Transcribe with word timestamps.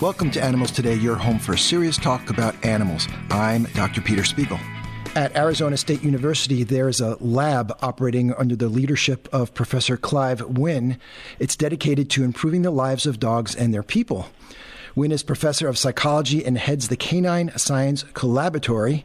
Welcome 0.00 0.30
to 0.30 0.40
Animals 0.40 0.70
Today, 0.70 0.94
your 0.94 1.16
home 1.16 1.40
for 1.40 1.54
a 1.54 1.58
serious 1.58 1.96
talk 1.96 2.30
about 2.30 2.54
animals. 2.64 3.08
I'm 3.30 3.64
Dr. 3.74 4.00
Peter 4.00 4.22
Spiegel. 4.22 4.60
At 5.16 5.36
Arizona 5.36 5.76
State 5.76 6.04
University, 6.04 6.62
there 6.62 6.88
is 6.88 7.00
a 7.00 7.16
lab 7.20 7.76
operating 7.82 8.32
under 8.34 8.54
the 8.54 8.68
leadership 8.68 9.28
of 9.32 9.54
Professor 9.54 9.96
Clive 9.96 10.40
Wynne. 10.42 11.00
It's 11.40 11.56
dedicated 11.56 12.10
to 12.10 12.22
improving 12.22 12.62
the 12.62 12.70
lives 12.70 13.06
of 13.06 13.18
dogs 13.18 13.56
and 13.56 13.74
their 13.74 13.82
people. 13.82 14.28
Wynne 14.94 15.10
is 15.10 15.24
professor 15.24 15.66
of 15.66 15.76
psychology 15.76 16.44
and 16.44 16.58
heads 16.58 16.86
the 16.86 16.96
Canine 16.96 17.50
Science 17.58 18.04
Collaboratory. 18.04 19.02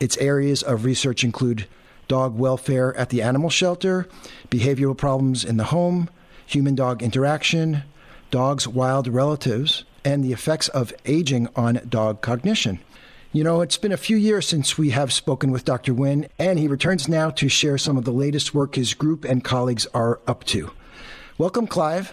Its 0.00 0.16
areas 0.16 0.64
of 0.64 0.84
research 0.84 1.22
include 1.22 1.68
dog 2.08 2.36
welfare 2.36 2.96
at 2.96 3.10
the 3.10 3.22
animal 3.22 3.48
shelter, 3.48 4.08
behavioral 4.50 4.98
problems 4.98 5.44
in 5.44 5.56
the 5.56 5.66
home, 5.66 6.10
human 6.44 6.74
dog 6.74 7.00
interaction, 7.00 7.84
dogs' 8.32 8.66
wild 8.66 9.06
relatives, 9.06 9.84
and 10.04 10.24
the 10.24 10.32
effects 10.32 10.68
of 10.68 10.92
aging 11.04 11.48
on 11.56 11.80
dog 11.88 12.20
cognition. 12.20 12.80
You 13.34 13.44
know, 13.44 13.62
it's 13.62 13.78
been 13.78 13.92
a 13.92 13.96
few 13.96 14.16
years 14.16 14.46
since 14.46 14.76
we 14.76 14.90
have 14.90 15.12
spoken 15.12 15.52
with 15.52 15.64
Dr. 15.64 15.94
Wynne, 15.94 16.26
and 16.38 16.58
he 16.58 16.68
returns 16.68 17.08
now 17.08 17.30
to 17.30 17.48
share 17.48 17.78
some 17.78 17.96
of 17.96 18.04
the 18.04 18.12
latest 18.12 18.52
work 18.52 18.74
his 18.74 18.92
group 18.92 19.24
and 19.24 19.42
colleagues 19.42 19.86
are 19.94 20.20
up 20.26 20.44
to. 20.44 20.70
Welcome, 21.38 21.66
Clive. 21.66 22.12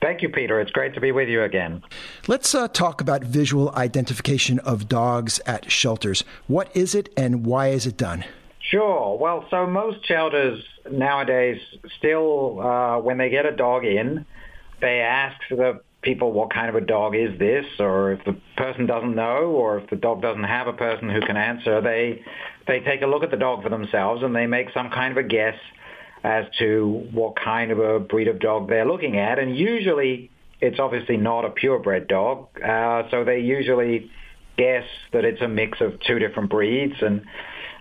Thank 0.00 0.22
you, 0.22 0.28
Peter. 0.28 0.60
It's 0.60 0.70
great 0.70 0.94
to 0.94 1.00
be 1.00 1.12
with 1.12 1.28
you 1.28 1.42
again. 1.42 1.82
Let's 2.26 2.54
uh, 2.54 2.68
talk 2.68 3.00
about 3.00 3.24
visual 3.24 3.74
identification 3.74 4.58
of 4.60 4.88
dogs 4.88 5.40
at 5.46 5.70
shelters. 5.70 6.24
What 6.46 6.74
is 6.74 6.94
it 6.94 7.10
and 7.16 7.46
why 7.46 7.68
is 7.68 7.86
it 7.86 7.96
done? 7.96 8.24
Sure. 8.58 9.18
Well, 9.18 9.46
so 9.50 9.66
most 9.66 10.06
shelters 10.06 10.64
nowadays 10.90 11.60
still, 11.98 12.60
uh, 12.60 12.98
when 13.00 13.18
they 13.18 13.28
get 13.28 13.46
a 13.46 13.54
dog 13.54 13.84
in, 13.84 14.24
they 14.80 15.00
ask 15.00 15.36
the 15.50 15.80
people 16.04 16.32
what 16.32 16.52
kind 16.52 16.68
of 16.68 16.76
a 16.76 16.80
dog 16.80 17.16
is 17.16 17.36
this, 17.38 17.64
or 17.80 18.12
if 18.12 18.24
the 18.24 18.36
person 18.56 18.86
doesn't 18.86 19.14
know, 19.14 19.46
or 19.46 19.78
if 19.78 19.90
the 19.90 19.96
dog 19.96 20.22
doesn't 20.22 20.44
have 20.44 20.68
a 20.68 20.72
person 20.72 21.08
who 21.08 21.20
can 21.20 21.36
answer, 21.36 21.80
they 21.80 22.22
they 22.68 22.80
take 22.80 23.02
a 23.02 23.06
look 23.06 23.22
at 23.24 23.30
the 23.30 23.36
dog 23.36 23.62
for 23.62 23.70
themselves 23.70 24.22
and 24.22 24.36
they 24.36 24.46
make 24.46 24.68
some 24.72 24.90
kind 24.90 25.16
of 25.16 25.24
a 25.24 25.26
guess 25.26 25.56
as 26.22 26.44
to 26.58 27.06
what 27.12 27.34
kind 27.36 27.70
of 27.70 27.78
a 27.78 27.98
breed 27.98 28.28
of 28.28 28.38
dog 28.38 28.68
they're 28.68 28.86
looking 28.86 29.18
at. 29.18 29.38
And 29.38 29.56
usually 29.56 30.30
it's 30.60 30.78
obviously 30.78 31.16
not 31.16 31.44
a 31.44 31.50
purebred 31.50 32.08
dog, 32.08 32.48
uh, 32.62 33.02
so 33.10 33.24
they 33.24 33.40
usually 33.40 34.10
guess 34.56 34.84
that 35.12 35.24
it's 35.24 35.42
a 35.42 35.48
mix 35.48 35.80
of 35.80 35.98
two 36.06 36.18
different 36.18 36.48
breeds. 36.50 36.94
And 37.00 37.22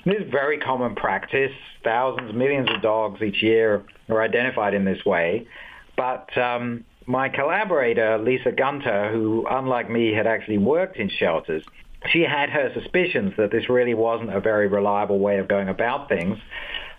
this 0.06 0.16
is 0.16 0.32
very 0.32 0.58
common 0.58 0.96
practice. 0.96 1.52
Thousands, 1.84 2.34
millions 2.34 2.70
of 2.74 2.82
dogs 2.82 3.22
each 3.22 3.42
year 3.44 3.84
are 4.10 4.22
identified 4.22 4.74
in 4.74 4.86
this 4.86 5.06
way. 5.06 5.48
But 5.96 6.36
um, 6.38 6.84
my 7.06 7.30
collaborator, 7.30 8.18
Lisa 8.18 8.52
Gunter, 8.52 9.12
who, 9.12 9.46
unlike 9.50 9.90
me, 9.90 10.14
had 10.14 10.28
actually 10.28 10.58
worked 10.58 10.98
in 10.98 11.10
shelters, 11.10 11.64
she 12.12 12.22
had 12.22 12.50
her 12.50 12.72
suspicions 12.74 13.34
that 13.38 13.52
this 13.52 13.70
really 13.70 13.94
wasn't 13.94 14.36
a 14.36 14.40
very 14.40 14.68
reliable 14.68 15.20
way 15.20 15.38
of 15.40 15.48
going 15.48 15.70
about 15.70 16.10
things. 16.10 16.38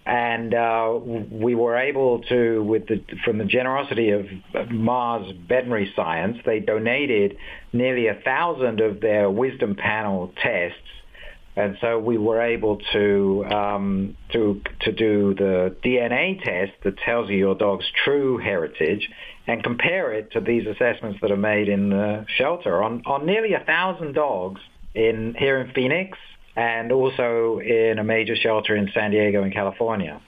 And 0.07 0.53
uh, 0.55 0.99
we 1.03 1.55
were 1.55 1.77
able 1.77 2.21
to, 2.25 2.63
with 2.63 2.87
the, 2.87 3.03
from 3.25 3.39
the 3.39 3.45
generosity 3.45 4.11
of 4.11 4.27
Mars 4.71 5.33
Veterinary 5.49 5.93
Science, 5.97 6.39
they 6.45 6.61
donated 6.61 7.39
nearly 7.73 8.09
a 8.09 8.15
thousand 8.15 8.81
of 8.81 9.01
their 9.01 9.31
wisdom 9.31 9.75
panel 9.75 10.33
tests 10.43 10.79
and 11.57 11.77
so 11.81 11.99
we 11.99 12.19
were 12.19 12.43
able 12.43 12.79
to 12.93 13.45
um, 13.47 14.17
to 14.33 14.61
to 14.81 14.93
do 14.93 15.35
the 15.35 15.77
DNA 15.85 16.43
test 16.43 16.73
that 16.83 16.99
tells 16.99 17.31
you 17.31 17.37
your 17.37 17.55
dog's 17.55 17.87
true 18.05 18.39
heritage 18.39 19.09
and 19.47 19.63
compare 19.63 20.13
it 20.13 20.33
to 20.33 20.41
these 20.41 20.67
assessments 20.67 21.21
that 21.21 21.31
are 21.31 21.37
made 21.37 21.69
in 21.69 21.91
the 21.91 22.25
shelter 22.29 22.83
on, 22.83 23.03
on 23.07 23.27
nearly 23.27 23.53
a 23.53 23.61
thousand 23.61 24.15
dogs 24.15 24.61
in 24.95 25.35
here 25.39 25.61
in 25.61 25.73
Phoenix 25.73 26.19
and 26.57 26.93
also 26.93 27.59
in 27.59 27.99
a 27.99 28.05
major 28.05 28.37
shelter 28.37 28.77
in 28.77 28.91
San 28.95 29.11
Diego 29.11 29.43
in 29.43 29.51
California. 29.51 30.21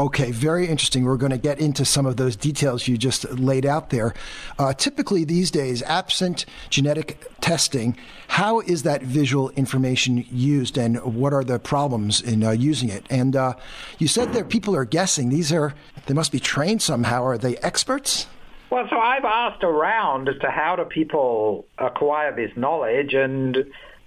Okay, 0.00 0.30
very 0.30 0.68
interesting. 0.68 1.04
We're 1.04 1.16
going 1.16 1.32
to 1.32 1.38
get 1.38 1.58
into 1.58 1.84
some 1.84 2.06
of 2.06 2.16
those 2.16 2.36
details 2.36 2.86
you 2.86 2.96
just 2.96 3.28
laid 3.32 3.66
out 3.66 3.90
there. 3.90 4.14
Uh, 4.56 4.72
typically, 4.72 5.24
these 5.24 5.50
days, 5.50 5.82
absent 5.82 6.46
genetic 6.70 7.26
testing, 7.40 7.96
how 8.28 8.60
is 8.60 8.84
that 8.84 9.02
visual 9.02 9.50
information 9.50 10.24
used, 10.30 10.78
and 10.78 11.02
what 11.02 11.32
are 11.32 11.42
the 11.42 11.58
problems 11.58 12.20
in 12.20 12.44
uh, 12.44 12.52
using 12.52 12.90
it? 12.90 13.06
And 13.10 13.34
uh, 13.34 13.54
you 13.98 14.06
said 14.06 14.34
that 14.34 14.48
people 14.50 14.76
are 14.76 14.84
guessing. 14.84 15.30
These 15.30 15.52
are 15.52 15.74
they 16.06 16.14
must 16.14 16.30
be 16.30 16.38
trained 16.38 16.80
somehow. 16.80 17.24
Are 17.24 17.36
they 17.36 17.56
experts? 17.56 18.28
Well, 18.70 18.86
so 18.90 18.98
I've 18.98 19.24
asked 19.24 19.64
around 19.64 20.28
as 20.28 20.38
to 20.40 20.50
how 20.50 20.76
do 20.76 20.84
people 20.84 21.64
acquire 21.78 22.34
this 22.36 22.50
knowledge, 22.54 23.14
and 23.14 23.56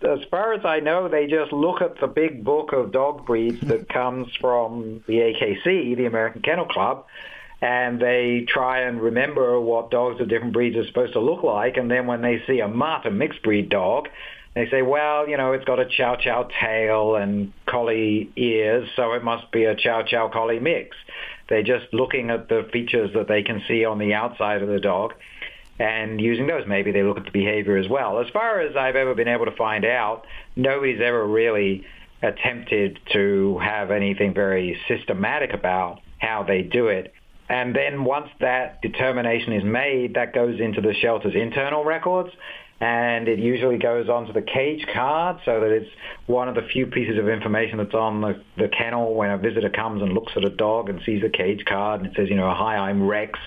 as 0.04 0.20
far 0.30 0.54
as 0.54 0.64
I 0.66 0.80
know, 0.80 1.08
they 1.08 1.28
just 1.28 1.52
look 1.52 1.82
at 1.82 2.00
the 2.00 2.08
big 2.08 2.44
book 2.44 2.72
of 2.74 2.92
dog 2.92 3.26
breeds 3.26 3.60
that 3.62 3.90
comes 3.90 4.28
from 4.40 5.04
the 5.08 5.14
AKC, 5.14 5.98
the 5.98 6.06
American 6.06 6.42
Kennel 6.42 6.66
Club, 6.66 7.06
and 7.62 8.00
they 8.00 8.46
try 8.48 8.82
and 8.82 9.02
remember 9.02 9.60
what 9.60 9.92
dogs 9.92 10.20
of 10.22 10.30
different 10.30 10.54
breeds 10.54 10.76
are 10.78 10.86
supposed 10.86 11.14
to 11.14 11.20
look 11.20 11.44
like. 11.44 11.78
And 11.78 11.90
then 11.90 12.08
when 12.08 12.22
they 12.22 12.42
see 12.48 12.60
a 12.60 12.68
mutt, 12.68 13.06
a 13.06 13.12
mixed 13.12 13.44
breed 13.44 13.70
dog, 13.70 14.10
they 14.56 14.70
say, 14.70 14.82
well, 14.82 15.30
you 15.30 15.38
know, 15.38 15.54
it's 15.54 15.66
got 15.66 15.80
a 15.80 15.86
chow 15.86 16.16
chow 16.16 16.50
tail 16.60 17.16
and 17.16 17.54
collie 17.66 18.32
ears, 18.36 18.90
so 18.96 19.14
it 19.14 19.24
must 19.24 19.52
be 19.52 19.64
a 19.64 19.76
chow 19.76 20.04
chow 20.04 20.28
collie 20.28 20.60
mix. 20.60 20.98
They're 21.50 21.64
just 21.64 21.86
looking 21.94 22.30
at 22.30 22.50
the 22.50 22.68
features 22.72 23.12
that 23.14 23.28
they 23.28 23.44
can 23.44 23.62
see 23.68 23.86
on 23.86 24.00
the 24.00 24.14
outside 24.14 24.62
of 24.62 24.70
the 24.70 24.80
dog 24.80 25.14
and 25.80 26.22
using 26.22 26.48
those. 26.48 26.64
Maybe 26.68 26.92
they 26.92 27.04
look 27.04 27.18
at 27.18 27.26
the 27.26 27.32
behavior 27.32 27.78
as 27.78 27.90
well. 27.90 28.20
As 28.20 28.28
far 28.32 28.62
as 28.62 28.76
I've 28.76 28.96
ever 28.96 29.16
been 29.16 29.28
able 29.28 29.46
to 29.46 29.56
find 29.56 29.86
out, 29.86 30.26
nobody's 30.56 31.02
ever 31.02 31.26
really 31.26 31.86
attempted 32.22 33.00
to 33.14 33.58
have 33.60 33.90
anything 33.92 34.34
very 34.34 34.80
systematic 34.88 35.54
about 35.54 36.02
how 36.20 36.44
they 36.44 36.62
do 36.62 36.88
it. 36.88 37.14
And 37.50 37.76
then 37.76 38.06
once 38.06 38.30
that 38.40 38.82
determination 38.82 39.54
is 39.54 39.64
made, 39.64 40.14
that 40.14 40.34
goes 40.34 40.60
into 40.60 40.80
the 40.80 40.94
shelter's 40.94 41.36
internal 41.36 41.84
records 41.84 42.30
and 42.82 43.28
it 43.28 43.38
usually 43.38 43.78
goes 43.78 44.10
onto 44.10 44.34
the 44.34 44.42
cage 44.42 44.86
card 44.92 45.38
so 45.46 45.60
that 45.60 45.70
it's 45.70 45.90
one 46.26 46.50
of 46.50 46.56
the 46.56 46.64
few 46.74 46.88
pieces 46.88 47.20
of 47.20 47.30
information 47.30 47.78
that's 47.78 47.94
on 47.94 48.22
the, 48.22 48.44
the 48.58 48.68
kennel 48.68 49.14
when 49.14 49.30
a 49.30 49.38
visitor 49.38 49.70
comes 49.70 50.02
and 50.02 50.14
looks 50.14 50.34
at 50.36 50.44
a 50.44 50.50
dog 50.50 50.90
and 50.90 51.00
sees 51.06 51.24
a 51.24 51.30
cage 51.30 51.64
card 51.66 52.02
and 52.02 52.10
it 52.10 52.16
says, 52.18 52.28
you 52.28 52.36
know, 52.36 52.52
hi, 52.54 52.76
I'm 52.76 53.08
Rex, 53.08 53.40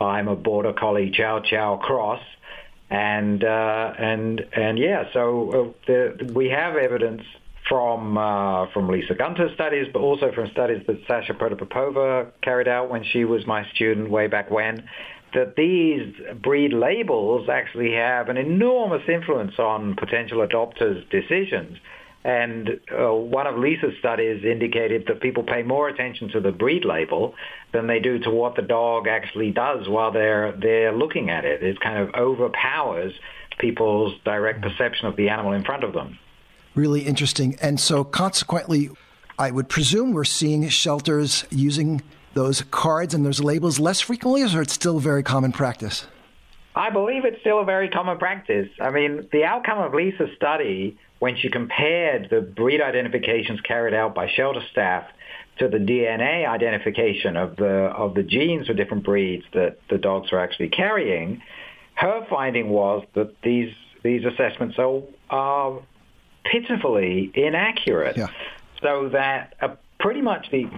I'm 0.00 0.28
a 0.28 0.36
border 0.36 0.72
collie. 0.72 1.10
Chow 1.10 1.40
chow 1.40 1.76
cross, 1.76 2.22
and 2.88 3.44
uh, 3.44 3.92
and 3.98 4.40
and 4.52 4.78
yeah, 4.78 5.04
so 5.12 5.50
uh, 5.50 5.86
the, 5.86 6.32
we 6.32 6.48
have 6.48 6.76
evidence 6.76 7.22
from 7.68 8.16
uh, 8.16 8.66
from 8.72 8.88
Lisa 8.88 9.14
Gunter's 9.14 9.52
studies, 9.54 9.88
but 9.92 10.00
also 10.00 10.32
from 10.32 10.50
studies 10.50 10.82
that 10.86 11.00
Sasha 11.06 11.34
Protopopova 11.34 12.30
carried 12.42 12.68
out 12.68 12.88
when 12.90 13.04
she 13.04 13.24
was 13.24 13.46
my 13.46 13.68
student 13.74 14.10
way 14.10 14.26
back 14.26 14.50
when, 14.50 14.88
that 15.34 15.56
these 15.56 16.14
breed 16.42 16.72
labels 16.72 17.48
actually 17.48 17.92
have 17.92 18.28
an 18.28 18.36
enormous 18.36 19.02
influence 19.08 19.58
on 19.58 19.94
potential 19.96 20.46
adopters' 20.46 21.08
decisions. 21.10 21.78
And 22.22 22.80
uh, 22.92 23.14
one 23.14 23.46
of 23.46 23.56
Lisa's 23.56 23.94
studies 23.98 24.44
indicated 24.44 25.04
that 25.08 25.22
people 25.22 25.42
pay 25.42 25.62
more 25.62 25.88
attention 25.88 26.28
to 26.30 26.40
the 26.40 26.52
breed 26.52 26.84
label 26.84 27.34
than 27.72 27.86
they 27.86 27.98
do 27.98 28.18
to 28.18 28.30
what 28.30 28.56
the 28.56 28.62
dog 28.62 29.08
actually 29.08 29.52
does 29.52 29.88
while 29.88 30.12
they're 30.12 30.52
they're 30.52 30.94
looking 30.94 31.30
at 31.30 31.46
it. 31.46 31.62
It 31.62 31.80
kind 31.80 31.98
of 31.98 32.14
overpowers 32.14 33.14
people's 33.58 34.14
direct 34.24 34.60
perception 34.62 35.06
of 35.06 35.16
the 35.16 35.30
animal 35.30 35.52
in 35.52 35.64
front 35.64 35.82
of 35.82 35.94
them. 35.94 36.18
Really 36.74 37.02
interesting. 37.02 37.56
And 37.62 37.80
so 37.80 38.04
consequently, 38.04 38.90
I 39.38 39.50
would 39.50 39.68
presume 39.68 40.12
we're 40.12 40.24
seeing 40.24 40.68
shelters 40.68 41.46
using 41.50 42.02
those 42.34 42.62
cards 42.70 43.14
and 43.14 43.24
those 43.24 43.40
labels 43.40 43.78
less 43.78 44.00
frequently, 44.00 44.42
or 44.42 44.62
it's 44.62 44.74
still 44.74 44.98
very 44.98 45.22
common 45.22 45.52
practice? 45.52 46.06
I 46.74 46.90
believe 46.90 47.24
it's 47.24 47.40
still 47.40 47.60
a 47.60 47.64
very 47.64 47.88
common 47.88 48.18
practice. 48.18 48.68
I 48.80 48.90
mean, 48.90 49.28
the 49.32 49.44
outcome 49.44 49.80
of 49.80 49.92
Lisa's 49.92 50.30
study, 50.36 50.96
when 51.18 51.36
she 51.36 51.50
compared 51.50 52.30
the 52.30 52.40
breed 52.40 52.80
identifications 52.80 53.60
carried 53.62 53.92
out 53.92 54.14
by 54.14 54.28
shelter 54.28 54.62
staff 54.70 55.04
to 55.58 55.68
the 55.68 55.78
DNA 55.78 56.48
identification 56.48 57.36
of 57.36 57.56
the 57.56 57.68
of 57.68 58.14
the 58.14 58.22
genes 58.22 58.66
for 58.66 58.74
different 58.74 59.04
breeds 59.04 59.44
that 59.52 59.78
the 59.90 59.98
dogs 59.98 60.32
are 60.32 60.38
actually 60.40 60.68
carrying, 60.68 61.42
her 61.94 62.26
finding 62.30 62.68
was 62.68 63.04
that 63.14 63.34
these 63.42 63.74
these 64.02 64.24
assessments 64.24 64.76
are, 64.78 65.02
are 65.28 65.82
pitifully 66.44 67.30
inaccurate. 67.34 68.16
Yeah. 68.16 68.28
So 68.82 69.10
that 69.10 69.54
uh, 69.60 69.74
pretty 69.98 70.22
much 70.22 70.50
the 70.50 70.70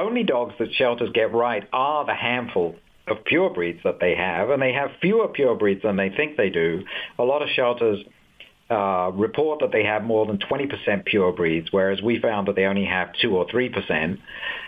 only 0.00 0.22
dogs 0.22 0.54
that 0.58 0.72
shelters 0.74 1.10
get 1.14 1.32
right 1.32 1.68
are 1.72 2.04
the 2.04 2.14
handful 2.14 2.76
of 3.06 3.24
pure 3.24 3.50
breeds 3.50 3.80
that 3.84 4.00
they 4.00 4.14
have, 4.14 4.50
and 4.50 4.62
they 4.62 4.72
have 4.72 4.90
fewer 5.00 5.28
pure 5.28 5.54
breeds 5.54 5.82
than 5.82 5.96
they 5.96 6.10
think 6.10 6.36
they 6.36 6.50
do. 6.50 6.82
A 7.18 7.22
lot 7.22 7.42
of 7.42 7.48
shelters 7.50 7.98
uh, 8.70 9.10
report 9.14 9.60
that 9.60 9.72
they 9.72 9.84
have 9.84 10.02
more 10.04 10.26
than 10.26 10.38
20% 10.38 11.04
pure 11.04 11.32
breeds, 11.32 11.68
whereas 11.70 12.00
we 12.00 12.18
found 12.18 12.48
that 12.48 12.56
they 12.56 12.64
only 12.64 12.86
have 12.86 13.10
2 13.20 13.36
or 13.36 13.46
3%. 13.46 14.18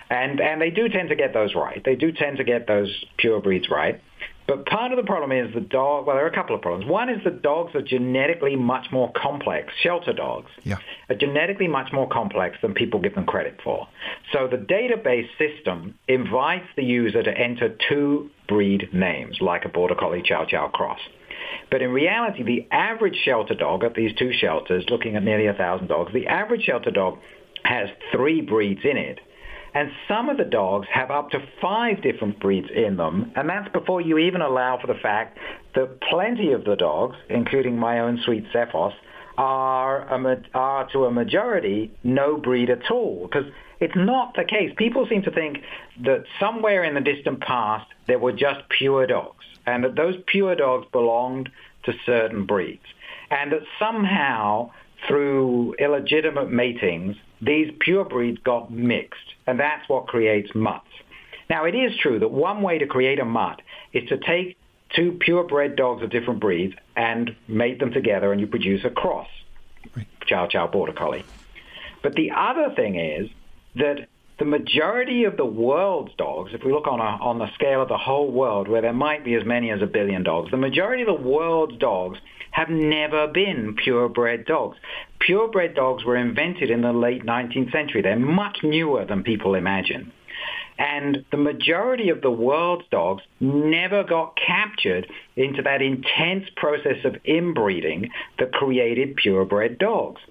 And, 0.08 0.40
and 0.40 0.60
they 0.60 0.70
do 0.70 0.88
tend 0.88 1.08
to 1.08 1.16
get 1.16 1.32
those 1.32 1.54
right. 1.54 1.82
They 1.84 1.96
do 1.96 2.12
tend 2.12 2.36
to 2.36 2.44
get 2.44 2.66
those 2.66 2.94
pure 3.16 3.40
breeds 3.40 3.68
right. 3.70 4.00
But 4.46 4.64
part 4.66 4.92
of 4.92 4.96
the 4.96 5.02
problem 5.02 5.32
is 5.32 5.52
the 5.54 5.60
dog, 5.60 6.06
well, 6.06 6.16
there 6.16 6.24
are 6.24 6.28
a 6.28 6.34
couple 6.34 6.54
of 6.54 6.62
problems. 6.62 6.88
One 6.88 7.08
is 7.08 7.22
that 7.24 7.42
dogs 7.42 7.74
are 7.74 7.82
genetically 7.82 8.54
much 8.54 8.86
more 8.92 9.10
complex. 9.16 9.72
Shelter 9.82 10.12
dogs 10.12 10.50
yeah. 10.62 10.76
are 11.08 11.16
genetically 11.16 11.66
much 11.66 11.92
more 11.92 12.08
complex 12.08 12.56
than 12.62 12.72
people 12.72 13.00
give 13.00 13.14
them 13.14 13.26
credit 13.26 13.60
for. 13.64 13.88
So 14.32 14.46
the 14.48 14.56
database 14.56 15.28
system 15.36 15.98
invites 16.06 16.66
the 16.76 16.84
user 16.84 17.22
to 17.22 17.36
enter 17.36 17.76
two 17.88 18.30
breed 18.48 18.88
names, 18.92 19.38
like 19.40 19.64
a 19.64 19.68
Border 19.68 19.96
Collie 19.96 20.22
Chow 20.24 20.44
Chow 20.44 20.68
cross. 20.68 21.00
But 21.70 21.82
in 21.82 21.90
reality, 21.90 22.42
the 22.42 22.66
average 22.70 23.16
shelter 23.24 23.54
dog 23.54 23.82
at 23.82 23.94
these 23.94 24.14
two 24.16 24.32
shelters, 24.32 24.84
looking 24.88 25.16
at 25.16 25.24
nearly 25.24 25.46
a 25.46 25.54
thousand 25.54 25.88
dogs, 25.88 26.12
the 26.12 26.26
average 26.28 26.62
shelter 26.62 26.90
dog 26.90 27.18
has 27.64 27.88
three 28.12 28.40
breeds 28.40 28.82
in 28.84 28.96
it. 28.96 29.20
And 29.76 29.90
some 30.08 30.30
of 30.30 30.38
the 30.38 30.44
dogs 30.44 30.88
have 30.90 31.10
up 31.10 31.32
to 31.32 31.38
five 31.60 32.00
different 32.00 32.40
breeds 32.40 32.68
in 32.74 32.96
them, 32.96 33.30
and 33.36 33.46
that's 33.46 33.70
before 33.74 34.00
you 34.00 34.16
even 34.16 34.40
allow 34.40 34.78
for 34.80 34.86
the 34.86 34.98
fact 34.98 35.36
that 35.74 36.00
plenty 36.00 36.52
of 36.52 36.64
the 36.64 36.76
dogs, 36.76 37.16
including 37.28 37.76
my 37.76 38.00
own 38.00 38.18
sweet 38.24 38.46
Xephos, 38.54 38.94
are, 39.36 40.00
a, 40.00 40.42
are 40.54 40.88
to 40.92 41.04
a 41.04 41.10
majority 41.10 41.90
no 42.02 42.38
breed 42.38 42.70
at 42.70 42.90
all. 42.90 43.28
Because 43.30 43.52
it's 43.78 43.94
not 43.94 44.34
the 44.34 44.44
case. 44.44 44.72
People 44.78 45.06
seem 45.10 45.20
to 45.24 45.30
think 45.30 45.58
that 46.04 46.24
somewhere 46.40 46.82
in 46.82 46.94
the 46.94 47.02
distant 47.02 47.40
past 47.40 47.86
there 48.06 48.18
were 48.18 48.32
just 48.32 48.66
pure 48.70 49.06
dogs, 49.06 49.44
and 49.66 49.84
that 49.84 49.94
those 49.94 50.14
pure 50.26 50.56
dogs 50.56 50.86
belonged 50.90 51.50
to 51.82 51.92
certain 52.06 52.46
breeds, 52.46 52.86
and 53.30 53.52
that 53.52 53.60
somehow 53.78 54.70
through 55.06 55.74
illegitimate 55.78 56.50
matings, 56.50 57.16
these 57.40 57.72
pure 57.80 58.04
breeds 58.04 58.38
got 58.42 58.70
mixed, 58.70 59.34
and 59.46 59.60
that's 59.60 59.88
what 59.88 60.06
creates 60.06 60.54
mutts. 60.54 60.88
Now, 61.48 61.64
it 61.64 61.74
is 61.74 61.96
true 61.96 62.18
that 62.18 62.30
one 62.30 62.62
way 62.62 62.78
to 62.78 62.86
create 62.86 63.20
a 63.20 63.24
mutt 63.24 63.62
is 63.92 64.08
to 64.08 64.18
take 64.18 64.56
two 64.94 65.12
purebred 65.20 65.76
dogs 65.76 66.02
of 66.02 66.10
different 66.10 66.40
breeds 66.40 66.74
and 66.96 67.34
mate 67.46 67.78
them 67.78 67.92
together, 67.92 68.32
and 68.32 68.40
you 68.40 68.46
produce 68.46 68.84
a 68.84 68.90
cross. 68.90 69.28
Chow 70.26 70.46
Chow 70.46 70.66
Border 70.66 70.92
Collie. 70.92 71.24
But 72.02 72.14
the 72.14 72.32
other 72.32 72.74
thing 72.74 72.96
is 72.96 73.30
that 73.76 74.08
the 74.38 74.44
majority 74.44 75.24
of 75.24 75.36
the 75.36 75.46
world's 75.46 76.14
dogs, 76.16 76.52
if 76.52 76.62
we 76.62 76.72
look 76.72 76.86
on, 76.86 77.00
a, 77.00 77.22
on 77.22 77.38
the 77.38 77.52
scale 77.54 77.80
of 77.80 77.88
the 77.88 77.96
whole 77.96 78.30
world, 78.30 78.68
where 78.68 78.82
there 78.82 78.92
might 78.92 79.24
be 79.24 79.34
as 79.34 79.44
many 79.44 79.70
as 79.70 79.80
a 79.82 79.86
billion 79.86 80.22
dogs, 80.22 80.50
the 80.50 80.56
majority 80.56 81.02
of 81.02 81.06
the 81.06 81.28
world's 81.28 81.76
dogs 81.78 82.18
have 82.56 82.70
never 82.70 83.26
been 83.26 83.76
purebred 83.76 84.46
dogs. 84.46 84.78
Purebred 85.20 85.74
dogs 85.74 86.06
were 86.06 86.16
invented 86.16 86.70
in 86.70 86.80
the 86.80 86.90
late 86.90 87.22
19th 87.22 87.70
century. 87.70 88.00
They're 88.00 88.18
much 88.18 88.60
newer 88.62 89.04
than 89.04 89.24
people 89.24 89.54
imagine. 89.54 90.10
And 90.78 91.22
the 91.30 91.36
majority 91.36 92.08
of 92.08 92.22
the 92.22 92.30
world's 92.30 92.86
dogs 92.90 93.22
never 93.40 94.04
got 94.04 94.38
captured 94.38 95.06
into 95.36 95.60
that 95.64 95.82
intense 95.82 96.48
process 96.56 97.04
of 97.04 97.16
inbreeding 97.26 98.10
that 98.38 98.54
created 98.54 99.16
purebred 99.16 99.76
dogs. 99.76 100.22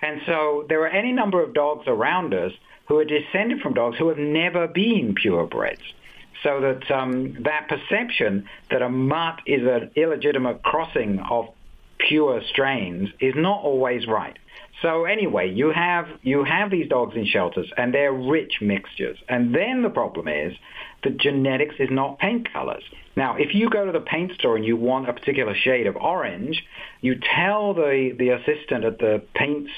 And 0.00 0.22
so 0.24 0.64
there 0.70 0.80
are 0.84 0.88
any 0.88 1.12
number 1.12 1.42
of 1.42 1.52
dogs 1.52 1.84
around 1.86 2.32
us 2.32 2.52
who 2.86 2.96
are 2.96 3.04
descended 3.04 3.60
from 3.60 3.74
dogs 3.74 3.98
who 3.98 4.08
have 4.08 4.18
never 4.18 4.66
been 4.68 5.14
purebreds. 5.22 5.84
So 6.42 6.60
that 6.62 6.90
um, 6.90 7.42
that 7.42 7.68
perception 7.68 8.48
that 8.70 8.80
a 8.80 8.88
mutt 8.88 9.40
is 9.44 9.66
an 9.66 9.90
illegitimate 9.96 10.62
crossing 10.62 11.18
of 11.18 11.48
pure 11.98 12.40
strains 12.50 13.10
is 13.20 13.34
not 13.36 13.62
always 13.62 14.06
right. 14.06 14.38
So 14.82 15.04
anyway, 15.04 15.50
you 15.52 15.70
have 15.70 16.06
you 16.22 16.44
have 16.44 16.70
these 16.70 16.88
dogs 16.88 17.16
in 17.16 17.26
shelters, 17.26 17.70
and 17.76 17.94
they're 17.94 18.12
rich 18.12 18.54
mixtures. 18.60 19.18
And 19.28 19.54
then 19.54 19.82
the 19.82 19.88
problem 19.88 20.28
is 20.28 20.52
that 21.02 21.16
genetics 21.18 21.76
is 21.78 21.88
not 21.90 22.18
paint 22.18 22.52
colors. 22.52 22.82
Now, 23.16 23.36
if 23.36 23.54
you 23.54 23.70
go 23.70 23.86
to 23.86 23.92
the 23.92 24.00
paint 24.00 24.32
store 24.32 24.56
and 24.56 24.64
you 24.64 24.76
want 24.76 25.08
a 25.08 25.12
particular 25.12 25.54
shade 25.54 25.86
of 25.86 25.96
orange, 25.96 26.62
you 27.00 27.14
tell 27.36 27.74
the 27.74 28.14
the 28.18 28.30
assistant 28.30 28.84
at 28.84 28.98
the 28.98 29.22
paint 29.34 29.68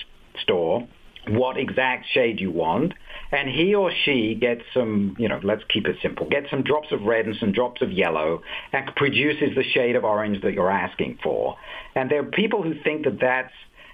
store 0.43 0.89
what 1.29 1.57
exact 1.57 2.07
shade 2.13 2.41
you 2.41 2.51
want, 2.51 2.95
and 3.33 3.49
he 3.49 3.75
or 3.75 3.93
she 4.05 4.35
gets 4.35 4.63
some, 4.73 5.17
you 5.19 5.29
know, 5.29 5.41
let's 5.43 5.63
keep 5.73 5.87
it 5.87 5.97
simple, 6.03 6.29
gets 6.29 6.51
some 6.51 6.63
drops 6.63 6.93
of 6.93 7.03
red 7.03 7.27
and 7.27 7.37
some 7.39 7.53
drops 7.53 7.83
of 7.83 7.91
yellow 7.91 8.43
and 8.73 8.95
produces 8.97 9.55
the 9.55 9.65
shade 9.65 9.97
of 9.97 10.05
orange 10.05 10.43
that 10.43 10.53
you're 10.53 10.71
asking 10.71 11.19
for. 11.23 11.57
And 11.95 12.11
there 12.11 12.21
are 12.21 12.31
people 12.31 12.63
who 12.63 12.75
think 12.83 13.05
that 13.05 13.19
that's 13.21 13.53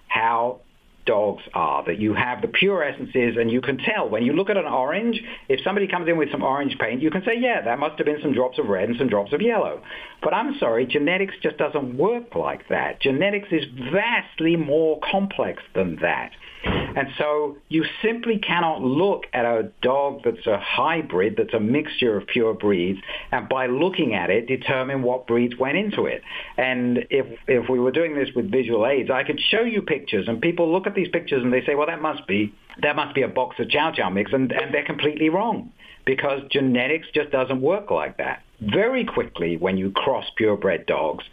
how 0.09 0.61
dogs 1.05 1.43
are, 1.55 1.85
that 1.85 1.99
you 1.99 2.15
have 2.15 2.43
the 2.43 2.49
pure 2.49 2.83
essences 2.83 3.37
and 3.39 3.51
you 3.51 3.61
can 3.61 3.79
tell 3.79 4.09
when 4.09 4.23
you 4.23 4.33
look 4.33 4.51
at 4.51 4.57
an 4.57 4.67
orange, 4.67 5.21
if 5.49 5.61
somebody 5.65 5.89
comes 5.89 6.09
in 6.09 6.17
with 6.17 6.31
some 6.31 6.43
orange 6.43 6.77
paint, 6.79 7.03
you 7.03 7.11
can 7.11 7.23
say, 7.25 7.33
yeah, 7.37 7.61
that 7.63 7.79
must 7.79 7.97
have 7.99 8.07
been 8.07 8.21
some 8.23 8.33
drops 8.33 8.59
of 8.59 8.67
red 8.67 8.89
and 8.89 8.99
some 8.99 9.09
drops 9.09 9.33
of 9.33 9.41
yellow. 9.41 9.83
But 10.23 10.35
I'm 10.35 10.59
sorry, 10.59 10.87
genetics 10.87 11.35
just 11.43 11.57
doesn't 11.57 11.97
work 11.97 12.35
like 12.35 12.69
that. 12.69 13.01
Genetics 13.01 13.49
is 13.51 13.65
vastly 13.93 14.57
more 14.57 15.01
complex 15.01 15.63
than 15.75 15.97
that. 16.03 16.31
And 16.65 17.09
so 17.19 17.57
you 17.69 17.85
simply 18.03 18.39
cannot 18.39 18.83
look 18.83 19.25
at 19.33 19.45
a 19.45 19.71
dog 19.81 20.23
that's 20.25 20.47
a 20.47 20.59
hybrid, 20.59 21.37
that's 21.37 21.55
a 21.55 21.61
mixture 21.61 22.17
of 22.17 22.27
pure 22.27 22.55
breeds, 22.55 23.01
and 23.31 23.49
by 23.49 23.67
looking 23.67 24.15
at 24.15 24.31
it, 24.31 24.47
determine 24.47 25.03
what 25.03 25.27
breeds 25.27 25.57
went 25.57 25.77
into 25.77 26.07
it. 26.07 26.23
And 26.57 27.07
if, 27.11 27.27
if 27.49 27.69
we 27.69 27.79
were 27.79 27.93
doing 27.93 28.15
this 28.15 28.29
with 28.35 28.51
visual 28.51 28.87
aids, 28.87 29.11
I 29.11 29.25
could 29.25 29.41
show 29.41 29.63
you 29.63 29.83
pictures, 29.83 30.29
and 30.29 30.41
people 30.41 30.71
look 30.71 30.87
at 30.87 30.95
these 30.95 31.09
pictures 31.09 31.43
and 31.43 31.53
they 31.53 31.65
say, 31.65 31.75
well, 31.75 31.87
that 31.87 32.03
must 32.03 32.27
be, 32.27 32.55
that 32.83 32.97
must 32.97 33.15
be 33.15 33.23
a 33.23 33.29
boxer 33.29 33.65
chow 33.65 33.93
chow 33.93 34.11
mix, 34.11 34.33
and, 34.33 34.53
and 34.53 34.73
they're 34.75 34.85
completely 34.85 35.29
wrong 35.29 35.73
because 36.05 36.41
genetics 36.51 37.07
just 37.15 37.31
doesn't 37.31 37.61
work 37.61 37.91
like 37.91 38.19
that. 38.19 38.43
Very 38.63 39.05
quickly, 39.05 39.57
when 39.57 39.77
you 39.77 39.91
cross 39.91 40.25
purebred 40.37 40.87
dogs, 40.87 41.25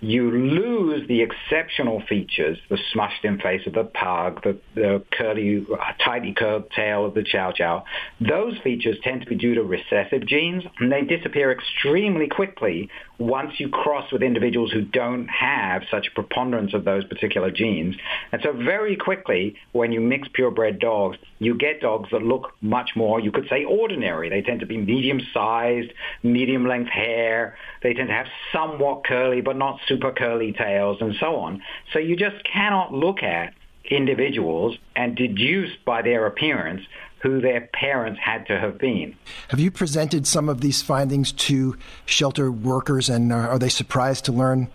you 0.00 0.30
lose 0.30 1.06
the 1.08 1.20
exceptional 1.20 2.02
features, 2.08 2.56
the 2.70 2.78
smushed 2.94 3.22
in 3.22 3.38
face 3.38 3.66
of 3.66 3.74
the 3.74 3.84
pug, 3.84 4.42
the, 4.42 4.58
the 4.74 5.02
curly, 5.12 5.66
tightly 6.02 6.32
curved 6.32 6.72
tail 6.74 7.04
of 7.04 7.12
the 7.12 7.22
chow 7.22 7.52
chow. 7.52 7.84
Those 8.18 8.56
features 8.64 8.96
tend 9.04 9.20
to 9.20 9.26
be 9.26 9.36
due 9.36 9.54
to 9.56 9.62
recessive 9.62 10.26
genes, 10.26 10.64
and 10.78 10.90
they 10.90 11.02
disappear 11.02 11.52
extremely 11.52 12.28
quickly 12.28 12.88
once 13.18 13.52
you 13.58 13.68
cross 13.68 14.10
with 14.10 14.22
individuals 14.22 14.72
who 14.72 14.80
don't 14.80 15.28
have 15.28 15.82
such 15.90 16.06
a 16.06 16.14
preponderance 16.14 16.72
of 16.72 16.86
those 16.86 17.04
particular 17.04 17.50
genes. 17.50 17.94
And 18.32 18.40
so 18.42 18.52
very 18.52 18.96
quickly, 18.96 19.56
when 19.72 19.92
you 19.92 20.00
mix 20.00 20.26
purebred 20.32 20.78
dogs, 20.78 21.18
you 21.38 21.54
get 21.58 21.82
dogs 21.82 22.08
that 22.12 22.22
look 22.22 22.52
much 22.62 22.92
more, 22.96 23.20
you 23.20 23.30
could 23.30 23.46
say, 23.50 23.64
ordinary. 23.64 24.30
They 24.30 24.40
tend 24.40 24.60
to 24.60 24.66
be 24.66 24.78
medium-sized, 24.78 25.92
medium-length 26.70 26.90
hair. 26.90 27.56
They 27.82 27.94
tend 27.94 28.08
to 28.08 28.14
have 28.14 28.26
somewhat 28.52 29.04
curly, 29.04 29.40
but 29.40 29.56
not 29.56 29.80
super 29.86 30.12
curly 30.12 30.52
tails 30.52 30.98
and 31.00 31.14
so 31.18 31.36
on. 31.36 31.62
So 31.92 31.98
you 31.98 32.16
just 32.16 32.44
cannot 32.44 32.92
look 32.92 33.22
at 33.22 33.54
individuals 33.84 34.76
and 34.94 35.16
deduce 35.16 35.74
by 35.84 36.02
their 36.02 36.26
appearance 36.26 36.82
who 37.22 37.40
their 37.40 37.68
parents 37.72 38.18
had 38.22 38.46
to 38.46 38.58
have 38.58 38.78
been. 38.78 39.14
Have 39.48 39.60
you 39.60 39.70
presented 39.70 40.26
some 40.26 40.48
of 40.48 40.60
these 40.60 40.80
findings 40.80 41.32
to 41.32 41.76
shelter 42.06 42.50
workers, 42.50 43.10
and 43.10 43.32
are 43.32 43.58
they 43.58 43.68
surprised 43.68 44.24
to 44.26 44.32
learn 44.32 44.68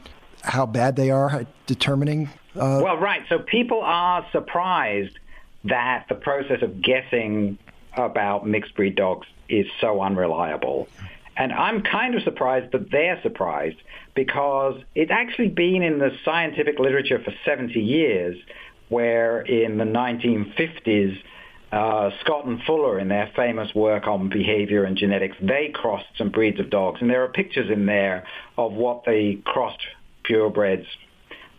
how 0.43 0.65
bad 0.65 0.95
they 0.95 1.09
are 1.09 1.29
at 1.31 1.47
determining? 1.65 2.29
Uh... 2.55 2.81
Well, 2.83 2.97
right. 2.97 3.23
So 3.29 3.39
people 3.39 3.81
are 3.81 4.27
surprised 4.31 5.17
that 5.63 6.05
the 6.07 6.15
process 6.15 6.61
of 6.61 6.81
guessing 6.81 7.57
about 7.97 8.45
mixed 8.45 8.75
breed 8.75 8.95
dogs 8.95 9.25
is 9.49 9.65
so 9.81 10.01
unreliable. 10.01 10.87
And 11.37 11.51
I'm 11.51 11.81
kind 11.81 12.15
of 12.15 12.23
surprised 12.23 12.71
that 12.71 12.91
they're 12.91 13.19
surprised 13.21 13.77
because 14.15 14.81
it's 14.95 15.11
actually 15.11 15.49
been 15.49 15.83
in 15.83 15.99
the 15.99 16.11
scientific 16.23 16.79
literature 16.79 17.21
for 17.23 17.33
70 17.45 17.79
years, 17.79 18.37
where 18.89 19.41
in 19.41 19.77
the 19.77 19.83
1950s, 19.83 21.17
uh, 21.71 22.11
Scott 22.21 22.45
and 22.45 22.61
Fuller, 22.63 22.99
in 22.99 23.09
their 23.09 23.29
famous 23.35 23.73
work 23.75 24.07
on 24.07 24.29
behavior 24.29 24.85
and 24.85 24.95
genetics, 24.95 25.35
they 25.41 25.71
crossed 25.73 26.05
some 26.17 26.29
breeds 26.29 26.59
of 26.59 26.69
dogs. 26.69 27.01
And 27.01 27.09
there 27.09 27.23
are 27.23 27.27
pictures 27.27 27.69
in 27.69 27.85
there 27.85 28.25
of 28.57 28.71
what 28.71 29.03
the 29.03 29.41
crossed 29.43 29.81
purebreds 30.23 30.85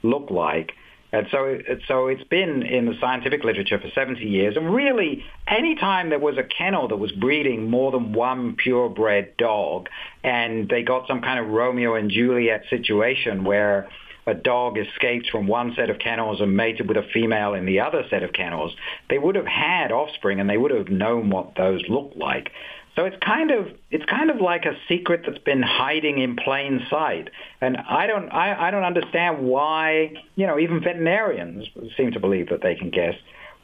look 0.02 0.30
like. 0.30 0.73
And 1.16 1.26
so, 1.30 1.58
so 1.88 2.06
it's 2.08 2.25
been 2.25 2.62
in 2.62 2.85
the 2.87 2.94
scientific 3.00 3.42
literature 3.42 3.78
for 3.78 3.88
70 3.94 4.20
years. 4.25 4.56
And 4.56 4.75
really, 4.75 5.25
any 5.49 5.75
time 5.75 6.11
there 6.11 6.18
was 6.18 6.37
a 6.37 6.42
kennel 6.42 6.88
that 6.88 6.96
was 6.96 7.11
breeding 7.12 7.70
more 7.70 7.90
than 7.90 8.12
one 8.12 8.56
purebred 8.56 9.37
dog, 9.38 9.88
and 10.23 10.68
they 10.68 10.82
got 10.82 11.08
some 11.08 11.23
kind 11.23 11.38
of 11.38 11.46
Romeo 11.46 11.94
and 11.94 12.11
Juliet 12.11 12.64
situation 12.68 13.44
where 13.44 13.88
a 14.26 14.35
dog 14.35 14.76
escaped 14.76 15.30
from 15.30 15.46
one 15.46 15.73
set 15.76 15.88
of 15.88 15.99
kennels 15.99 16.40
and 16.40 16.56
mated 16.56 16.88
with 16.88 16.96
a 16.96 17.06
female 17.14 17.54
in 17.54 17.64
the 17.64 17.80
other 17.80 18.02
set 18.11 18.23
of 18.23 18.32
kennels, 18.32 18.75
they 19.08 19.18
would 19.18 19.37
have 19.37 19.46
had 19.46 19.92
offspring 19.92 20.40
and 20.40 20.50
they 20.50 20.56
would 20.56 20.73
have 20.73 20.88
known 20.88 21.30
what 21.30 21.54
those 21.56 21.82
looked 21.88 22.16
like. 22.16 22.50
So 22.97 23.05
it's 23.05 23.17
kind 23.25 23.50
of 23.50 23.69
it's 23.91 24.05
kind 24.07 24.31
of 24.31 24.41
like 24.41 24.65
a 24.65 24.73
secret 24.88 25.23
that's 25.26 25.38
been 25.38 25.62
hiding 25.62 26.19
in 26.19 26.37
plain 26.37 26.87
sight, 26.88 27.29
and 27.61 27.76
I 27.76 28.07
don't 28.07 28.31
I, 28.31 28.69
I 28.69 28.71
don't 28.71 28.85
understand 28.85 29.47
why 29.47 30.15
you 30.35 30.47
know 30.47 30.59
even 30.59 30.81
veterinarians 30.83 31.67
seem 31.97 32.12
to 32.12 32.21
believe 32.21 32.49
that 32.49 32.62
they 32.62 32.75
can 32.75 32.91
guess 32.91 33.15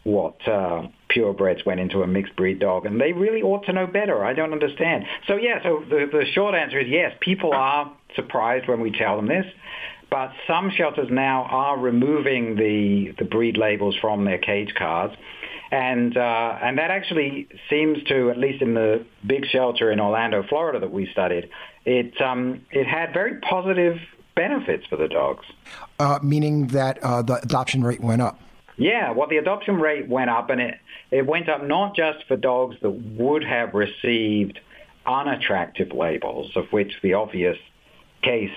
what 0.04 0.36
uh, 0.46 0.82
purebreds 1.14 1.64
went 1.64 1.80
into 1.80 2.02
a 2.02 2.06
mixed 2.06 2.36
breed 2.36 2.58
dog, 2.58 2.84
and 2.84 3.00
they 3.00 3.12
really 3.12 3.40
ought 3.40 3.64
to 3.66 3.72
know 3.72 3.86
better. 3.86 4.24
I 4.24 4.34
don't 4.34 4.52
understand. 4.52 5.04
So 5.26 5.36
yeah, 5.36 5.62
so 5.62 5.82
the, 5.88 6.08
the 6.10 6.24
short 6.34 6.54
answer 6.54 6.80
is 6.80 6.88
yes, 6.88 7.12
people 7.20 7.52
are 7.54 7.90
surprised 8.14 8.68
when 8.68 8.80
we 8.80 8.90
tell 8.90 9.16
them 9.16 9.28
this. 9.28 9.46
But 10.10 10.32
some 10.46 10.70
shelters 10.76 11.08
now 11.10 11.44
are 11.44 11.78
removing 11.78 12.56
the, 12.56 13.14
the 13.18 13.24
breed 13.24 13.56
labels 13.56 13.96
from 13.98 14.26
their 14.26 14.36
cage 14.36 14.74
cards. 14.76 15.14
And, 15.72 16.18
uh, 16.18 16.58
and 16.62 16.76
that 16.76 16.90
actually 16.90 17.48
seems 17.70 18.02
to, 18.04 18.30
at 18.30 18.36
least 18.36 18.60
in 18.60 18.74
the 18.74 19.06
big 19.26 19.46
shelter 19.46 19.90
in 19.90 20.00
Orlando, 20.00 20.42
Florida 20.46 20.78
that 20.78 20.92
we 20.92 21.08
studied, 21.10 21.48
it, 21.86 22.20
um, 22.20 22.60
it 22.70 22.86
had 22.86 23.14
very 23.14 23.40
positive 23.40 23.96
benefits 24.36 24.86
for 24.86 24.96
the 24.96 25.08
dogs. 25.08 25.46
Uh, 25.98 26.18
meaning 26.22 26.66
that 26.68 27.02
uh, 27.02 27.22
the 27.22 27.40
adoption 27.42 27.82
rate 27.82 28.02
went 28.02 28.20
up. 28.20 28.38
Yeah, 28.76 29.12
well, 29.12 29.28
the 29.28 29.38
adoption 29.38 29.76
rate 29.76 30.08
went 30.08 30.28
up, 30.28 30.50
and 30.50 30.60
it, 30.60 30.74
it 31.10 31.26
went 31.26 31.48
up 31.48 31.64
not 31.64 31.96
just 31.96 32.26
for 32.28 32.36
dogs 32.36 32.76
that 32.82 32.90
would 32.90 33.42
have 33.42 33.72
received 33.72 34.60
unattractive 35.06 35.92
labels, 35.92 36.52
of 36.54 36.66
which 36.70 36.92
the 37.02 37.14
obvious 37.14 37.56
case 38.22 38.50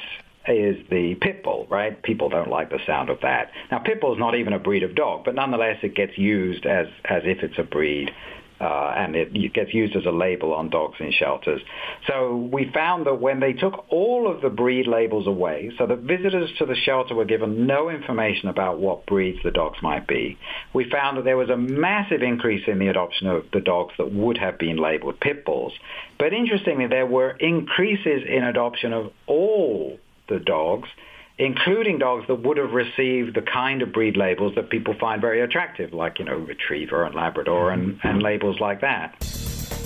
is 0.47 0.77
the 0.89 1.15
pit 1.15 1.43
bull, 1.43 1.67
right? 1.69 2.01
People 2.03 2.29
don't 2.29 2.49
like 2.49 2.69
the 2.69 2.79
sound 2.85 3.09
of 3.09 3.19
that. 3.21 3.51
Now, 3.71 3.79
pit 3.79 4.01
bull 4.01 4.13
is 4.13 4.19
not 4.19 4.35
even 4.35 4.53
a 4.53 4.59
breed 4.59 4.83
of 4.83 4.95
dog, 4.95 5.25
but 5.25 5.35
nonetheless, 5.35 5.77
it 5.83 5.95
gets 5.95 6.17
used 6.17 6.65
as 6.65 6.87
as 7.05 7.23
if 7.25 7.43
it's 7.43 7.57
a 7.57 7.63
breed. 7.63 8.11
Uh, 8.57 8.93
and 8.95 9.17
it, 9.17 9.35
it 9.35 9.53
gets 9.53 9.73
used 9.73 9.97
as 9.97 10.05
a 10.05 10.11
label 10.11 10.53
on 10.53 10.69
dogs 10.69 10.95
in 11.01 11.11
shelters. 11.11 11.61
So 12.07 12.37
we 12.37 12.71
found 12.73 13.05
that 13.05 13.15
when 13.15 13.41
they 13.41 13.51
took 13.51 13.85
all 13.89 14.31
of 14.31 14.41
the 14.41 14.49
breed 14.49 14.87
labels 14.87 15.27
away, 15.27 15.73
so 15.77 15.85
that 15.87 15.99
visitors 15.99 16.49
to 16.59 16.65
the 16.65 16.75
shelter 16.75 17.15
were 17.15 17.25
given 17.25 17.67
no 17.67 17.89
information 17.89 18.47
about 18.47 18.79
what 18.79 19.05
breeds 19.07 19.39
the 19.43 19.51
dogs 19.51 19.79
might 19.81 20.07
be, 20.07 20.37
we 20.73 20.89
found 20.89 21.17
that 21.17 21.25
there 21.25 21.35
was 21.35 21.49
a 21.49 21.57
massive 21.57 22.21
increase 22.21 22.63
in 22.65 22.79
the 22.79 22.87
adoption 22.87 23.27
of 23.27 23.43
the 23.51 23.59
dogs 23.59 23.93
that 23.97 24.13
would 24.13 24.37
have 24.37 24.57
been 24.57 24.77
labeled 24.77 25.19
pit 25.19 25.43
bulls. 25.43 25.73
But 26.17 26.31
interestingly, 26.31 26.87
there 26.87 27.05
were 27.05 27.31
increases 27.31 28.23
in 28.25 28.45
adoption 28.45 28.93
of 28.93 29.11
all 29.27 29.99
the 30.27 30.39
dogs, 30.39 30.89
including 31.37 31.99
dogs 31.99 32.25
that 32.27 32.35
would 32.35 32.57
have 32.57 32.71
received 32.71 33.35
the 33.35 33.41
kind 33.41 33.81
of 33.81 33.91
breed 33.91 34.15
labels 34.15 34.53
that 34.55 34.69
people 34.69 34.95
find 34.99 35.21
very 35.21 35.41
attractive, 35.41 35.93
like, 35.93 36.19
you 36.19 36.25
know, 36.25 36.35
Retriever 36.35 37.03
and 37.03 37.15
Labrador 37.15 37.71
and, 37.71 37.99
and 38.03 38.23
labels 38.23 38.59
like 38.59 38.81
that. 38.81 39.15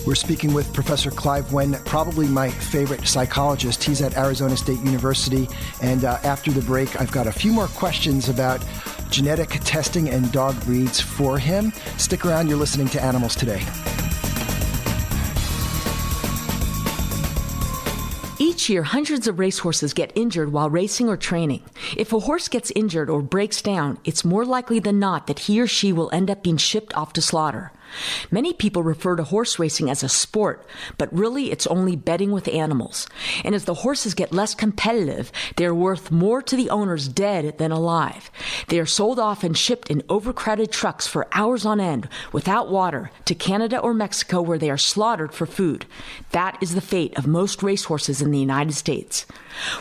We're 0.06 0.14
speaking 0.14 0.54
with 0.54 0.72
Professor 0.72 1.10
Clive 1.10 1.52
Wynne, 1.52 1.74
probably 1.84 2.26
my 2.26 2.48
favorite 2.48 3.06
psychologist. 3.06 3.84
He's 3.84 4.00
at 4.00 4.16
Arizona 4.16 4.56
State 4.56 4.78
University. 4.78 5.46
And 5.82 6.04
uh, 6.06 6.18
after 6.24 6.50
the 6.50 6.62
break, 6.62 6.98
I've 7.00 7.12
got 7.12 7.26
a 7.26 7.32
few 7.32 7.52
more 7.52 7.68
questions 7.68 8.30
about 8.30 8.64
genetic 9.10 9.50
testing 9.64 10.08
and 10.08 10.32
dog 10.32 10.58
breeds 10.64 11.00
for 11.00 11.38
him. 11.38 11.72
Stick 11.98 12.24
around, 12.24 12.48
you're 12.48 12.56
listening 12.56 12.88
to 12.88 13.02
Animals 13.02 13.36
Today. 13.36 13.62
Each 18.60 18.68
year, 18.68 18.82
hundreds 18.82 19.26
of 19.26 19.38
racehorses 19.38 19.94
get 19.94 20.12
injured 20.14 20.52
while 20.52 20.68
racing 20.68 21.08
or 21.08 21.16
training. 21.16 21.62
If 21.96 22.12
a 22.12 22.20
horse 22.20 22.46
gets 22.46 22.70
injured 22.72 23.08
or 23.08 23.22
breaks 23.22 23.62
down, 23.62 23.96
it's 24.04 24.22
more 24.22 24.44
likely 24.44 24.78
than 24.78 24.98
not 24.98 25.28
that 25.28 25.38
he 25.38 25.58
or 25.62 25.66
she 25.66 25.94
will 25.94 26.10
end 26.12 26.30
up 26.30 26.42
being 26.42 26.58
shipped 26.58 26.94
off 26.94 27.14
to 27.14 27.22
slaughter. 27.22 27.72
Many 28.30 28.52
people 28.52 28.82
refer 28.82 29.16
to 29.16 29.24
horse 29.24 29.58
racing 29.58 29.90
as 29.90 30.02
a 30.02 30.08
sport, 30.08 30.66
but 30.98 31.12
really 31.12 31.50
it's 31.50 31.66
only 31.66 31.96
betting 31.96 32.30
with 32.30 32.48
animals. 32.48 33.08
And 33.44 33.54
as 33.54 33.64
the 33.64 33.74
horses 33.74 34.14
get 34.14 34.32
less 34.32 34.54
competitive, 34.54 35.32
they're 35.56 35.74
worth 35.74 36.10
more 36.10 36.42
to 36.42 36.56
the 36.56 36.70
owners 36.70 37.08
dead 37.08 37.58
than 37.58 37.72
alive. 37.72 38.30
They 38.68 38.78
are 38.78 38.86
sold 38.86 39.18
off 39.18 39.44
and 39.44 39.56
shipped 39.56 39.90
in 39.90 40.02
overcrowded 40.08 40.70
trucks 40.72 41.06
for 41.06 41.26
hours 41.32 41.64
on 41.64 41.80
end 41.80 42.08
without 42.32 42.70
water 42.70 43.10
to 43.24 43.34
Canada 43.34 43.78
or 43.78 43.94
Mexico 43.94 44.40
where 44.40 44.58
they 44.58 44.70
are 44.70 44.78
slaughtered 44.78 45.32
for 45.32 45.46
food. 45.46 45.86
That 46.30 46.56
is 46.60 46.74
the 46.74 46.80
fate 46.80 47.16
of 47.18 47.26
most 47.26 47.62
racehorses 47.62 48.22
in 48.22 48.30
the 48.30 48.38
United 48.38 48.74
States. 48.74 49.26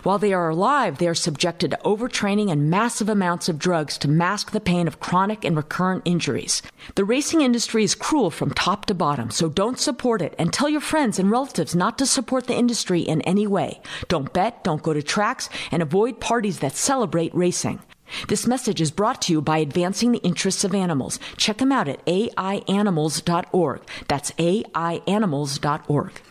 While 0.04 0.18
they 0.18 0.34
are 0.34 0.50
alive, 0.50 0.98
they 0.98 1.08
are 1.08 1.16
subjected 1.16 1.72
to 1.72 1.80
overtraining 1.86 2.52
and 2.52 2.70
massive 2.70 3.10
amounts 3.10 3.50
of 3.50 3.60
drugs 3.60 3.98
to 4.00 4.08
mask 4.08 4.52
the 4.52 4.60
pain 4.60 4.88
of 4.88 5.00
chronic 5.00 5.46
and 5.46 5.56
recurrent 5.56 6.02
injuries. 6.06 6.62
The 6.96 7.06
racing 7.06 7.42
industry 7.42 7.84
is 7.84 7.96
cruel 8.00 8.32
from 8.32 8.52
top 8.52 8.86
to 8.86 8.96
bottom, 8.96 9.30
so 9.30 9.50
don't 9.50 9.80
support 9.80 10.22
it 10.22 10.34
and 10.40 10.52
tell 10.52 10.70
your 10.70 10.82
friends 10.82 11.20
and 11.20 11.30
relatives 11.30 11.76
not 11.76 11.98
to 11.98 12.06
support 12.06 12.48
the 12.48 12.56
industry 12.58 13.02
in 13.02 13.22
any 13.22 13.46
way. 13.46 13.82
Don't 14.08 14.34
bet, 14.34 14.64
don't 14.64 14.82
go 14.82 14.94
to 14.94 15.04
tracks, 15.04 15.50
and 15.72 15.82
avoid 15.82 16.20
parties 16.20 16.60
that 16.60 16.76
celebrate 16.76 17.36
racing. 17.36 17.80
This 18.28 18.48
message 18.48 18.82
is 18.82 18.92
brought 18.92 19.22
to 19.24 19.34
you 19.34 19.42
by 19.42 19.60
Advancing 19.60 20.12
the 20.12 20.20
Interests 20.20 20.64
of 20.64 20.74
Animals. 20.74 21.20
Check 21.38 21.58
them 21.58 21.72
out 21.72 21.88
at 21.88 22.04
aianimals.org. 22.06 23.82
That's 24.08 24.32
aianimals.org. 24.32 26.22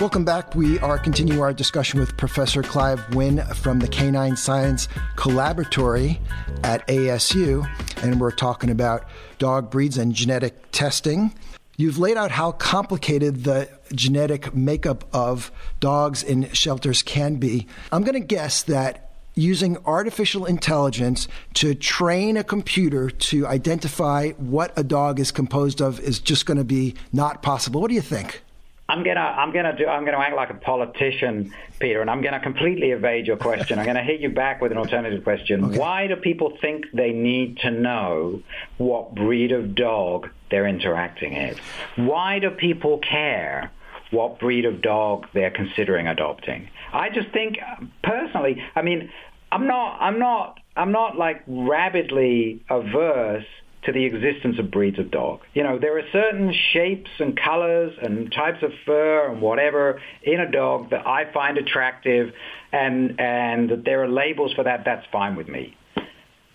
Welcome 0.00 0.24
back. 0.24 0.54
We 0.54 0.78
are 0.78 0.96
continuing 0.96 1.42
our 1.42 1.52
discussion 1.52 2.00
with 2.00 2.16
Professor 2.16 2.62
Clive 2.62 3.14
Wynne 3.14 3.44
from 3.54 3.80
the 3.80 3.86
Canine 3.86 4.34
Science 4.34 4.88
Collaboratory 5.16 6.18
at 6.64 6.88
ASU, 6.88 7.70
and 8.02 8.18
we're 8.18 8.30
talking 8.30 8.70
about 8.70 9.04
dog 9.38 9.70
breeds 9.70 9.98
and 9.98 10.14
genetic 10.14 10.72
testing. 10.72 11.34
You've 11.76 11.98
laid 11.98 12.16
out 12.16 12.30
how 12.30 12.52
complicated 12.52 13.44
the 13.44 13.68
genetic 13.94 14.54
makeup 14.54 15.04
of 15.12 15.52
dogs 15.80 16.22
in 16.22 16.50
shelters 16.52 17.02
can 17.02 17.34
be. 17.34 17.66
I'm 17.92 18.02
going 18.02 18.18
to 18.18 18.26
guess 18.26 18.62
that 18.62 19.10
using 19.34 19.76
artificial 19.84 20.46
intelligence 20.46 21.28
to 21.54 21.74
train 21.74 22.38
a 22.38 22.44
computer 22.44 23.10
to 23.10 23.46
identify 23.46 24.30
what 24.30 24.72
a 24.78 24.82
dog 24.82 25.20
is 25.20 25.30
composed 25.30 25.82
of 25.82 26.00
is 26.00 26.20
just 26.20 26.46
going 26.46 26.56
to 26.56 26.64
be 26.64 26.94
not 27.12 27.42
possible. 27.42 27.82
What 27.82 27.88
do 27.88 27.94
you 27.94 28.00
think? 28.00 28.42
I'm 28.90 29.04
gonna 29.04 29.20
I'm 29.20 29.52
gonna 29.52 29.76
do 29.76 29.86
I'm 29.86 30.04
gonna 30.04 30.18
act 30.18 30.34
like 30.34 30.50
a 30.50 30.54
politician, 30.54 31.54
Peter, 31.78 32.00
and 32.00 32.10
I'm 32.10 32.22
gonna 32.22 32.40
completely 32.40 32.90
evade 32.90 33.24
your 33.24 33.36
question. 33.36 33.78
I'm 33.78 33.86
gonna 33.86 34.02
hit 34.02 34.20
you 34.20 34.30
back 34.30 34.60
with 34.60 34.72
an 34.72 34.78
alternative 34.78 35.22
question. 35.22 35.64
Okay. 35.64 35.78
Why 35.78 36.08
do 36.08 36.16
people 36.16 36.58
think 36.60 36.86
they 36.92 37.12
need 37.12 37.58
to 37.58 37.70
know 37.70 38.42
what 38.78 39.14
breed 39.14 39.52
of 39.52 39.76
dog 39.76 40.28
they're 40.50 40.66
interacting 40.66 41.34
with? 41.34 41.60
Why 41.94 42.40
do 42.40 42.50
people 42.50 42.98
care 42.98 43.70
what 44.10 44.40
breed 44.40 44.64
of 44.64 44.82
dog 44.82 45.28
they're 45.34 45.52
considering 45.52 46.08
adopting? 46.08 46.68
I 46.92 47.10
just 47.10 47.28
think 47.30 47.58
personally, 48.02 48.60
I 48.74 48.82
mean, 48.82 49.08
I'm 49.52 49.68
not 49.68 49.98
I'm 50.00 50.18
not 50.18 50.58
I'm 50.76 50.90
not 50.90 51.16
like 51.16 51.44
rabidly 51.46 52.64
averse 52.68 53.46
to 53.84 53.92
the 53.92 54.04
existence 54.04 54.58
of 54.58 54.70
breeds 54.70 54.98
of 54.98 55.10
dog. 55.10 55.40
You 55.54 55.62
know, 55.62 55.78
there 55.78 55.98
are 55.98 56.02
certain 56.12 56.54
shapes 56.72 57.10
and 57.18 57.38
colors 57.38 57.92
and 58.02 58.30
types 58.30 58.62
of 58.62 58.70
fur 58.84 59.30
and 59.30 59.40
whatever 59.40 60.00
in 60.22 60.40
a 60.40 60.50
dog 60.50 60.90
that 60.90 61.06
I 61.06 61.32
find 61.32 61.56
attractive 61.56 62.32
and 62.72 63.18
and 63.18 63.70
that 63.70 63.84
there 63.84 64.02
are 64.02 64.08
labels 64.08 64.52
for 64.52 64.64
that, 64.64 64.82
that's 64.84 65.06
fine 65.10 65.34
with 65.36 65.48
me. 65.48 65.76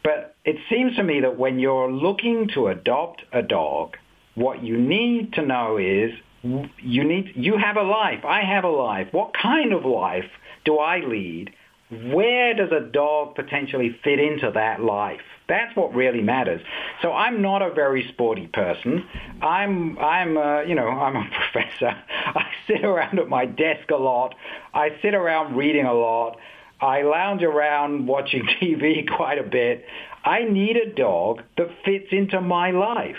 But 0.03 0.36
it 0.46 0.58
seems 0.70 0.96
to 0.98 1.03
me 1.03 1.22
that 1.22 1.38
when 1.38 1.58
you're 1.58 1.91
looking 1.91 2.50
to 2.53 2.67
adopt 2.67 3.24
a 3.34 3.41
dog, 3.41 3.98
what 4.36 4.63
you 4.63 4.77
need 4.77 5.34
to 5.34 5.41
know 5.41 5.77
is 5.77 6.12
you 6.44 7.03
need 7.03 7.32
you 7.36 7.58
have 7.58 7.75
a 7.75 7.82
life. 7.82 8.24
I 8.24 8.41
have 8.41 8.63
a 8.63 8.70
life. 8.70 9.08
What 9.12 9.32
kind 9.34 9.74
of 9.74 9.84
life 9.84 10.29
do 10.63 10.77
I 10.77 11.00
lead? 11.00 11.51
Where 11.89 12.53
does 12.53 12.72
a 12.72 12.82
dog 12.82 13.36
potentially 13.36 13.96
fit 14.03 14.20
into 14.20 14.51
that 14.53 14.82
life? 14.82 15.22
That's 15.47 15.75
what 15.75 15.93
really 15.93 16.21
matters. 16.21 16.61
So 17.01 17.13
I'm 17.13 17.41
not 17.41 17.61
a 17.61 17.71
very 17.71 18.07
sporty 18.09 18.47
person. 18.47 19.07
I'm, 19.41 19.97
I'm, 19.99 20.37
uh, 20.37 20.61
you 20.61 20.73
know, 20.73 20.87
I'm 20.87 21.15
a 21.15 21.29
professor. 21.51 21.95
I 22.09 22.47
sit 22.67 22.83
around 22.83 23.19
at 23.19 23.29
my 23.29 23.45
desk 23.45 23.91
a 23.91 23.97
lot. 23.97 24.35
I 24.73 24.89
sit 25.01 25.13
around 25.13 25.55
reading 25.55 25.85
a 25.85 25.93
lot. 25.93 26.37
I 26.81 27.03
lounge 27.03 27.43
around 27.43 28.07
watching 28.07 28.43
TV 28.61 29.07
quite 29.07 29.37
a 29.37 29.43
bit. 29.43 29.85
I 30.23 30.43
need 30.43 30.77
a 30.77 30.91
dog 30.91 31.43
that 31.57 31.69
fits 31.85 32.07
into 32.11 32.41
my 32.41 32.71
life. 32.71 33.17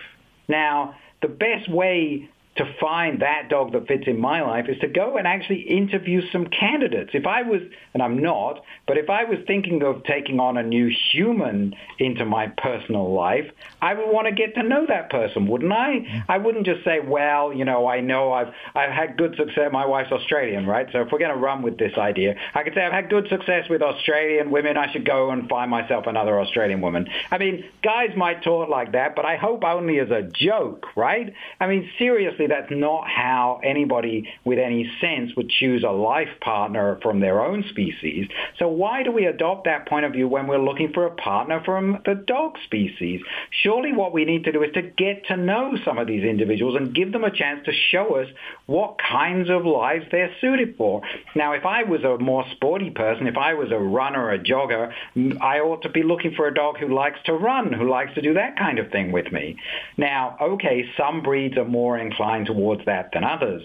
Now, 0.49 0.97
the 1.23 1.28
best 1.28 1.71
way 1.71 2.28
to 2.57 2.75
find 2.81 3.21
that 3.21 3.49
dog 3.49 3.73
that 3.73 3.87
fits 3.87 4.05
in 4.07 4.19
my 4.19 4.41
life 4.43 4.67
is 4.69 4.79
to 4.81 4.89
go 4.89 5.17
and 5.17 5.27
actually 5.27 5.61
interview 5.61 6.23
some 6.31 6.47
candidates. 6.47 7.11
If 7.13 7.27
I 7.27 7.43
was, 7.43 7.61
and 7.93 8.03
I'm 8.03 8.23
not, 8.23 8.63
but 8.87 8.97
if 8.97 9.11
I 9.11 9.25
was 9.25 9.39
thinking 9.47 9.83
of 9.83 10.05
taking 10.05 10.41
on 10.41 10.57
a 10.57 10.63
new 10.63 10.91
human 11.13 11.75
into 11.99 12.25
my 12.25 12.49
personal 12.49 13.13
life, 13.13 13.51
I 13.83 13.95
would 13.95 14.11
want 14.11 14.27
to 14.27 14.33
get 14.33 14.55
to 14.55 14.63
know 14.63 14.87
that 14.87 15.11
person, 15.11 15.47
wouldn't 15.47 15.73
I? 15.73 16.01
Mm-hmm. 16.01 16.31
I 16.31 16.39
wouldn't 16.39 16.65
just 16.67 16.85
say, 16.85 17.01
well, 17.01 17.53
you 17.53 17.65
know, 17.65 17.87
I 17.87 18.01
know 18.01 18.33
I've 18.33 18.53
I've 18.75 18.91
had 18.91 19.19
good 19.19 19.37
success. 19.37 19.71
My 19.73 19.85
wife's 19.85 20.13
Australian, 20.13 20.67
right? 20.67 20.89
So 20.93 21.03
if 21.03 21.13
we're 21.13 21.19
going 21.19 21.35
to 21.35 21.41
run 21.41 21.63
with 21.63 21.79
this 21.79 21.97
idea, 21.99 22.37
I 22.55 22.63
could 22.63 22.75
say 22.75 22.83
I've 22.83 22.93
had 22.93 23.11
good 23.11 23.29
success 23.29 23.69
with 23.69 23.83
Australian 23.83 24.51
women. 24.51 24.77
I 24.77 24.91
should 24.93 25.05
go 25.05 25.31
and 25.31 25.49
find 25.49 25.71
myself 25.71 26.07
another 26.07 26.41
Australian 26.41 26.81
woman. 26.81 27.09
I 27.31 27.39
mean, 27.39 27.65
guys 27.83 28.11
might 28.17 28.43
talk 28.43 28.69
like 28.69 28.93
that, 28.93 29.15
but 29.15 29.25
I 29.25 29.37
hope 29.37 29.65
only 29.65 29.99
as 29.99 30.11
a 30.11 30.23
joke, 30.23 30.87
right? 30.97 31.33
I 31.61 31.67
mean, 31.67 31.91
seriously 31.99 32.46
that's 32.47 32.71
not 32.71 33.09
how 33.09 33.61
anybody 33.62 34.29
with 34.45 34.59
any 34.59 34.91
sense 35.00 35.35
would 35.37 35.49
choose 35.49 35.85
a 35.85 35.91
life 35.91 36.29
partner 36.41 36.99
from 37.03 37.21
their 37.21 37.41
own 37.41 37.65
species. 37.71 38.29
So 38.59 38.69
why 38.69 39.03
do 39.03 39.12
we 39.12 39.26
adopt 39.26 39.65
that 39.65 39.88
point 39.88 40.05
of 40.05 40.12
view 40.12 40.29
when 40.29 40.47
we're 40.47 40.59
looking 40.59 40.93
for 40.93 41.07
a 41.07 41.11
partner 41.11 41.62
from 41.65 42.03
the 42.05 42.15
dog 42.15 42.57
species? 42.65 43.21
Surely 43.50 43.93
what 43.93 44.12
we 44.12 44.25
need 44.25 44.45
to 44.45 44.53
do 44.53 44.62
is 44.62 44.73
to 44.75 44.83
get 44.83 45.26
to 45.26 45.37
know 45.37 45.76
some 45.85 45.99
of 45.99 46.07
these 46.07 46.25
individuals 46.25 46.76
and 46.76 46.95
give 46.95 47.12
them 47.12 47.25
a 47.25 47.31
chance 47.31 47.65
to 47.67 47.73
show 47.73 48.17
us 48.17 48.29
what 48.67 48.97
kinds 48.99 49.50
of 49.50 49.65
lives 49.65 50.07
they're 50.11 50.35
suited 50.41 50.76
for. 50.76 51.03
Now, 51.35 51.53
if 51.53 51.65
I 51.65 51.85
was 51.85 52.05
a 52.05 52.19
more 52.19 52.45
sporty 52.53 52.91
person, 52.91 53.26
if 53.26 53.37
I 53.37 53.55
was 53.55 53.71
a 53.73 53.79
runner, 53.79 54.31
a 54.31 54.38
jogger, 54.38 54.93
I 55.41 55.61
ought 55.61 55.83
to 55.83 55.88
be 55.88 56.03
looking 56.03 56.35
for 56.35 56.47
a 56.47 56.55
dog 56.55 56.79
who 56.79 56.95
likes 56.95 57.19
to 57.25 57.33
run, 57.33 57.73
who 57.73 57.88
likes 57.88 58.15
to 58.15 58.23
do 58.23 58.35
that 58.35 58.59
kind 58.59 58.79
of 58.79 58.91
thing 58.91 59.12
with 59.12 59.33
me. 59.33 59.57
Now, 59.97 60.37
okay, 60.41 60.85
some 60.97 61.23
breeds 61.23 61.57
are 61.57 61.65
more 61.65 61.99
inclined 61.99 62.36
towards 62.45 62.85
that 62.85 63.11
than 63.12 63.25
others. 63.25 63.62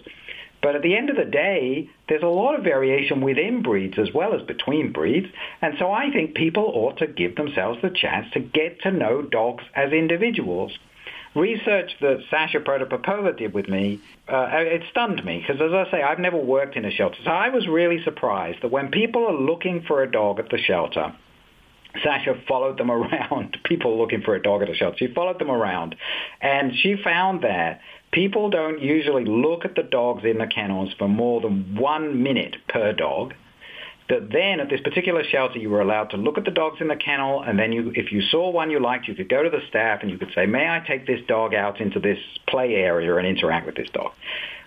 But 0.62 0.76
at 0.76 0.84
the 0.84 0.96
end 0.96 1.10
of 1.10 1.16
the 1.16 1.26
day, 1.26 1.90
there's 2.08 2.22
a 2.22 2.28
lot 2.28 2.56
of 2.56 2.64
variation 2.64 3.22
within 3.22 3.64
breeds 3.64 3.98
as 3.98 4.14
well 4.14 4.36
as 4.36 4.44
between 4.44 4.92
breeds. 4.92 5.28
And 5.62 5.74
so 5.80 5.92
I 5.92 6.12
think 6.12 6.36
people 6.36 6.72
ought 6.76 7.00
to 7.00 7.08
give 7.08 7.36
themselves 7.36 7.80
the 7.82 7.90
chance 7.90 8.28
to 8.34 8.40
get 8.40 8.82
to 8.82 8.92
know 8.92 9.24
dogs 9.24 9.64
as 9.76 9.92
individuals. 9.92 10.72
Research 11.34 11.92
that 12.02 12.20
Sasha 12.30 12.60
Protopopova 12.60 13.38
did 13.38 13.54
with 13.54 13.70
me, 13.70 14.02
uh, 14.28 14.50
it 14.52 14.84
stunned 14.92 15.24
me 15.24 15.40
because, 15.40 15.62
as 15.62 15.72
I 15.72 15.90
say, 15.90 16.04
I've 16.04 16.20
never 16.20 16.38
worked 16.38 16.76
in 16.76 16.86
a 16.86 16.92
shelter. 16.92 17.18
So 17.24 17.32
I 17.32 17.50
was 17.50 17.68
really 17.68 18.04
surprised 18.04 18.62
that 18.62 18.70
when 18.70 18.92
people 18.92 19.26
are 19.26 19.34
looking 19.34 19.84
for 19.88 20.04
a 20.04 20.12
dog 20.12 20.40
at 20.40 20.50
the 20.50 20.58
shelter, 20.58 21.16
Sasha 22.04 22.36
followed 22.48 22.78
them 22.78 22.92
around, 22.92 23.58
people 23.64 23.98
looking 23.98 24.22
for 24.22 24.36
a 24.36 24.42
dog 24.42 24.62
at 24.62 24.70
a 24.70 24.76
shelter. 24.76 24.98
She 24.98 25.14
followed 25.14 25.40
them 25.40 25.50
around, 25.50 25.96
and 26.42 26.74
she 26.76 26.96
found 27.02 27.44
that 27.44 27.80
people 28.12 28.50
don't 28.50 28.82
usually 28.82 29.26
look 29.26 29.66
at 29.66 29.76
the 29.76 29.84
dogs 29.84 30.24
in 30.26 30.38
the 30.38 30.48
kennels 30.48 30.94
for 30.98 31.08
more 31.08 31.42
than 31.42 31.76
one 31.78 32.22
minute 32.22 32.58
per 32.68 32.94
dog. 32.94 33.34
That 34.10 34.30
then 34.32 34.60
at 34.60 34.70
this 34.70 34.82
particular 34.82 35.24
shelter 35.24 35.58
you 35.58 35.70
were 35.70 35.80
allowed 35.80 36.10
to 36.10 36.18
look 36.18 36.38
at 36.38 36.44
the 36.44 36.52
dogs 36.52 36.82
in 36.82 36.90
the 36.90 36.98
kennel 36.98 37.42
and 37.44 37.58
then 37.58 37.72
you, 37.72 37.94
if 37.96 38.12
you 38.12 38.22
saw 38.22 38.50
one 38.50 38.70
you 38.70 38.80
liked, 38.80 39.08
you 39.08 39.16
could 39.16 39.30
go 39.30 39.42
to 39.42 39.50
the 39.50 39.62
staff 39.70 40.00
and 40.02 40.12
you 40.12 40.18
could 40.18 40.32
say, 40.36 40.46
may 40.46 40.68
I 40.68 40.84
take 40.86 41.08
this 41.08 41.22
dog 41.28 41.54
out 41.54 41.80
into 41.80 42.00
this 42.00 42.18
play 42.48 42.74
area 42.74 43.16
and 43.16 43.26
interact 43.26 43.66
with 43.66 43.76
this 43.76 43.90
dog? 43.94 44.12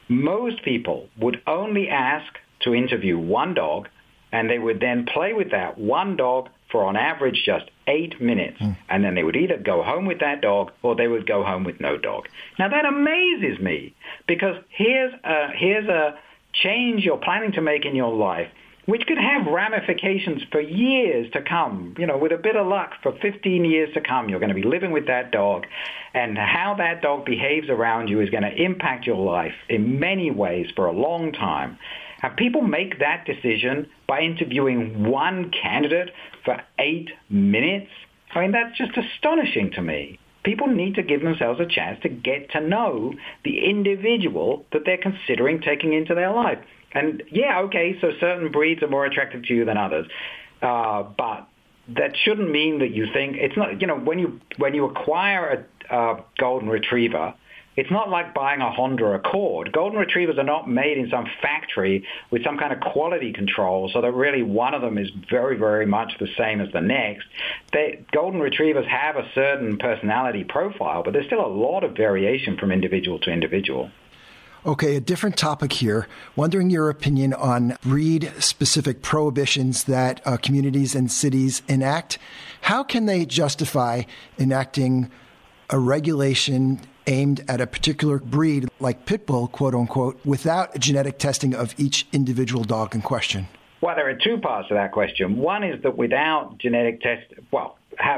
Most 0.09 0.63
people 0.63 1.09
would 1.19 1.43
only 1.47 1.89
ask 1.89 2.33
to 2.61 2.75
interview 2.75 3.19
one 3.19 3.53
dog 3.53 3.89
and 4.33 4.49
they 4.49 4.59
would 4.59 4.81
then 4.81 5.05
play 5.05 5.35
with 5.35 5.51
that 5.51 5.77
one 5.77 6.17
dog 6.17 6.49
for 6.75 6.85
on 6.85 6.97
average 6.97 7.45
just 7.47 7.71
eight 7.87 8.21
minutes. 8.21 8.61
Mm. 8.61 8.77
And 8.89 9.05
then 9.05 9.15
they 9.15 9.23
would 9.23 9.37
either 9.37 9.57
go 9.57 9.85
home 9.85 10.07
with 10.07 10.19
that 10.19 10.41
dog 10.41 10.73
or 10.83 10.97
they 10.97 11.07
would 11.07 11.25
go 11.25 11.45
home 11.45 11.63
with 11.63 11.79
no 11.81 11.97
dog. 11.97 12.25
Now 12.59 12.69
that 12.69 12.85
amazes 12.85 13.61
me 13.61 13.95
because 14.27 14.57
here's 14.71 15.15
a, 15.23 15.51
here's 15.57 15.89
a 15.89 16.19
change 16.53 17.05
you're 17.05 17.17
planning 17.17 17.53
to 17.53 17.61
make 17.61 17.85
in 17.85 17.95
your 17.95 18.13
life 18.13 18.49
which 18.87 19.07
could 19.07 19.19
have 19.19 19.47
ramifications 19.47 20.43
for 20.53 20.61
years 20.61 21.31
to 21.33 21.41
come. 21.43 21.95
You 21.99 22.07
know, 22.07 22.19
with 22.19 22.33
a 22.33 22.37
bit 22.37 22.55
of 22.55 22.67
luck, 22.67 22.91
for 23.03 23.13
15 23.23 23.65
years 23.65 23.89
to 23.95 24.01
come, 24.03 24.29
you're 24.29 24.41
going 24.41 24.55
to 24.55 24.55
be 24.55 24.63
living 24.63 24.93
with 24.93 25.07
that 25.07 25.31
dog. 25.31 25.65
And 26.13 26.37
how 26.37 26.75
that 26.77 27.01
dog 27.01 27.25
behaves 27.25 27.71
around 27.71 28.09
you 28.09 28.21
is 28.21 28.29
going 28.29 28.43
to 28.43 28.55
impact 28.55 29.07
your 29.07 29.25
life 29.25 29.55
in 29.71 29.99
many 29.99 30.31
ways 30.31 30.67
for 30.77 30.85
a 30.85 30.93
long 30.93 31.33
time. 31.33 31.79
And 32.25 32.35
people 32.39 32.63
make 32.63 33.01
that 33.01 33.27
decision 33.27 33.87
by 34.09 34.21
interviewing 34.21 35.05
one 35.11 35.51
candidate 35.51 36.11
for 36.43 36.59
eight 36.79 37.11
minutes. 37.29 37.91
I 38.35 38.41
mean, 38.41 38.53
that's 38.53 38.79
just 38.79 38.93
astonishing 38.97 39.73
to 39.73 39.83
me. 39.83 40.19
People 40.43 40.69
need 40.69 40.95
to 40.95 41.03
give 41.03 41.21
themselves 41.21 41.61
a 41.61 41.67
chance 41.67 42.01
to 42.03 42.09
get 42.09 42.51
to 42.53 42.63
know 42.63 43.13
the 43.45 43.63
individual 43.69 44.65
that 44.73 44.87
they're 44.87 44.97
considering 44.97 45.61
taking 45.61 45.93
into 45.93 46.15
their 46.15 46.33
life. 46.33 46.59
And 46.93 47.23
yeah, 47.31 47.61
okay, 47.65 47.99
so 48.01 48.13
certain 48.19 48.51
breeds 48.51 48.83
are 48.83 48.89
more 48.89 49.05
attractive 49.05 49.43
to 49.45 49.55
you 49.55 49.67
than 49.67 49.77
others. 49.77 50.07
Uh, 50.63 51.03
but 51.03 51.47
that 51.89 52.17
shouldn't 52.17 52.51
mean 52.51 52.79
that 52.79 52.93
you 52.93 53.07
think 53.13 53.37
it's 53.37 53.57
not, 53.57 53.83
you 53.83 53.87
know, 53.87 53.99
when 53.99 54.19
you, 54.19 54.41
when 54.57 54.73
you 54.73 54.87
acquire 54.87 55.67
a, 55.91 55.95
a 55.95 56.25
golden 56.39 56.71
retriever, 56.71 57.35
it's 57.77 57.91
not 57.91 58.09
like 58.09 58.35
buying 58.35 58.61
a 58.61 58.71
Honda 58.71 59.07
Accord. 59.07 59.73
Golden 59.73 59.99
Retrievers 59.99 60.39
are 60.39 60.45
not 60.45 60.69
made 60.69 60.97
in 60.97 61.11
some 61.11 61.27
factory 61.43 62.07
with 62.31 62.45
some 62.45 62.59
kind 62.59 62.73
of 62.73 62.81
quality 62.81 63.33
control 63.33 63.91
so 63.93 64.01
that 64.01 64.13
really 64.13 64.43
one 64.43 64.75
of 64.75 64.83
them 64.83 64.99
is 64.99 65.11
very, 65.31 65.57
very 65.57 65.87
much 65.87 66.13
the 66.19 66.29
same 66.39 66.61
as 66.61 66.73
the 66.73 66.81
next. 66.81 67.27
They, 67.73 68.05
Golden 68.13 68.41
Retrievers 68.41 68.87
have 68.87 69.17
a 69.17 69.29
certain 69.35 69.79
personality 69.79 70.45
profile, 70.45 71.03
but 71.03 71.13
there's 71.13 71.27
still 71.27 71.45
a 71.45 71.49
lot 71.49 71.83
of 71.85 71.97
variation 71.97 72.57
from 72.57 72.71
individual 72.71 73.19
to 73.21 73.31
individual. 73.31 73.91
Okay, 74.67 74.97
a 74.97 75.01
different 75.01 75.37
topic 75.37 75.75
here. 75.75 76.09
Wondering 76.37 76.71
your 76.71 76.89
opinion 76.89 77.35
on 77.35 77.77
breed 77.83 78.33
specific 78.39 79.03
prohibitions 79.03 79.85
that 79.85 80.23
uh, 80.25 80.39
communities 80.39 80.95
and 80.95 81.13
cities 81.13 81.61
enact. 81.69 82.19
How 82.63 82.83
can 82.83 83.05
they 83.05 83.27
justify 83.27 84.05
enacting 84.39 85.11
a 85.69 85.79
regulation 85.79 86.81
aimed 87.07 87.45
at 87.49 87.61
a 87.61 87.67
particular 87.67 88.19
breed, 88.19 88.69
like 88.81 89.07
pit 89.07 89.27
bull, 89.27 89.49
quote 89.49 89.75
unquote, 89.75 90.19
without 90.25 90.79
genetic 90.79 91.19
testing 91.19 91.55
of 91.55 91.75
each 91.79 92.07
individual 92.13 92.65
dog 92.65 92.95
in 92.95 93.03
question? 93.03 93.49
Well, 93.81 93.97
there 93.97 94.09
are 94.09 94.15
two 94.15 94.39
parts 94.39 94.69
to 94.69 94.75
that 94.75 94.93
question. 94.93 95.37
One 95.37 95.63
is 95.63 95.83
that 95.83 95.97
without 95.99 96.57
genetic 96.59 97.03
test, 97.03 97.27
well, 97.51 97.77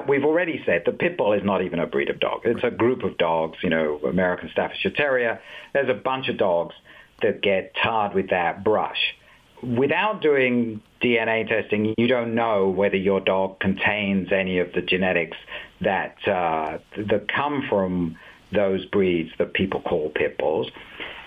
we've 0.09 0.25
already 0.25 0.62
said 0.64 0.83
that 0.87 0.99
pit 0.99 1.16
bull 1.16 1.33
is 1.33 1.42
not 1.42 1.62
even 1.62 1.81
a 1.81 1.87
breed 1.87 2.09
of 2.09 2.20
dog. 2.20 2.42
It's 2.44 2.62
a 2.62 2.70
group 2.70 3.03
of 3.03 3.18
dogs, 3.18 3.59
you 3.62 3.70
know, 3.70 4.01
American 4.07 4.49
Staffordshire 4.53 4.92
Terrier. 4.92 5.40
There's 5.72 5.88
a 5.88 5.94
bunch 5.94 6.29
of 6.29 6.38
dogs 6.38 6.75
that 7.22 7.42
get 7.42 7.75
tarred 7.83 8.14
with 8.14 8.31
that 8.31 8.62
brush. 8.62 9.16
Without 9.62 10.22
doing 10.22 10.83
DNA 11.03 11.49
testing, 11.49 11.94
you 11.96 12.07
don't 12.07 12.35
know 12.35 12.68
whether 12.68 12.96
your 12.96 13.20
dog 13.20 13.59
contains 13.59 14.31
any 14.31 14.59
of 14.59 14.72
the 14.72 14.83
genetics 14.83 15.37
that 15.81 16.16
uh, 16.29 16.79
that 16.96 17.27
come 17.27 17.66
from 17.68 18.16
those 18.57 18.85
breeds 18.87 19.31
that 19.38 19.55
people 19.55 19.81
call 19.81 20.11
pit 20.11 20.38
bulls. 20.38 20.69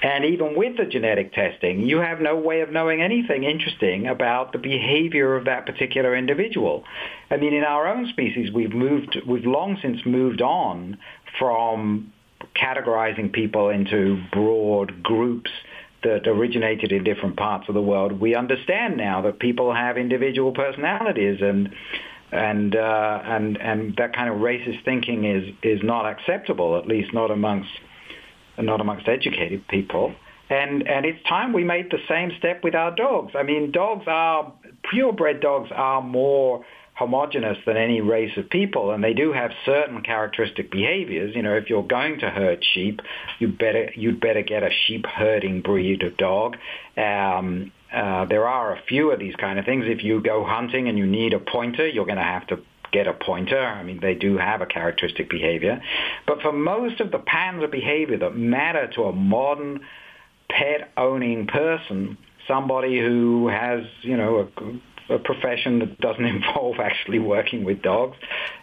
And 0.02 0.24
even 0.24 0.56
with 0.56 0.78
the 0.78 0.86
genetic 0.86 1.34
testing, 1.34 1.82
you 1.82 1.98
have 1.98 2.22
no 2.22 2.38
way 2.38 2.62
of 2.62 2.72
knowing 2.72 3.02
anything 3.02 3.44
interesting 3.44 4.08
about 4.08 4.54
the 4.54 4.58
behavior 4.58 5.36
of 5.36 5.46
that 5.46 5.66
particular 5.66 6.16
individual. 6.16 6.86
I 7.30 7.38
mean, 7.38 7.54
in 7.54 7.64
our 7.64 7.88
own 7.88 8.08
species, 8.08 8.52
we've 8.52 8.74
moved, 8.74 9.18
we've 9.28 9.46
long 9.46 9.78
since 9.82 10.00
moved 10.06 10.42
on 10.42 10.98
from 11.38 12.14
categorizing 12.56 13.34
people 13.34 13.70
into 13.70 14.24
broad 14.32 15.04
groups 15.04 15.52
that 16.04 16.28
originated 16.28 16.94
in 16.94 17.04
different 17.04 17.36
parts 17.36 17.68
of 17.68 17.76
the 17.76 17.82
world. 17.82 18.22
We 18.22 18.36
understand 18.36 18.96
now 18.96 19.22
that 19.24 19.40
people 19.40 19.74
have 19.74 19.98
individual 19.98 20.54
personalities 20.54 21.40
and 21.42 21.74
and 22.32 22.76
uh, 22.76 23.22
and 23.24 23.58
and 23.58 23.96
that 23.98 24.16
kind 24.16 24.30
of 24.30 24.38
racist 24.38 24.84
thinking 24.86 25.26
is 25.26 25.54
is 25.64 25.80
not 25.84 26.06
acceptable, 26.06 26.78
at 26.78 26.88
least 26.88 27.14
not 27.14 27.32
amongst 27.32 27.70
not 28.58 28.82
amongst 28.82 29.08
educated 29.08 29.68
people. 29.68 30.14
And 30.50 30.88
and 30.88 31.06
it's 31.06 31.22
time 31.28 31.54
we 31.54 31.64
made 31.64 31.92
the 31.92 32.00
same 32.08 32.32
step 32.38 32.64
with 32.64 32.76
our 32.76 32.96
dogs. 32.96 33.34
I 33.36 33.44
mean, 33.44 33.72
dogs 33.72 34.06
are 34.08 34.52
purebred 34.90 35.42
dogs 35.42 35.70
are 35.74 36.02
more 36.02 36.66
homogenous 36.96 37.58
than 37.66 37.78
any 37.78 38.02
race 38.02 38.36
of 38.36 38.50
people, 38.50 38.92
and 38.92 39.02
they 39.02 39.14
do 39.14 39.32
have 39.32 39.52
certain 39.66 40.02
characteristic 40.02 40.70
behaviors. 40.70 41.34
You 41.34 41.44
know, 41.44 41.56
if 41.56 41.70
you're 41.70 41.84
going 41.84 42.20
to 42.20 42.30
herd 42.30 42.64
sheep, 42.74 43.00
you 43.40 43.48
better 43.48 43.92
you'd 43.96 44.20
better 44.20 44.42
get 44.42 44.64
a 44.64 44.70
sheep 44.86 45.06
herding 45.06 45.62
breed 45.62 46.04
of 46.04 46.18
dog. 46.18 46.58
Um, 46.98 47.72
uh, 47.94 48.26
there 48.26 48.48
are 48.48 48.76
a 48.76 48.82
few 48.88 49.12
of 49.12 49.20
these 49.20 49.36
kind 49.36 49.58
of 49.58 49.66
things. 49.66 49.86
If 49.88 50.04
you 50.04 50.22
go 50.22 50.46
hunting 50.46 50.88
and 50.88 50.98
you 50.98 51.06
need 51.08 51.34
a 51.34 51.40
pointer, 51.40 51.88
you're 51.88 52.06
going 52.06 52.18
to 52.18 52.24
have 52.24 52.48
to 52.48 52.60
get 52.92 53.08
a 53.08 53.14
pointer. 53.14 53.60
I 53.60 53.84
mean, 53.84 54.00
they 54.00 54.16
do 54.16 54.38
have 54.38 54.62
a 54.62 54.66
characteristic 54.66 55.30
behavior. 55.30 55.82
But 56.28 56.42
for 56.42 56.52
most 56.52 57.00
of 57.02 57.12
the 57.12 57.20
patterns 57.20 57.64
of 57.64 57.72
behavior 57.72 58.18
that 58.20 58.36
matter 58.36 58.88
to 58.96 59.04
a 59.04 59.14
modern 59.14 59.82
pet-owning 60.50 61.48
person, 61.48 62.18
somebody 62.48 63.00
who 63.00 63.48
has, 63.48 63.84
you 64.02 64.18
know, 64.18 64.50
a, 65.10 65.16
a 65.16 65.20
profession 65.20 65.80
that 65.80 66.00
doesn't 66.00 66.26
involve 66.36 66.80
actually 66.80 67.20
working 67.20 67.64
with 67.64 67.82
dogs, 67.82 68.18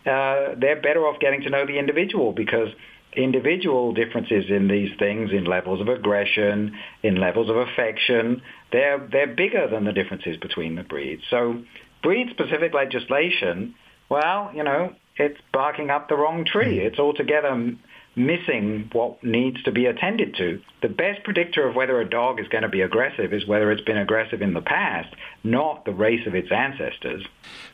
uh, 0.07 0.55
they're 0.57 0.81
better 0.81 1.07
off 1.07 1.21
getting 1.21 1.43
to 1.43 1.51
know 1.51 1.67
the 1.67 1.79
individual 1.79 2.33
because 2.33 2.69
individual 3.17 3.93
differences 3.93 4.45
in 4.49 4.69
these 4.69 4.91
things, 4.99 5.31
in 5.33 5.45
levels 5.45 5.81
of 5.81 5.89
aggression, 5.89 6.77
in 7.03 7.17
levels 7.17 7.49
of 7.49 7.57
affection, 7.57 8.43
they're, 8.73 9.07
they're 9.11 9.35
bigger 9.35 9.69
than 9.69 9.85
the 9.85 9.93
differences 9.93 10.37
between 10.37 10.75
the 10.75 10.83
breeds. 10.83 11.23
So 11.31 11.63
breed-specific 12.03 12.75
legislation, 12.75 13.75
well, 14.09 14.51
you 14.55 14.63
know, 14.63 14.95
it's 15.17 15.41
barking 15.53 15.91
up 15.91 16.09
the 16.09 16.17
wrong 16.17 16.45
tree. 16.45 16.79
Hmm. 16.79 16.87
It's 16.87 16.99
altogether 16.99 17.77
missing 18.15 18.89
what 18.93 19.23
needs 19.23 19.63
to 19.65 19.73
be 19.73 19.87
attended 19.87 20.35
to. 20.37 20.61
The 20.81 20.89
best 20.89 21.23
predictor 21.23 21.69
of 21.69 21.75
whether 21.75 22.01
a 22.01 22.09
dog 22.09 22.41
is 22.41 22.49
going 22.49 22.63
to 22.63 22.69
be 22.69 22.81
aggressive 22.81 23.33
is 23.33 23.47
whether 23.47 23.71
it's 23.71 23.83
been 23.83 23.99
aggressive 23.99 24.41
in 24.41 24.55
the 24.55 24.63
past, 24.63 25.15
not 25.45 25.85
the 25.85 25.93
race 25.93 26.27
of 26.27 26.35
its 26.35 26.51
ancestors. 26.51 27.27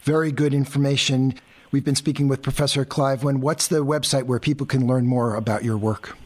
Very 0.03 0.33
good 0.33 0.53
information. 0.53 1.35
We've 1.73 1.83
been 1.83 1.97
speaking 1.97 2.29
with 2.29 2.43
Professor 2.43 2.85
Clive 2.85 3.25
Wynne. 3.25 3.41
What's 3.41 3.67
the 3.67 3.83
website 3.83 4.25
where 4.25 4.39
people 4.39 4.67
can 4.67 4.87
learn 4.87 5.07
more 5.07 5.35
about 5.35 5.65
your 5.65 5.79
work? 5.79 6.19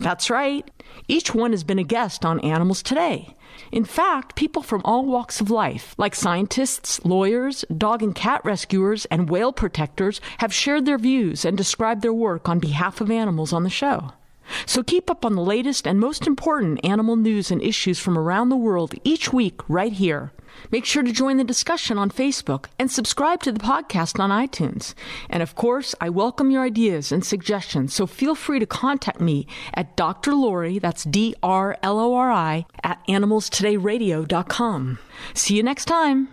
That's 0.00 0.28
right. 0.28 0.70
Each 1.08 1.34
one 1.34 1.52
has 1.52 1.64
been 1.64 1.78
a 1.78 1.82
guest 1.82 2.26
on 2.26 2.40
Animals 2.40 2.82
Today. 2.82 3.34
In 3.72 3.86
fact, 3.86 4.36
people 4.36 4.62
from 4.62 4.82
all 4.84 5.06
walks 5.06 5.40
of 5.40 5.50
life, 5.50 5.94
like 5.96 6.14
scientists, 6.14 7.02
lawyers, 7.06 7.64
dog 7.74 8.02
and 8.02 8.14
cat 8.14 8.42
rescuers, 8.44 9.06
and 9.06 9.30
whale 9.30 9.54
protectors, 9.54 10.20
have 10.38 10.52
shared 10.52 10.84
their 10.84 10.98
views 10.98 11.46
and 11.46 11.56
described 11.56 12.02
their 12.02 12.12
work 12.12 12.50
on 12.50 12.58
behalf 12.58 13.00
of 13.00 13.10
animals 13.10 13.54
on 13.54 13.62
the 13.62 13.70
show. 13.70 14.12
So 14.66 14.82
keep 14.82 15.08
up 15.08 15.24
on 15.24 15.36
the 15.36 15.42
latest 15.42 15.86
and 15.86 15.98
most 15.98 16.26
important 16.26 16.84
animal 16.84 17.16
news 17.16 17.50
and 17.50 17.62
issues 17.62 17.98
from 17.98 18.18
around 18.18 18.50
the 18.50 18.56
world 18.56 18.94
each 19.04 19.32
week 19.32 19.60
right 19.66 19.92
here. 19.94 20.32
Make 20.70 20.84
sure 20.84 21.02
to 21.02 21.12
join 21.12 21.36
the 21.36 21.44
discussion 21.44 21.98
on 21.98 22.10
Facebook 22.10 22.66
and 22.78 22.90
subscribe 22.90 23.42
to 23.42 23.52
the 23.52 23.60
podcast 23.60 24.20
on 24.20 24.30
iTunes. 24.30 24.94
And 25.28 25.42
of 25.42 25.54
course, 25.54 25.94
I 26.00 26.08
welcome 26.10 26.50
your 26.50 26.62
ideas 26.62 27.12
and 27.12 27.24
suggestions, 27.24 27.94
so 27.94 28.06
feel 28.06 28.34
free 28.34 28.58
to 28.58 28.66
contact 28.66 29.20
me 29.20 29.46
at 29.74 29.96
Dr. 29.96 30.34
Lori, 30.34 30.78
that's 30.78 31.04
D 31.04 31.34
R 31.42 31.76
L 31.82 31.98
O 31.98 32.14
R 32.14 32.30
I, 32.30 32.66
at 32.82 33.04
animalstodayradio.com. 33.08 34.98
See 35.34 35.56
you 35.56 35.62
next 35.62 35.84
time. 35.86 36.28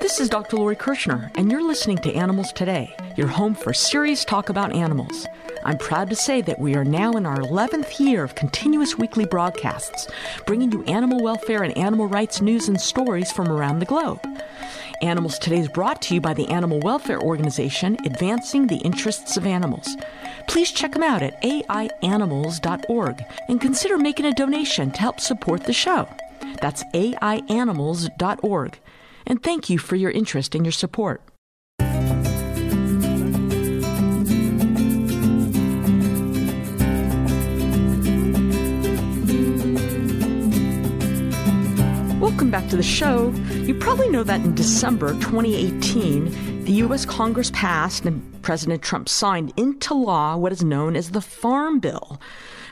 This 0.00 0.20
is 0.20 0.28
Dr. 0.28 0.56
Lori 0.56 0.76
Kirschner, 0.76 1.30
and 1.34 1.50
you're 1.50 1.62
listening 1.62 1.98
to 1.98 2.12
Animals 2.14 2.52
Today, 2.52 2.94
your 3.16 3.26
home 3.26 3.54
for 3.54 3.72
serious 3.72 4.24
talk 4.24 4.48
about 4.48 4.72
animals. 4.72 5.26
I'm 5.68 5.76
proud 5.76 6.08
to 6.08 6.16
say 6.16 6.40
that 6.40 6.58
we 6.58 6.76
are 6.76 6.84
now 6.84 7.12
in 7.12 7.26
our 7.26 7.36
11th 7.36 8.00
year 8.00 8.24
of 8.24 8.34
continuous 8.34 8.96
weekly 8.96 9.26
broadcasts, 9.26 10.08
bringing 10.46 10.72
you 10.72 10.82
animal 10.84 11.22
welfare 11.22 11.62
and 11.62 11.76
animal 11.76 12.06
rights 12.06 12.40
news 12.40 12.68
and 12.68 12.80
stories 12.80 13.30
from 13.30 13.48
around 13.48 13.80
the 13.80 13.84
globe. 13.84 14.18
Animals 15.02 15.38
Today 15.38 15.58
is 15.58 15.68
brought 15.68 16.00
to 16.02 16.14
you 16.14 16.22
by 16.22 16.32
the 16.32 16.48
Animal 16.48 16.80
Welfare 16.80 17.20
Organization, 17.20 17.98
advancing 18.06 18.66
the 18.66 18.78
interests 18.78 19.36
of 19.36 19.44
animals. 19.44 19.94
Please 20.46 20.72
check 20.72 20.92
them 20.92 21.02
out 21.02 21.22
at 21.22 21.42
aianimals.org 21.42 23.24
and 23.48 23.60
consider 23.60 23.98
making 23.98 24.24
a 24.24 24.32
donation 24.32 24.90
to 24.92 25.00
help 25.00 25.20
support 25.20 25.64
the 25.64 25.74
show. 25.74 26.08
That's 26.62 26.82
aianimals.org. 26.94 28.78
And 29.26 29.42
thank 29.42 29.68
you 29.68 29.76
for 29.76 29.96
your 29.96 30.12
interest 30.12 30.54
and 30.54 30.64
your 30.64 30.72
support. 30.72 31.20
Welcome 42.28 42.50
back 42.50 42.68
to 42.68 42.76
the 42.76 42.82
show. 42.82 43.30
You 43.52 43.74
probably 43.74 44.10
know 44.10 44.22
that 44.22 44.42
in 44.42 44.54
December 44.54 45.14
2018, 45.14 46.62
the 46.66 46.72
U.S. 46.72 47.06
Congress 47.06 47.50
passed 47.54 48.04
and 48.04 48.42
President 48.42 48.82
Trump 48.82 49.08
signed 49.08 49.54
into 49.56 49.94
law 49.94 50.36
what 50.36 50.52
is 50.52 50.62
known 50.62 50.94
as 50.94 51.12
the 51.12 51.22
Farm 51.22 51.80
Bill. 51.80 52.20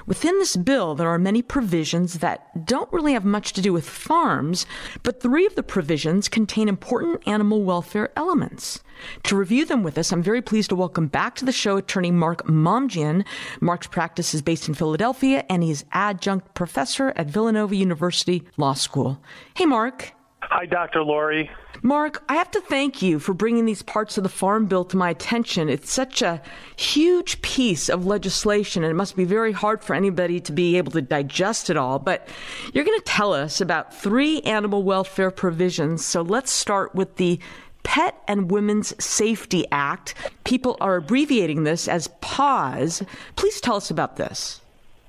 Within 0.07 0.39
this 0.39 0.57
bill, 0.57 0.95
there 0.95 1.09
are 1.09 1.19
many 1.19 1.43
provisions 1.43 2.21
that 2.21 2.65
don't 2.65 2.93
really 2.93 3.13
have 3.13 3.25
much 3.25 3.53
to 3.55 3.61
do 3.61 3.73
with 3.73 3.89
farms, 3.89 4.65
but 5.03 5.21
three 5.21 5.45
of 5.47 5.57
the 5.57 5.65
provisions 5.65 6.29
contain 6.29 6.69
important 6.69 7.27
animal 7.27 7.65
welfare 7.65 8.11
elements. 8.15 8.85
To 9.25 9.37
review 9.37 9.65
them 9.65 9.83
with 9.83 9.99
us, 9.99 10.13
I'm 10.13 10.23
very 10.23 10.41
pleased 10.41 10.69
to 10.69 10.77
welcome 10.77 11.09
back 11.09 11.35
to 11.37 11.45
the 11.45 11.51
show 11.51 11.77
attorney 11.77 12.13
Mark 12.13 12.47
Momjian. 12.47 13.27
Mark's 13.61 13.89
practice 13.89 14.33
is 14.33 14.43
based 14.43 14.69
in 14.69 14.75
Philadelphia, 14.75 15.45
and 15.51 15.65
he's 15.65 15.85
adjunct 15.91 16.55
professor 16.55 17.13
at 17.17 17.27
Villanova 17.27 17.75
University 17.75 18.45
Law 18.57 18.75
School. 18.75 19.21
Hey, 19.55 19.67
Mark. 19.67 20.16
Hi, 20.51 20.65
Dr. 20.65 21.03
Lori. 21.03 21.51
Mark, 21.83 22.23
I 22.29 22.37
have 22.37 22.51
to 22.53 22.61
thank 22.61 23.03
you 23.03 23.19
for 23.19 23.35
bringing 23.35 23.67
these 23.67 23.83
parts 23.83 24.17
of 24.17 24.23
the 24.23 24.29
Farm 24.29 24.67
Bill 24.67 24.85
to 24.87 24.97
my 24.97 25.11
attention. 25.11 25.69
It's 25.69 25.93
such 25.93 26.23
a 26.23 26.41
huge 26.77 27.43
piece 27.43 27.89
of 27.89 28.07
legislation, 28.07 28.83
and 28.83 28.91
it 28.91 28.95
must 28.95 29.17
be 29.17 29.25
very 29.25 29.53
hard 29.53 29.83
for 29.83 29.95
anybody 29.95 30.41
to 30.41 30.53
be 30.53 30.79
able 30.79 30.93
to 30.93 31.03
digest 31.03 31.69
it 31.69 31.77
all. 31.77 31.99
But 31.99 32.29
you're 32.73 32.85
going 32.85 32.99
to 32.99 33.05
tell 33.05 33.33
us 33.33 33.61
about 33.61 33.95
three 33.95 34.41
animal 34.43 34.83
welfare 34.85 35.31
provisions. 35.31 36.05
So 36.05 36.23
let's 36.23 36.51
start 36.51 36.95
with 36.95 37.17
the 37.17 37.41
Pet 37.83 38.21
and 38.27 38.51
Women's 38.51 38.93
Safety 39.05 39.67
Act. 39.71 40.15
People 40.45 40.77
are 40.81 40.97
abbreviating 40.97 41.65
this 41.65 41.89
as 41.89 42.09
PAWS. 42.21 43.03
Please 43.37 43.61
tell 43.61 43.77
us 43.77 43.91
about 43.91 44.17
this. 44.17 44.61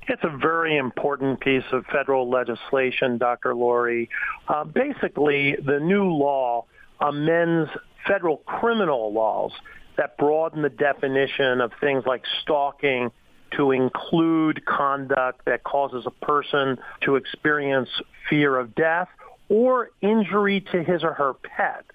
It's 0.08 0.24
a 0.24 0.38
very 0.38 0.78
important 0.78 1.42
piece 1.42 1.66
of 1.74 1.86
federal 1.88 2.30
legislation, 2.30 3.18
Dr. 3.18 3.54
Lori. 3.54 4.10
Uh, 4.48 4.64
basically, 4.64 5.58
the 5.58 5.80
new 5.80 6.06
law 6.06 6.66
amends 7.02 7.70
federal 8.08 8.38
criminal 8.38 9.12
laws 9.12 9.52
that 9.98 10.18
broaden 10.18 10.62
the 10.62 10.70
definition 10.70 11.60
of 11.60 11.72
things 11.82 12.04
like 12.06 12.24
stalking 12.42 13.12
to 13.56 13.72
include 13.72 14.66
conduct 14.66 15.44
that 15.46 15.64
causes 15.64 16.06
a 16.06 16.26
person 16.26 16.78
to 17.02 17.16
experience 17.16 17.90
fear 18.30 18.58
of 18.58 18.76
death 18.76 19.10
or 19.50 19.92
injury 20.02 20.62
to 20.72 20.84
his 20.84 21.04
or 21.04 21.14
her 21.14 21.34
pet. 21.34 21.86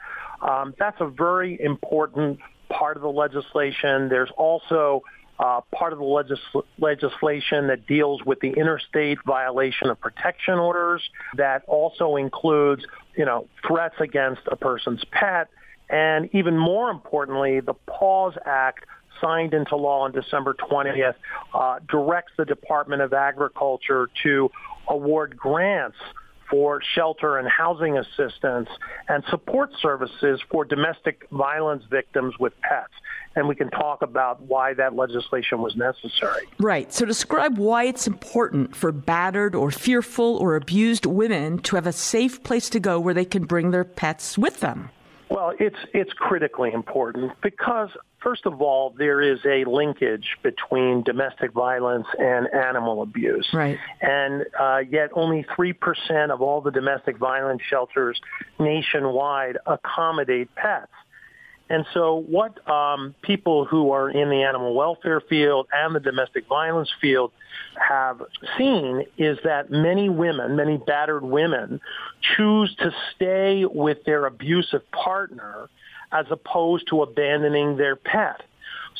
Um, 0.43 0.75
that's 0.79 1.01
a 1.01 1.07
very 1.07 1.59
important 1.61 2.41
part 2.69 2.97
of 2.97 3.03
the 3.03 3.09
legislation. 3.09 4.09
There's 4.09 4.31
also 4.37 5.03
uh, 5.39 5.61
part 5.75 5.93
of 5.93 5.99
the 5.99 6.05
legis- 6.05 6.65
legislation 6.79 7.69
that 7.69 7.87
deals 7.87 8.25
with 8.25 8.41
the 8.41 8.51
interstate 8.51 9.19
violation 9.27 9.89
of 9.89 10.01
protection 10.01 10.59
orders 10.59 11.03
that 11.37 11.63
also 11.67 12.17
includes, 12.17 12.85
you 13.17 13.25
know, 13.25 13.47
threats 13.67 13.97
against 14.01 14.43
a 14.51 14.57
person's 14.57 15.03
pet. 15.11 15.49
And 15.89 16.31
even 16.33 16.57
more 16.57 16.91
importantly, 16.91 17.61
the 17.61 17.75
PAWS 17.75 18.35
Act 18.47 18.85
signed 19.21 19.55
into 19.55 19.77
law 19.77 20.03
on 20.03 20.13
December 20.13 20.55
20th 20.55 21.15
uh, 21.55 21.79
directs 21.89 22.33
the 22.37 22.45
Department 22.45 23.03
of 23.03 23.13
Agriculture 23.13 24.09
to 24.23 24.51
award 24.89 25.37
grants 25.37 25.97
for 26.51 26.83
shelter 26.95 27.39
and 27.39 27.49
housing 27.49 27.97
assistance 27.97 28.69
and 29.09 29.25
support 29.31 29.71
services 29.81 30.41
for 30.51 30.65
domestic 30.67 31.27
violence 31.31 31.83
victims 31.91 32.35
with 32.39 32.53
pets. 32.61 32.93
And 33.35 33.49
we 33.49 33.55
can 33.55 33.71
talk 33.71 34.03
about 34.03 34.43
why 34.43 34.75
that 34.75 34.95
legislation 34.95 35.63
was 35.63 35.77
necessary. 35.77 36.47
Right. 36.59 36.93
So 36.93 37.05
describe 37.05 37.59
why 37.59 37.85
it's 37.85 38.07
important 38.07 38.77
for 38.77 38.93
battered 38.93 39.55
or 39.55 39.71
fearful 39.71 40.37
or 40.37 40.57
abused 40.57 41.07
women 41.07 41.59
to 41.61 41.77
have 41.77 41.87
a 41.87 41.93
safe 41.93 42.43
place 42.43 42.69
to 42.71 42.81
go 42.81 43.01
where 43.01 43.15
they 43.15 43.25
can 43.25 43.45
bring 43.45 43.71
their 43.71 43.85
pets 43.85 44.37
with 44.37 44.61
them. 44.61 44.91
Well, 45.33 45.55
it's 45.59 45.79
it's 45.95 46.13
critically 46.13 46.73
important 46.73 47.33
because 47.41 47.89
first 48.23 48.45
of 48.45 48.61
all, 48.61 48.95
there 48.99 49.23
is 49.23 49.39
a 49.47 49.65
linkage 49.65 50.37
between 50.43 51.03
domestic 51.03 51.53
violence 51.53 52.07
and 52.19 52.49
animal 52.53 53.01
abuse. 53.01 53.49
Right. 53.53 53.79
And 54.03 54.45
uh, 54.61 54.81
yet, 54.91 55.09
only 55.15 55.47
three 55.57 55.73
percent 55.73 56.33
of 56.33 56.43
all 56.43 56.61
the 56.61 56.71
domestic 56.71 57.17
violence 57.17 57.63
shelters 57.69 58.21
nationwide 58.61 59.57
accommodate 59.67 60.55
pets. 60.55 60.93
And 61.73 61.87
so 61.95 62.23
what 62.29 62.69
um, 62.69 63.15
people 63.23 63.65
who 63.65 63.93
are 63.93 64.11
in 64.11 64.29
the 64.29 64.43
animal 64.43 64.75
welfare 64.75 65.23
field 65.23 65.69
and 65.73 65.95
the 65.95 66.01
domestic 66.01 66.47
violence 66.47 66.91
field 67.01 67.33
have 67.81 68.21
seen 68.59 69.07
is 69.17 69.39
that 69.45 69.71
many 69.71 70.11
women, 70.11 70.55
many 70.55 70.77
battered 70.77 71.23
women, 71.23 71.81
choose 72.37 72.77
to 72.77 72.93
stay 73.17 73.65
with 73.65 74.05
their 74.05 74.27
abusive 74.27 74.83
partner 74.91 75.71
as 76.13 76.27
opposed 76.31 76.89
to 76.89 77.01
abandoning 77.01 77.79
their 77.79 77.97
pet. 77.97 78.43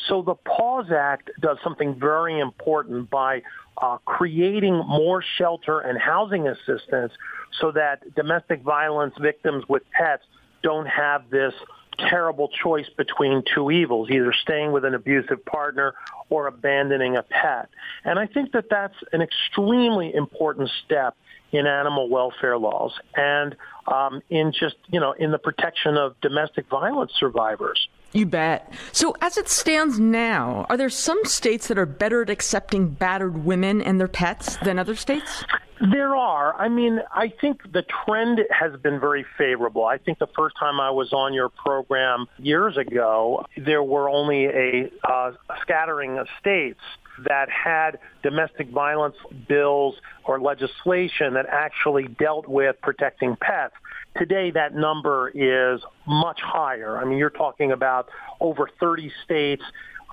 So 0.07 0.23
the 0.23 0.33
PAWS 0.33 0.91
Act 0.91 1.29
does 1.39 1.57
something 1.63 1.99
very 1.99 2.39
important 2.39 3.07
by 3.11 3.43
uh, 3.79 3.97
creating 4.03 4.77
more 4.87 5.23
shelter 5.37 5.79
and 5.79 5.99
housing 5.99 6.47
assistance 6.47 7.13
so 7.61 7.71
that 7.73 8.15
domestic 8.15 8.63
violence 8.63 9.13
victims 9.21 9.63
with 9.69 9.83
pets 9.91 10.23
don't 10.63 10.87
have 10.87 11.29
this 11.29 11.53
terrible 11.97 12.49
choice 12.49 12.87
between 12.97 13.43
two 13.53 13.71
evils, 13.71 14.09
either 14.09 14.33
staying 14.33 14.71
with 14.71 14.85
an 14.85 14.93
abusive 14.93 15.43
partner 15.45 15.93
or 16.29 16.47
abandoning 16.47 17.15
a 17.15 17.23
pet. 17.23 17.69
And 18.03 18.19
I 18.19 18.27
think 18.27 18.51
that 18.53 18.65
that's 18.69 18.95
an 19.11 19.21
extremely 19.21 20.13
important 20.13 20.69
step 20.85 21.15
in 21.51 21.67
animal 21.67 22.09
welfare 22.09 22.57
laws 22.57 22.93
and 23.15 23.55
um, 23.87 24.21
in 24.29 24.51
just, 24.51 24.75
you 24.89 24.99
know, 24.99 25.11
in 25.11 25.31
the 25.31 25.37
protection 25.37 25.97
of 25.97 26.19
domestic 26.21 26.67
violence 26.67 27.11
survivors. 27.19 27.87
You 28.13 28.27
bet. 28.27 28.71
So, 28.91 29.15
as 29.21 29.37
it 29.37 29.49
stands 29.49 29.99
now, 29.99 30.67
are 30.69 30.77
there 30.77 30.89
some 30.89 31.25
states 31.25 31.67
that 31.67 31.79
are 31.79 31.87
better 31.87 32.21
at 32.21 32.29
accepting 32.29 32.89
battered 32.89 33.43
women 33.43 33.81
and 33.81 33.99
their 33.99 34.07
pets 34.07 34.57
than 34.57 34.77
other 34.77 34.95
states? 34.95 35.43
There 35.81 36.15
are. 36.15 36.55
I 36.55 36.69
mean, 36.69 37.01
I 37.11 37.33
think 37.41 37.73
the 37.73 37.83
trend 38.05 38.39
has 38.51 38.79
been 38.79 38.99
very 38.99 39.25
favorable. 39.37 39.83
I 39.83 39.97
think 39.97 40.19
the 40.19 40.29
first 40.37 40.55
time 40.57 40.79
I 40.79 40.91
was 40.91 41.11
on 41.11 41.33
your 41.33 41.49
program 41.49 42.27
years 42.37 42.77
ago, 42.77 43.45
there 43.57 43.83
were 43.83 44.07
only 44.09 44.45
a 44.45 44.91
uh, 45.03 45.31
scattering 45.61 46.19
of 46.19 46.27
states 46.39 46.79
that 47.25 47.49
had 47.49 47.99
domestic 48.21 48.69
violence 48.69 49.15
bills 49.47 49.95
or 50.25 50.39
legislation 50.39 51.33
that 51.33 51.47
actually 51.47 52.07
dealt 52.07 52.47
with 52.47 52.75
protecting 52.81 53.35
pets. 53.35 53.75
Today, 54.17 54.51
that 54.51 54.75
number 54.75 55.29
is 55.29 55.81
much 56.07 56.39
higher. 56.41 56.97
I 56.97 57.05
mean, 57.05 57.17
you're 57.17 57.29
talking 57.29 57.71
about 57.71 58.09
over 58.39 58.69
30 58.79 59.11
states 59.23 59.63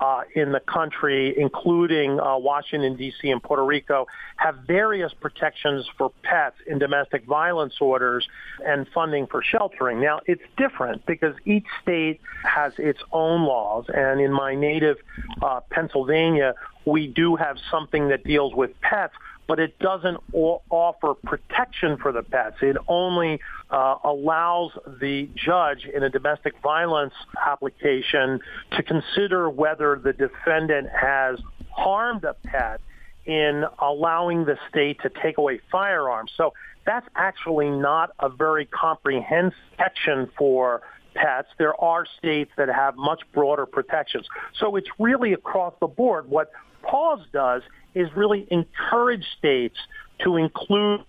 uh, 0.01 0.23
in 0.35 0.51
the 0.51 0.59
country, 0.59 1.35
including 1.37 2.19
uh, 2.19 2.37
Washington, 2.37 2.95
D.C. 2.95 3.29
and 3.29 3.41
Puerto 3.41 3.63
Rico, 3.63 4.07
have 4.37 4.55
various 4.65 5.13
protections 5.13 5.87
for 5.97 6.11
pets 6.23 6.55
in 6.65 6.79
domestic 6.79 7.25
violence 7.25 7.75
orders 7.79 8.27
and 8.65 8.87
funding 8.93 9.27
for 9.27 9.43
sheltering. 9.43 10.01
Now, 10.01 10.19
it's 10.25 10.41
different 10.57 11.05
because 11.05 11.35
each 11.45 11.67
state 11.83 12.19
has 12.43 12.73
its 12.79 12.99
own 13.11 13.43
laws. 13.43 13.85
And 13.93 14.19
in 14.19 14.33
my 14.33 14.55
native 14.55 14.97
uh, 15.43 15.59
Pennsylvania, 15.69 16.55
we 16.85 17.07
do 17.07 17.35
have 17.35 17.57
something 17.69 18.09
that 18.09 18.23
deals 18.23 18.55
with 18.55 18.71
pets, 18.81 19.13
but 19.51 19.59
it 19.59 19.77
doesn't 19.79 20.17
offer 20.31 21.13
protection 21.13 21.97
for 21.97 22.13
the 22.13 22.23
pets. 22.23 22.55
It 22.61 22.77
only 22.87 23.41
uh, 23.69 23.95
allows 24.01 24.71
the 25.01 25.29
judge 25.35 25.83
in 25.93 26.03
a 26.03 26.09
domestic 26.09 26.53
violence 26.63 27.13
application 27.45 28.39
to 28.77 28.81
consider 28.81 29.49
whether 29.49 29.99
the 30.01 30.13
defendant 30.13 30.87
has 30.97 31.37
harmed 31.69 32.23
a 32.23 32.33
pet 32.33 32.79
in 33.25 33.65
allowing 33.79 34.45
the 34.45 34.57
state 34.69 35.01
to 35.01 35.11
take 35.21 35.37
away 35.37 35.59
firearms. 35.69 36.31
So 36.37 36.53
that's 36.85 37.07
actually 37.17 37.71
not 37.71 38.11
a 38.19 38.29
very 38.29 38.67
comprehensive 38.67 39.59
section 39.75 40.29
for 40.37 40.81
pets. 41.13 41.49
There 41.57 41.75
are 41.83 42.05
states 42.19 42.51
that 42.55 42.69
have 42.69 42.95
much 42.95 43.19
broader 43.33 43.65
protections. 43.65 44.27
So 44.57 44.77
it's 44.77 44.87
really 44.97 45.33
across 45.33 45.73
the 45.81 45.87
board. 45.87 46.29
What 46.29 46.53
PAWS 46.91 47.21
does 47.31 47.61
is 47.95 48.09
really 48.15 48.45
encourage 48.51 49.25
states 49.37 49.77
to 50.23 50.35
include 50.35 51.01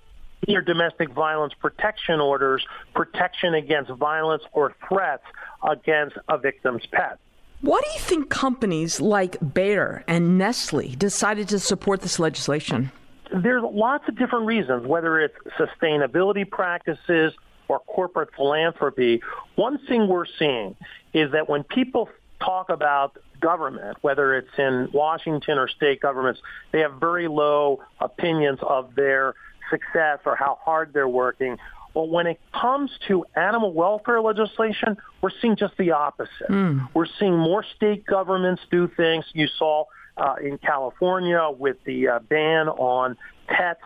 your 0.47 0.62
domestic 0.62 1.11
violence 1.11 1.53
protection 1.61 2.21
orders, 2.21 2.64
protection 2.95 3.55
against 3.55 3.90
violence 3.90 4.42
or 4.53 4.75
threats 4.88 5.25
against 5.68 6.16
a 6.29 6.38
victim's 6.38 6.87
pet. 6.87 7.18
What 7.61 7.85
do 7.85 7.90
you 7.90 8.01
think 8.01 8.31
companies 8.31 9.01
like 9.01 9.37
Bayer 9.55 10.05
and 10.09 10.38
Nestle 10.38 10.95
decided 10.97 11.49
to 11.51 11.59
support 11.59 12.01
this 12.01 12.18
legislation? 12.18 12.90
There's 13.33 13.62
lots 13.62 14.09
of 14.09 14.16
different 14.16 14.47
reasons, 14.47 14.87
whether 14.87 15.21
it's 15.21 15.37
sustainability 15.59 16.49
practices 16.49 17.33
or 17.68 17.79
corporate 17.81 18.31
philanthropy. 18.35 19.23
One 19.55 19.79
thing 19.87 20.09
we're 20.09 20.27
seeing 20.38 20.77
is 21.12 21.33
that 21.33 21.49
when 21.49 21.62
people 21.62 22.09
talk 22.40 22.68
about 22.68 23.16
government, 23.42 23.98
whether 24.00 24.35
it's 24.35 24.57
in 24.57 24.88
Washington 24.92 25.59
or 25.59 25.68
state 25.68 26.00
governments, 26.00 26.40
they 26.72 26.81
have 26.81 26.94
very 26.94 27.28
low 27.28 27.83
opinions 28.00 28.61
of 28.62 28.94
their 28.94 29.35
success 29.70 30.20
or 30.24 30.37
how 30.37 30.59
hard 30.64 30.92
they're 30.94 31.09
working. 31.09 31.59
Well, 31.94 32.09
when 32.09 32.26
it 32.26 32.40
comes 32.59 32.90
to 33.09 33.26
animal 33.37 33.72
welfare 33.72 34.22
legislation, 34.22 34.96
we're 35.20 35.31
seeing 35.42 35.57
just 35.57 35.76
the 35.76 35.90
opposite. 35.90 36.48
Mm. 36.48 36.88
We're 36.94 37.07
seeing 37.18 37.37
more 37.37 37.64
state 37.76 38.07
governments 38.07 38.62
do 38.70 38.88
things. 38.96 39.26
You 39.35 39.46
saw 39.59 39.85
uh, 40.16 40.37
in 40.42 40.57
California 40.59 41.50
with 41.50 41.76
the 41.85 42.09
uh, 42.09 42.18
ban 42.20 42.68
on 42.68 43.16
pets 43.46 43.83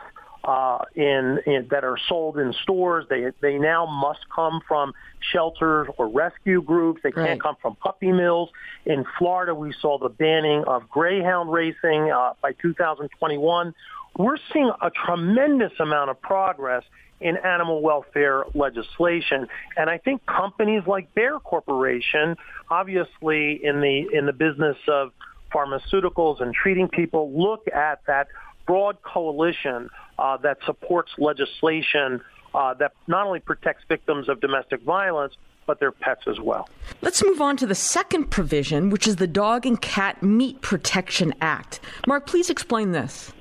uh, 0.46 0.78
in, 0.94 1.40
in 1.44 1.66
that 1.72 1.82
are 1.82 1.98
sold 2.08 2.38
in 2.38 2.54
stores. 2.62 3.04
They 3.10 3.26
they 3.40 3.58
now 3.58 3.84
must 3.84 4.20
come 4.34 4.60
from 4.66 4.92
shelters 5.32 5.88
or 5.98 6.08
rescue 6.08 6.62
groups. 6.62 7.00
They 7.02 7.10
can't 7.10 7.42
come 7.42 7.56
from 7.60 7.74
puppy 7.74 8.12
mills. 8.12 8.50
In 8.84 9.04
Florida, 9.18 9.54
we 9.54 9.74
saw 9.80 9.98
the 9.98 10.08
banning 10.08 10.62
of 10.66 10.88
greyhound 10.88 11.52
racing 11.52 12.12
uh, 12.12 12.34
by 12.40 12.52
2021. 12.62 13.74
We're 14.16 14.36
seeing 14.52 14.70
a 14.80 14.90
tremendous 14.90 15.72
amount 15.80 16.10
of 16.10 16.22
progress 16.22 16.84
in 17.20 17.36
animal 17.38 17.82
welfare 17.82 18.44
legislation. 18.54 19.48
And 19.76 19.90
I 19.90 19.98
think 19.98 20.24
companies 20.26 20.82
like 20.86 21.12
Bayer 21.14 21.40
Corporation, 21.40 22.36
obviously 22.70 23.60
in 23.64 23.80
the 23.80 24.06
in 24.12 24.26
the 24.26 24.32
business 24.32 24.76
of 24.86 25.10
pharmaceuticals 25.52 26.40
and 26.40 26.54
treating 26.54 26.88
people, 26.88 27.32
look 27.32 27.66
at 27.74 28.00
that 28.06 28.28
broad 28.66 29.02
coalition 29.02 29.88
uh, 30.18 30.36
that 30.38 30.58
supports 30.66 31.12
legislation 31.18 32.20
uh, 32.54 32.74
that 32.74 32.92
not 33.06 33.26
only 33.26 33.40
protects 33.40 33.84
victims 33.88 34.28
of 34.28 34.40
domestic 34.40 34.82
violence, 34.82 35.34
but 35.66 35.80
their 35.80 35.92
pets 35.92 36.22
as 36.26 36.40
well. 36.40 36.68
Let's 37.02 37.22
move 37.22 37.40
on 37.40 37.56
to 37.58 37.66
the 37.66 37.74
second 37.74 38.30
provision, 38.30 38.88
which 38.90 39.06
is 39.06 39.16
the 39.16 39.26
Dog 39.26 39.66
and 39.66 39.80
Cat 39.80 40.22
Meat 40.22 40.62
Protection 40.62 41.34
Act. 41.40 41.80
Mark, 42.06 42.26
please 42.26 42.50
explain 42.50 42.92
this. 42.92 43.32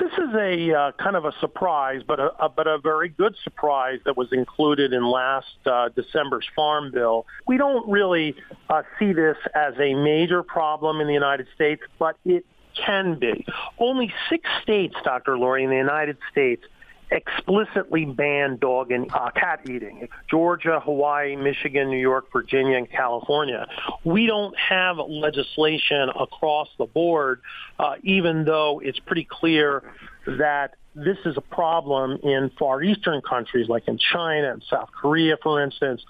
This 0.00 0.12
is 0.12 0.34
a 0.34 0.74
uh, 0.74 0.92
kind 0.92 1.14
of 1.14 1.26
a 1.26 1.32
surprise, 1.40 2.00
but 2.06 2.18
a, 2.18 2.32
a, 2.42 2.48
but 2.48 2.66
a 2.66 2.78
very 2.78 3.10
good 3.10 3.36
surprise 3.44 4.00
that 4.06 4.16
was 4.16 4.32
included 4.32 4.94
in 4.94 5.04
last 5.04 5.58
uh, 5.66 5.90
December's 5.90 6.48
Farm 6.56 6.90
Bill. 6.90 7.26
We 7.46 7.58
don't 7.58 7.86
really 7.86 8.34
uh, 8.70 8.82
see 8.98 9.12
this 9.12 9.36
as 9.54 9.74
a 9.78 9.92
major 9.94 10.42
problem 10.42 11.02
in 11.02 11.06
the 11.06 11.12
United 11.12 11.48
States, 11.54 11.82
but 11.98 12.16
it 12.24 12.46
can 12.74 13.18
be. 13.18 13.46
Only 13.78 14.12
six 14.28 14.48
states, 14.62 14.94
Dr. 15.04 15.38
Lori, 15.38 15.64
in 15.64 15.70
the 15.70 15.76
United 15.76 16.18
States 16.30 16.64
explicitly 17.10 18.04
ban 18.04 18.56
dog 18.60 18.92
and 18.92 19.10
uh, 19.12 19.30
cat 19.30 19.60
eating. 19.68 20.08
Georgia, 20.30 20.80
Hawaii, 20.80 21.36
Michigan, 21.36 21.90
New 21.90 21.98
York, 21.98 22.32
Virginia, 22.32 22.76
and 22.76 22.88
California. 22.90 23.66
We 24.04 24.26
don't 24.26 24.56
have 24.56 24.98
legislation 24.98 26.08
across 26.08 26.68
the 26.78 26.86
board, 26.86 27.40
uh, 27.78 27.94
even 28.02 28.44
though 28.44 28.80
it's 28.82 28.98
pretty 29.00 29.26
clear 29.28 29.82
that 30.26 30.76
this 30.94 31.18
is 31.24 31.36
a 31.36 31.40
problem 31.40 32.18
in 32.22 32.50
Far 32.58 32.82
Eastern 32.82 33.22
countries 33.22 33.68
like 33.68 33.86
in 33.88 33.98
China 33.98 34.52
and 34.52 34.62
South 34.68 34.90
Korea, 34.92 35.36
for 35.42 35.62
instance, 35.62 36.02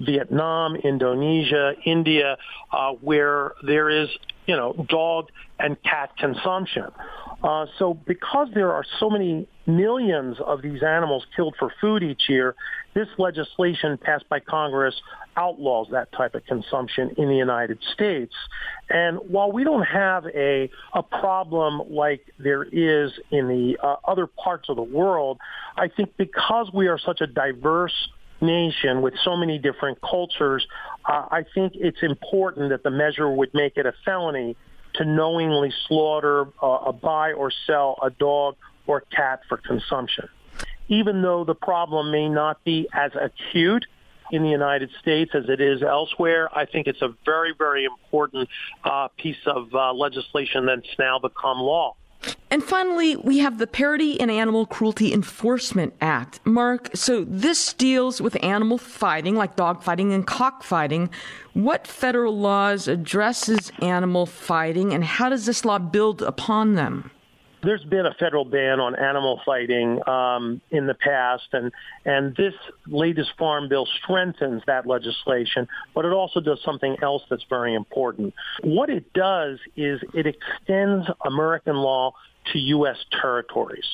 Vietnam, 0.00 0.76
Indonesia, 0.76 1.72
India, 1.84 2.36
uh, 2.72 2.92
where 2.92 3.52
there 3.66 3.90
is, 3.90 4.08
you 4.48 4.56
know, 4.56 4.72
dog 4.88 5.28
and 5.60 5.80
cat 5.82 6.10
consumption. 6.16 6.86
Uh, 7.44 7.66
so 7.78 7.94
because 7.94 8.48
there 8.54 8.72
are 8.72 8.84
so 8.98 9.10
many 9.10 9.46
millions 9.66 10.38
of 10.44 10.62
these 10.62 10.82
animals 10.82 11.24
killed 11.36 11.54
for 11.58 11.70
food 11.80 12.02
each 12.02 12.22
year, 12.28 12.56
this 12.94 13.08
legislation 13.18 13.98
passed 13.98 14.28
by 14.28 14.40
Congress 14.40 14.94
outlaws 15.36 15.86
that 15.92 16.10
type 16.12 16.34
of 16.34 16.44
consumption 16.46 17.10
in 17.18 17.28
the 17.28 17.36
United 17.36 17.78
States. 17.92 18.34
And 18.88 19.18
while 19.28 19.52
we 19.52 19.62
don't 19.62 19.84
have 19.84 20.26
a, 20.34 20.70
a 20.94 21.02
problem 21.02 21.82
like 21.90 22.22
there 22.38 22.64
is 22.64 23.12
in 23.30 23.46
the 23.48 23.76
uh, 23.80 23.96
other 24.04 24.26
parts 24.26 24.70
of 24.70 24.76
the 24.76 24.82
world, 24.82 25.38
I 25.76 25.88
think 25.88 26.16
because 26.16 26.70
we 26.72 26.88
are 26.88 26.98
such 26.98 27.20
a 27.20 27.26
diverse 27.26 28.08
nation 28.40 29.02
with 29.02 29.14
so 29.24 29.36
many 29.36 29.58
different 29.58 30.00
cultures, 30.00 30.66
uh, 31.08 31.26
I 31.30 31.44
think 31.54 31.72
it's 31.74 32.02
important 32.02 32.68
that 32.68 32.82
the 32.82 32.90
measure 32.90 33.28
would 33.28 33.54
make 33.54 33.78
it 33.78 33.86
a 33.86 33.94
felony 34.04 34.56
to 34.94 35.04
knowingly 35.04 35.72
slaughter, 35.86 36.46
uh, 36.62 36.92
buy 36.92 37.32
or 37.32 37.50
sell 37.66 37.98
a 38.02 38.10
dog 38.10 38.56
or 38.86 39.00
cat 39.00 39.40
for 39.48 39.56
consumption. 39.56 40.28
Even 40.88 41.22
though 41.22 41.44
the 41.44 41.54
problem 41.54 42.10
may 42.10 42.28
not 42.28 42.62
be 42.64 42.88
as 42.92 43.12
acute 43.14 43.86
in 44.30 44.42
the 44.42 44.48
United 44.50 44.90
States 45.00 45.30
as 45.34 45.48
it 45.48 45.60
is 45.60 45.82
elsewhere, 45.82 46.48
I 46.54 46.66
think 46.66 46.86
it's 46.86 47.02
a 47.02 47.14
very, 47.24 47.54
very 47.56 47.84
important 47.84 48.48
uh, 48.84 49.08
piece 49.16 49.46
of 49.46 49.74
uh, 49.74 49.92
legislation 49.94 50.66
that's 50.66 50.98
now 50.98 51.18
become 51.18 51.58
law. 51.58 51.96
And 52.50 52.64
finally, 52.64 53.14
we 53.16 53.38
have 53.38 53.58
the 53.58 53.66
Parity 53.66 54.18
and 54.18 54.30
Animal 54.30 54.64
Cruelty 54.64 55.12
Enforcement 55.12 55.94
Act. 56.00 56.40
Mark, 56.46 56.90
so 56.94 57.24
this 57.28 57.74
deals 57.74 58.22
with 58.22 58.42
animal 58.42 58.78
fighting, 58.78 59.36
like 59.36 59.54
dog 59.54 59.82
fighting 59.82 60.12
and 60.14 60.26
cockfighting. 60.26 61.10
What 61.52 61.86
federal 61.86 62.38
laws 62.38 62.88
addresses 62.88 63.70
animal 63.80 64.24
fighting, 64.24 64.94
and 64.94 65.04
how 65.04 65.28
does 65.28 65.44
this 65.44 65.64
law 65.64 65.78
build 65.78 66.22
upon 66.22 66.74
them? 66.74 67.10
There's 67.62 67.84
been 67.84 68.06
a 68.06 68.14
federal 68.14 68.44
ban 68.44 68.80
on 68.80 68.94
animal 68.94 69.40
fighting 69.44 70.06
um, 70.08 70.60
in 70.70 70.86
the 70.86 70.94
past, 70.94 71.48
and 71.52 71.72
and 72.04 72.36
this 72.36 72.54
latest 72.86 73.30
farm 73.38 73.68
bill 73.68 73.86
strengthens 74.02 74.62
that 74.66 74.86
legislation, 74.86 75.66
but 75.94 76.04
it 76.04 76.12
also 76.12 76.40
does 76.40 76.60
something 76.64 76.96
else 77.02 77.22
that's 77.28 77.44
very 77.48 77.74
important. 77.74 78.34
What 78.62 78.90
it 78.90 79.12
does 79.12 79.58
is 79.76 80.00
it 80.14 80.26
extends 80.26 81.08
American 81.24 81.76
law 81.76 82.12
to 82.52 82.58
U.S. 82.58 82.96
territories. 83.20 83.86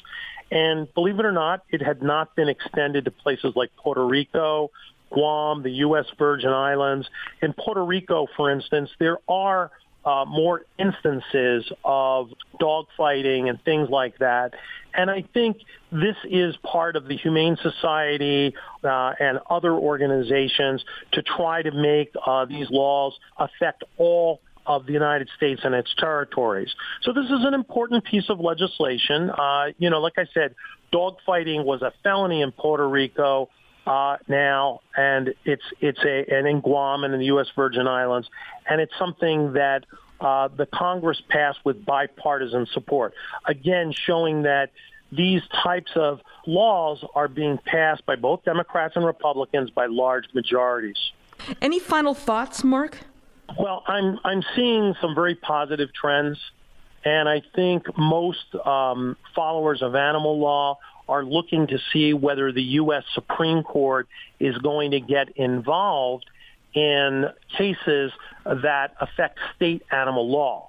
And 0.50 0.92
believe 0.94 1.18
it 1.18 1.24
or 1.24 1.32
not, 1.32 1.64
it 1.70 1.82
had 1.82 2.02
not 2.02 2.36
been 2.36 2.48
extended 2.48 3.06
to 3.06 3.10
places 3.10 3.54
like 3.56 3.70
Puerto 3.76 4.04
Rico, 4.04 4.70
Guam, 5.10 5.62
the 5.62 5.70
U.S. 5.70 6.06
Virgin 6.18 6.50
Islands. 6.50 7.08
In 7.40 7.52
Puerto 7.54 7.84
Rico, 7.84 8.26
for 8.36 8.50
instance, 8.50 8.90
there 8.98 9.18
are 9.28 9.70
uh, 10.04 10.24
more 10.26 10.62
instances 10.78 11.70
of 11.84 12.28
dogfighting 12.60 13.48
and 13.48 13.62
things 13.64 13.88
like 13.90 14.18
that. 14.18 14.54
And 14.92 15.10
I 15.10 15.24
think 15.34 15.58
this 15.90 16.16
is 16.24 16.56
part 16.58 16.96
of 16.96 17.08
the 17.08 17.16
Humane 17.16 17.56
Society 17.62 18.54
uh, 18.84 19.12
and 19.18 19.40
other 19.50 19.72
organizations 19.72 20.84
to 21.12 21.22
try 21.22 21.62
to 21.62 21.72
make 21.72 22.12
uh, 22.24 22.44
these 22.44 22.68
laws 22.70 23.18
affect 23.38 23.82
all 23.96 24.40
of 24.66 24.86
the 24.86 24.92
United 24.92 25.28
States 25.36 25.60
and 25.64 25.74
its 25.74 25.92
territories. 25.98 26.74
So 27.02 27.12
this 27.12 27.26
is 27.26 27.44
an 27.44 27.54
important 27.54 28.04
piece 28.04 28.30
of 28.30 28.40
legislation. 28.40 29.30
Uh, 29.30 29.66
you 29.78 29.90
know, 29.90 30.00
like 30.00 30.14
I 30.16 30.26
said, 30.32 30.54
dogfighting 30.92 31.64
was 31.64 31.82
a 31.82 31.92
felony 32.02 32.40
in 32.40 32.52
Puerto 32.52 32.88
Rico 32.88 33.50
uh, 33.86 34.16
now, 34.28 34.80
and 34.96 35.34
it's 35.44 35.64
it's 35.80 36.02
a 36.04 36.34
and 36.34 36.46
in 36.48 36.60
Guam 36.60 37.04
and 37.04 37.12
in 37.14 37.20
the 37.20 37.26
U.S. 37.26 37.46
Virgin 37.54 37.86
Islands, 37.86 38.28
and 38.68 38.80
it's 38.80 38.92
something 38.98 39.54
that 39.54 39.84
uh, 40.20 40.48
the 40.48 40.66
Congress 40.66 41.20
passed 41.28 41.58
with 41.64 41.84
bipartisan 41.84 42.66
support. 42.72 43.14
Again, 43.46 43.92
showing 43.92 44.42
that 44.42 44.70
these 45.12 45.42
types 45.62 45.92
of 45.96 46.20
laws 46.46 47.04
are 47.14 47.28
being 47.28 47.58
passed 47.58 48.04
by 48.06 48.16
both 48.16 48.44
Democrats 48.44 48.96
and 48.96 49.04
Republicans 49.04 49.70
by 49.70 49.86
large 49.86 50.24
majorities. 50.34 50.98
Any 51.60 51.78
final 51.78 52.14
thoughts, 52.14 52.64
Mark? 52.64 53.00
Well, 53.58 53.82
I'm 53.86 54.18
I'm 54.24 54.42
seeing 54.56 54.94
some 55.00 55.14
very 55.14 55.34
positive 55.34 55.92
trends, 55.92 56.38
and 57.04 57.28
I 57.28 57.42
think 57.54 57.86
most 57.98 58.54
um, 58.64 59.16
followers 59.34 59.82
of 59.82 59.94
animal 59.94 60.38
law 60.38 60.78
are 61.08 61.24
looking 61.24 61.66
to 61.68 61.78
see 61.92 62.12
whether 62.14 62.52
the 62.52 62.62
U.S. 62.62 63.04
Supreme 63.14 63.62
Court 63.62 64.08
is 64.40 64.56
going 64.58 64.92
to 64.92 65.00
get 65.00 65.36
involved 65.36 66.26
in 66.74 67.26
cases 67.56 68.12
that 68.44 68.94
affect 69.00 69.38
state 69.56 69.82
animal 69.90 70.30
law. 70.30 70.68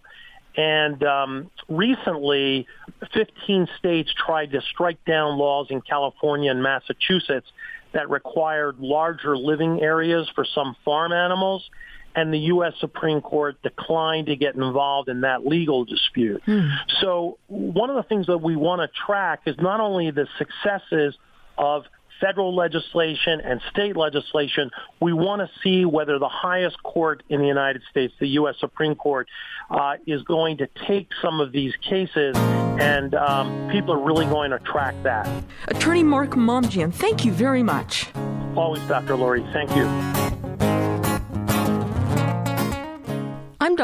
And 0.57 1.03
um, 1.03 1.51
recently, 1.67 2.67
15 3.13 3.67
states 3.77 4.13
tried 4.13 4.51
to 4.51 4.61
strike 4.61 5.03
down 5.05 5.37
laws 5.37 5.67
in 5.69 5.81
California 5.81 6.51
and 6.51 6.63
Massachusetts 6.63 7.47
that 7.93 8.09
required 8.09 8.79
larger 8.79 9.37
living 9.37 9.81
areas 9.81 10.29
for 10.35 10.45
some 10.45 10.75
farm 10.85 11.11
animals 11.11 11.69
and 12.15 12.33
the 12.33 12.39
U.S. 12.39 12.73
Supreme 12.79 13.21
Court 13.21 13.61
declined 13.61 14.27
to 14.27 14.35
get 14.35 14.55
involved 14.55 15.09
in 15.09 15.21
that 15.21 15.45
legal 15.45 15.85
dispute. 15.85 16.41
Hmm. 16.45 16.69
So 17.01 17.37
one 17.47 17.89
of 17.89 17.97
the 17.97 18.03
things 18.03 18.27
that 18.27 18.37
we 18.37 18.55
want 18.55 18.81
to 18.81 18.89
track 19.05 19.41
is 19.45 19.55
not 19.59 19.81
only 19.81 20.11
the 20.11 20.27
successes 20.37 21.15
of 21.57 21.83
federal 22.21 22.55
legislation 22.55 23.41
and 23.41 23.61
state 23.71 23.97
legislation, 23.97 24.71
we 25.01 25.13
want 25.13 25.41
to 25.41 25.49
see 25.61 25.83
whether 25.83 26.17
the 26.17 26.29
highest 26.29 26.81
court 26.83 27.23
in 27.29 27.41
the 27.41 27.47
United 27.47 27.81
States, 27.91 28.13
the 28.19 28.29
U.S. 28.29 28.55
Supreme 28.59 28.95
Court, 28.95 29.27
uh, 29.69 29.95
is 30.07 30.21
going 30.23 30.57
to 30.57 30.69
take 30.87 31.09
some 31.21 31.41
of 31.41 31.51
these 31.51 31.73
cases, 31.87 32.35
and 32.37 33.13
um, 33.15 33.69
people 33.71 33.93
are 33.93 34.03
really 34.03 34.25
going 34.25 34.51
to 34.51 34.59
track 34.59 34.95
that. 35.03 35.27
Attorney 35.67 36.03
Mark 36.03 36.31
Momjian, 36.31 36.93
thank 36.93 37.25
you 37.25 37.33
very 37.33 37.63
much. 37.63 38.07
Always, 38.55 38.81
Dr. 38.83 39.17
Lori. 39.17 39.45
Thank 39.51 39.75
you. 39.75 40.14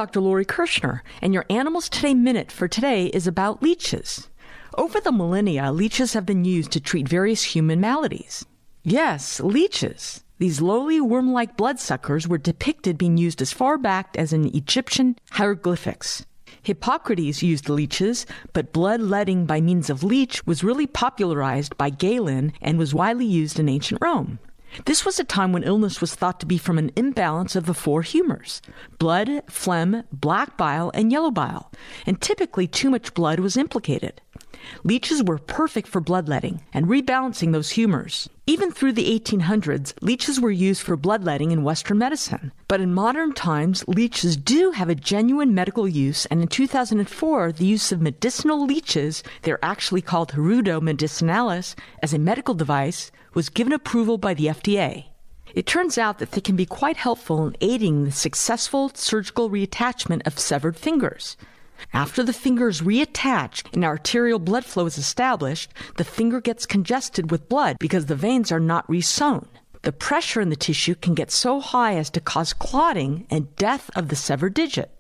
Dr. 0.01 0.19
Lori 0.19 0.45
Kirschner, 0.45 1.03
and 1.21 1.31
your 1.31 1.45
Animals 1.47 1.87
Today 1.87 2.15
Minute 2.15 2.51
for 2.51 2.67
today 2.67 3.05
is 3.13 3.27
about 3.27 3.61
leeches. 3.61 4.29
Over 4.75 4.99
the 4.99 5.11
millennia, 5.11 5.71
leeches 5.71 6.13
have 6.13 6.25
been 6.25 6.43
used 6.43 6.71
to 6.71 6.79
treat 6.79 7.07
various 7.07 7.43
human 7.43 7.79
maladies. 7.79 8.43
Yes, 8.83 9.39
leeches. 9.39 10.23
These 10.39 10.59
lowly 10.59 10.99
worm 10.99 11.33
like 11.33 11.55
bloodsuckers 11.55 12.27
were 12.27 12.39
depicted 12.39 12.97
being 12.97 13.17
used 13.17 13.43
as 13.43 13.53
far 13.53 13.77
back 13.77 14.15
as 14.17 14.33
in 14.33 14.55
Egyptian 14.55 15.19
hieroglyphics. 15.29 16.25
Hippocrates 16.63 17.43
used 17.43 17.69
leeches, 17.69 18.25
but 18.53 18.73
bloodletting 18.73 19.45
by 19.45 19.61
means 19.61 19.87
of 19.91 20.03
leech 20.03 20.47
was 20.47 20.63
really 20.63 20.87
popularized 20.87 21.77
by 21.77 21.91
Galen 21.91 22.53
and 22.59 22.79
was 22.79 22.95
widely 22.95 23.27
used 23.27 23.59
in 23.59 23.69
ancient 23.69 24.01
Rome. 24.01 24.39
This 24.85 25.05
was 25.05 25.19
a 25.19 25.23
time 25.23 25.51
when 25.51 25.63
illness 25.63 25.99
was 25.99 26.15
thought 26.15 26.39
to 26.39 26.45
be 26.45 26.57
from 26.57 26.77
an 26.77 26.91
imbalance 26.95 27.55
of 27.55 27.65
the 27.65 27.73
four 27.73 28.01
humors 28.01 28.61
blood, 28.99 29.43
phlegm, 29.49 30.03
black 30.11 30.57
bile, 30.57 30.91
and 30.93 31.11
yellow 31.11 31.31
bile, 31.31 31.71
and 32.05 32.21
typically 32.21 32.67
too 32.67 32.89
much 32.89 33.13
blood 33.13 33.39
was 33.39 33.57
implicated. 33.57 34.21
Leeches 34.83 35.23
were 35.23 35.37
perfect 35.37 35.87
for 35.87 36.01
bloodletting 36.01 36.61
and 36.73 36.87
rebalancing 36.87 37.51
those 37.51 37.71
humors. 37.71 38.29
Even 38.47 38.71
through 38.71 38.93
the 38.93 39.19
1800s, 39.19 39.93
leeches 40.01 40.39
were 40.39 40.51
used 40.51 40.81
for 40.81 40.97
bloodletting 40.97 41.51
in 41.51 41.63
Western 41.63 41.97
medicine. 41.97 42.51
But 42.67 42.81
in 42.81 42.93
modern 42.93 43.33
times, 43.33 43.83
leeches 43.87 44.35
do 44.35 44.71
have 44.71 44.89
a 44.89 44.95
genuine 44.95 45.53
medical 45.53 45.87
use, 45.87 46.25
and 46.27 46.41
in 46.41 46.47
2004, 46.47 47.51
the 47.51 47.65
use 47.65 47.91
of 47.91 48.01
medicinal 48.01 48.65
leeches, 48.65 49.23
they're 49.43 49.63
actually 49.63 50.01
called 50.01 50.31
Hirudo 50.31 50.81
medicinalis, 50.81 51.75
as 52.03 52.13
a 52.13 52.19
medical 52.19 52.53
device, 52.53 53.11
was 53.33 53.49
given 53.49 53.73
approval 53.73 54.17
by 54.17 54.33
the 54.33 54.47
FDA. 54.47 55.05
It 55.53 55.65
turns 55.65 55.97
out 55.97 56.19
that 56.19 56.31
they 56.31 56.41
can 56.41 56.55
be 56.55 56.65
quite 56.65 56.97
helpful 56.97 57.45
in 57.45 57.57
aiding 57.61 58.05
the 58.05 58.11
successful 58.11 58.91
surgical 58.93 59.49
reattachment 59.49 60.25
of 60.25 60.39
severed 60.39 60.77
fingers. 60.77 61.35
After 61.93 62.23
the 62.23 62.33
finger 62.33 62.67
is 62.67 62.81
reattached 62.81 63.73
and 63.73 63.83
arterial 63.83 64.39
blood 64.39 64.65
flow 64.65 64.85
is 64.85 64.97
established, 64.97 65.71
the 65.97 66.03
finger 66.03 66.41
gets 66.41 66.65
congested 66.65 67.31
with 67.31 67.49
blood 67.49 67.77
because 67.79 68.05
the 68.05 68.15
veins 68.15 68.51
are 68.51 68.59
not 68.59 68.87
resewn. 68.87 69.47
The 69.83 69.91
pressure 69.91 70.41
in 70.41 70.49
the 70.49 70.55
tissue 70.55 70.95
can 70.95 71.15
get 71.15 71.31
so 71.31 71.59
high 71.59 71.95
as 71.95 72.09
to 72.11 72.21
cause 72.21 72.53
clotting 72.53 73.25
and 73.29 73.55
death 73.55 73.89
of 73.95 74.09
the 74.09 74.15
severed 74.15 74.53
digit. 74.53 74.91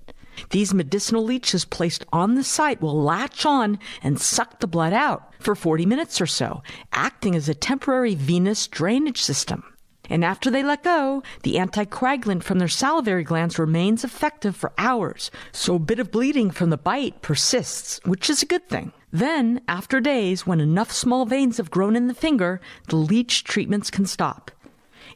These 0.49 0.73
medicinal 0.73 1.23
leeches 1.23 1.65
placed 1.65 2.05
on 2.11 2.35
the 2.35 2.43
site 2.43 2.81
will 2.81 2.99
latch 2.99 3.45
on 3.45 3.77
and 4.01 4.19
suck 4.19 4.59
the 4.59 4.67
blood 4.67 4.93
out 4.93 5.33
for 5.39 5.55
40 5.55 5.85
minutes 5.85 6.19
or 6.19 6.25
so, 6.25 6.63
acting 6.93 7.35
as 7.35 7.47
a 7.47 7.53
temporary 7.53 8.15
venous 8.15 8.67
drainage 8.67 9.21
system. 9.21 9.63
And 10.09 10.25
after 10.25 10.49
they 10.49 10.63
let 10.63 10.83
go, 10.83 11.23
the 11.43 11.55
anticoagulant 11.55 12.43
from 12.43 12.59
their 12.59 12.67
salivary 12.67 13.23
glands 13.23 13.57
remains 13.57 14.03
effective 14.03 14.55
for 14.55 14.73
hours, 14.77 15.31
so 15.51 15.75
a 15.75 15.79
bit 15.79 15.99
of 15.99 16.11
bleeding 16.11 16.51
from 16.51 16.69
the 16.69 16.77
bite 16.77 17.21
persists, 17.21 17.99
which 18.03 18.29
is 18.29 18.43
a 18.43 18.47
good 18.47 18.67
thing. 18.67 18.91
Then, 19.13 19.61
after 19.67 19.99
days, 19.99 20.47
when 20.47 20.59
enough 20.59 20.91
small 20.91 21.25
veins 21.25 21.57
have 21.57 21.71
grown 21.71 21.95
in 21.95 22.07
the 22.07 22.13
finger, 22.13 22.61
the 22.87 22.95
leech 22.95 23.43
treatments 23.43 23.91
can 23.91 24.05
stop. 24.05 24.51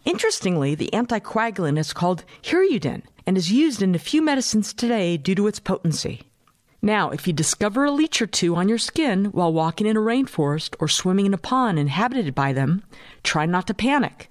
Interestingly, 0.04 0.76
the 0.76 0.90
anticoagulant 0.94 1.80
is 1.80 1.94
called 1.94 2.24
hirudin 2.44 3.02
and 3.26 3.38
is 3.38 3.52
used 3.52 3.82
in 3.82 3.96
a 3.96 4.00
few 4.00 4.22
medicines 4.22 4.74
today 4.74 5.18
due 5.18 5.36
to 5.36 5.48
its 5.48 5.60
potency. 5.60 6.22
Now, 6.82 7.10
if 7.10 7.26
you 7.26 7.34
discover 7.34 7.86
a 7.86 7.92
leech 7.92 8.22
or 8.22 8.28
two 8.28 8.56
on 8.56 8.70
your 8.70 8.78
skin 8.78 9.26
while 9.26 9.52
walking 9.52 9.88
in 9.88 9.98
a 9.98 10.02
rainforest 10.02 10.76
or 10.80 10.88
swimming 10.88 11.26
in 11.26 11.34
a 11.34 11.38
pond 11.40 11.80
inhabited 11.80 12.36
by 12.36 12.54
them, 12.54 12.84
try 13.24 13.48
not 13.48 13.66
to 13.68 13.74
panic. 13.74 14.30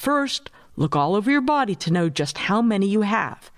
First, 0.00 0.48
look 0.76 0.96
all 0.96 1.14
over 1.14 1.30
your 1.30 1.42
body 1.42 1.74
to 1.74 1.92
know 1.92 2.08
just 2.08 2.38
how 2.38 2.62
many 2.62 2.86
you 2.86 3.02
have. 3.02 3.50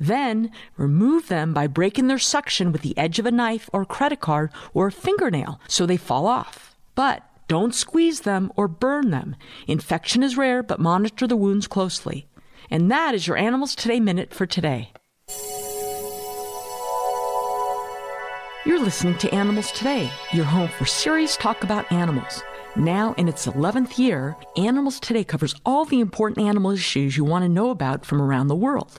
Then, 0.00 0.50
remove 0.76 1.28
them 1.28 1.54
by 1.54 1.68
breaking 1.68 2.08
their 2.08 2.18
suction 2.18 2.72
with 2.72 2.82
the 2.82 2.98
edge 2.98 3.20
of 3.20 3.26
a 3.26 3.30
knife 3.30 3.70
or 3.72 3.84
credit 3.84 4.18
card 4.18 4.50
or 4.72 4.88
a 4.88 4.92
fingernail 4.92 5.60
so 5.68 5.86
they 5.86 5.96
fall 5.96 6.26
off. 6.26 6.74
But 6.96 7.22
don't 7.46 7.72
squeeze 7.72 8.22
them 8.22 8.50
or 8.56 8.66
burn 8.66 9.12
them. 9.12 9.36
Infection 9.68 10.24
is 10.24 10.36
rare, 10.36 10.64
but 10.64 10.80
monitor 10.80 11.28
the 11.28 11.36
wounds 11.36 11.68
closely. 11.68 12.26
And 12.68 12.90
that 12.90 13.14
is 13.14 13.28
your 13.28 13.36
Animals 13.36 13.76
Today 13.76 14.00
Minute 14.00 14.34
for 14.34 14.46
today. 14.46 14.90
You're 18.66 18.80
listening 18.80 19.16
to 19.18 19.32
Animals 19.32 19.70
Today, 19.70 20.10
your 20.32 20.46
home 20.46 20.70
for 20.70 20.86
serious 20.86 21.36
talk 21.36 21.62
about 21.62 21.92
animals. 21.92 22.42
Now 22.76 23.14
in 23.16 23.28
its 23.28 23.46
11th 23.46 23.98
year, 23.98 24.36
Animals 24.56 24.98
Today 24.98 25.22
covers 25.22 25.54
all 25.64 25.84
the 25.84 26.00
important 26.00 26.44
animal 26.44 26.72
issues 26.72 27.16
you 27.16 27.22
want 27.22 27.44
to 27.44 27.48
know 27.48 27.70
about 27.70 28.04
from 28.04 28.20
around 28.20 28.48
the 28.48 28.56
world. 28.56 28.98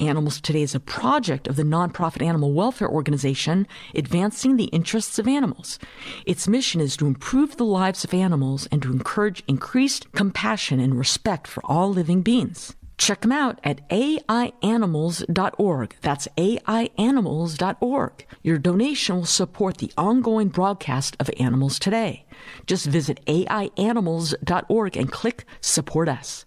Animals 0.00 0.40
Today 0.40 0.62
is 0.62 0.74
a 0.74 0.80
project 0.80 1.46
of 1.46 1.54
the 1.54 1.62
nonprofit 1.62 2.22
animal 2.22 2.52
welfare 2.52 2.88
organization 2.88 3.68
Advancing 3.94 4.56
the 4.56 4.64
Interests 4.64 5.20
of 5.20 5.28
Animals. 5.28 5.78
Its 6.26 6.48
mission 6.48 6.80
is 6.80 6.96
to 6.96 7.06
improve 7.06 7.56
the 7.56 7.64
lives 7.64 8.02
of 8.02 8.12
animals 8.12 8.66
and 8.72 8.82
to 8.82 8.90
encourage 8.90 9.44
increased 9.46 10.10
compassion 10.10 10.80
and 10.80 10.98
respect 10.98 11.46
for 11.46 11.64
all 11.66 11.90
living 11.90 12.20
beings. 12.20 12.74
Check 12.96 13.22
them 13.22 13.32
out 13.32 13.58
at 13.64 13.88
aianimals.org. 13.88 15.96
That's 16.00 16.28
aianimals.org. 16.36 18.26
Your 18.42 18.58
donation 18.58 19.16
will 19.16 19.24
support 19.24 19.78
the 19.78 19.92
ongoing 19.98 20.48
broadcast 20.48 21.16
of 21.18 21.30
Animals 21.38 21.78
Today. 21.78 22.24
Just 22.66 22.86
visit 22.86 23.24
aianimals.org 23.26 24.96
and 24.96 25.12
click 25.12 25.44
Support 25.60 26.08
Us. 26.08 26.44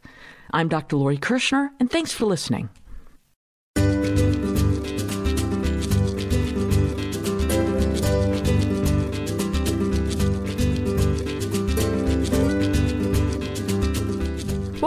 I'm 0.51 0.69
Dr. 0.69 0.95
Lori 0.95 1.17
Kirschner, 1.17 1.71
and 1.79 1.91
thanks 1.91 2.13
for 2.13 2.25
listening. 2.25 2.69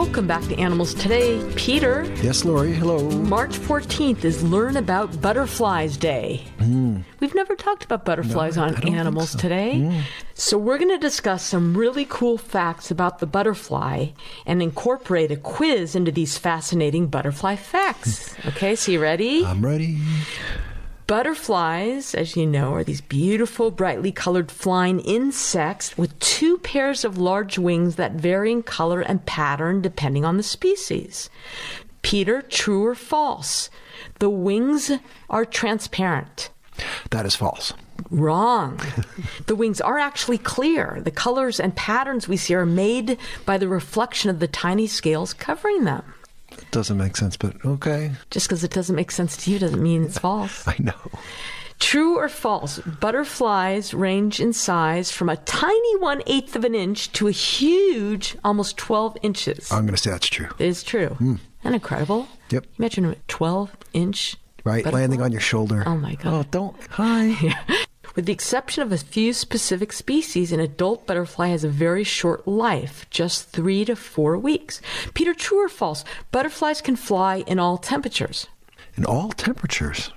Welcome 0.01 0.25
back 0.25 0.41
to 0.45 0.57
Animals 0.57 0.95
Today. 0.95 1.39
Peter. 1.55 2.11
Yes, 2.23 2.43
Lori. 2.43 2.73
Hello. 2.73 3.07
March 3.11 3.51
14th 3.51 4.25
is 4.25 4.43
Learn 4.43 4.75
About 4.77 5.21
Butterflies 5.21 5.95
Day. 5.95 6.43
Mm. 6.57 7.03
We've 7.19 7.35
never 7.35 7.55
talked 7.55 7.83
about 7.83 8.03
butterflies 8.03 8.57
no, 8.57 8.63
on 8.63 8.87
Animals 8.87 9.29
so. 9.29 9.37
Today. 9.37 9.73
Mm. 9.75 10.01
So, 10.33 10.57
we're 10.57 10.79
going 10.79 10.89
to 10.89 10.97
discuss 10.97 11.45
some 11.45 11.77
really 11.77 12.07
cool 12.09 12.39
facts 12.39 12.89
about 12.89 13.19
the 13.19 13.27
butterfly 13.27 14.07
and 14.47 14.63
incorporate 14.63 15.29
a 15.31 15.37
quiz 15.37 15.95
into 15.95 16.11
these 16.11 16.35
fascinating 16.35 17.05
butterfly 17.05 17.55
facts. 17.55 18.35
okay, 18.47 18.75
so 18.75 18.91
you 18.91 18.99
ready? 18.99 19.45
I'm 19.45 19.63
ready. 19.63 19.99
Butterflies, 21.11 22.15
as 22.15 22.37
you 22.37 22.47
know, 22.47 22.73
are 22.73 22.85
these 22.85 23.01
beautiful, 23.01 23.69
brightly 23.69 24.13
colored 24.13 24.49
flying 24.49 25.01
insects 25.01 25.97
with 25.97 26.17
two 26.19 26.57
pairs 26.59 27.03
of 27.03 27.17
large 27.17 27.57
wings 27.57 27.97
that 27.97 28.13
vary 28.13 28.49
in 28.49 28.63
color 28.63 29.01
and 29.01 29.25
pattern 29.25 29.81
depending 29.81 30.23
on 30.23 30.37
the 30.37 30.41
species. 30.41 31.29
Peter, 32.01 32.41
true 32.41 32.85
or 32.85 32.95
false? 32.95 33.69
The 34.19 34.29
wings 34.29 34.89
are 35.29 35.43
transparent. 35.43 36.49
That 37.09 37.25
is 37.25 37.35
false. 37.35 37.73
Wrong. 38.09 38.79
the 39.47 39.55
wings 39.57 39.81
are 39.81 39.99
actually 39.99 40.37
clear. 40.37 41.01
The 41.03 41.11
colors 41.11 41.59
and 41.59 41.75
patterns 41.75 42.29
we 42.29 42.37
see 42.37 42.55
are 42.55 42.65
made 42.65 43.17
by 43.45 43.57
the 43.57 43.67
reflection 43.67 44.29
of 44.29 44.39
the 44.39 44.47
tiny 44.47 44.87
scales 44.87 45.33
covering 45.33 45.83
them. 45.83 46.13
Doesn't 46.71 46.97
make 46.97 47.17
sense, 47.17 47.37
but 47.37 47.55
okay. 47.65 48.11
Just 48.29 48.47
because 48.47 48.63
it 48.63 48.71
doesn't 48.71 48.95
make 48.95 49.11
sense 49.11 49.35
to 49.37 49.51
you 49.51 49.59
doesn't 49.59 49.81
mean 49.81 50.03
it's 50.03 50.19
false. 50.19 50.67
I 50.67 50.75
know. 50.79 50.93
True 51.79 52.19
or 52.19 52.29
false? 52.29 52.79
Butterflies 52.79 53.93
range 53.93 54.39
in 54.39 54.53
size 54.53 55.11
from 55.11 55.29
a 55.29 55.37
tiny 55.37 55.97
one 55.97 56.21
eighth 56.27 56.55
of 56.55 56.63
an 56.63 56.75
inch 56.75 57.11
to 57.13 57.27
a 57.27 57.31
huge, 57.31 58.37
almost 58.43 58.77
12 58.77 59.17
inches. 59.23 59.71
I'm 59.71 59.85
going 59.85 59.95
to 59.95 60.01
say 60.01 60.11
that's 60.11 60.27
true. 60.27 60.49
It 60.59 60.67
is 60.67 60.83
true. 60.83 61.17
Mm. 61.19 61.39
And 61.63 61.73
incredible. 61.73 62.27
Yep. 62.51 62.65
Imagine 62.77 63.05
a 63.05 63.15
12 63.27 63.75
inch. 63.93 64.35
Right, 64.63 64.85
landing 64.85 65.21
on 65.21 65.31
your 65.31 65.41
shoulder. 65.41 65.83
Oh 65.87 65.97
my 65.97 66.13
God. 66.15 66.33
Oh, 66.33 66.47
don't. 66.51 66.75
Hi. 66.91 67.55
With 68.15 68.25
the 68.25 68.33
exception 68.33 68.83
of 68.83 68.91
a 68.91 68.97
few 68.97 69.33
specific 69.33 69.93
species, 69.93 70.51
an 70.51 70.59
adult 70.59 71.07
butterfly 71.07 71.47
has 71.49 71.63
a 71.63 71.69
very 71.69 72.03
short 72.03 72.47
life, 72.47 73.05
just 73.09 73.49
three 73.49 73.85
to 73.85 73.95
four 73.95 74.37
weeks. 74.37 74.81
Peter, 75.13 75.33
true 75.33 75.63
or 75.63 75.69
false? 75.69 76.03
Butterflies 76.31 76.81
can 76.81 76.95
fly 76.95 77.43
in 77.47 77.59
all 77.59 77.77
temperatures. 77.77 78.47
In 78.97 79.05
all 79.05 79.29
temperatures? 79.29 80.11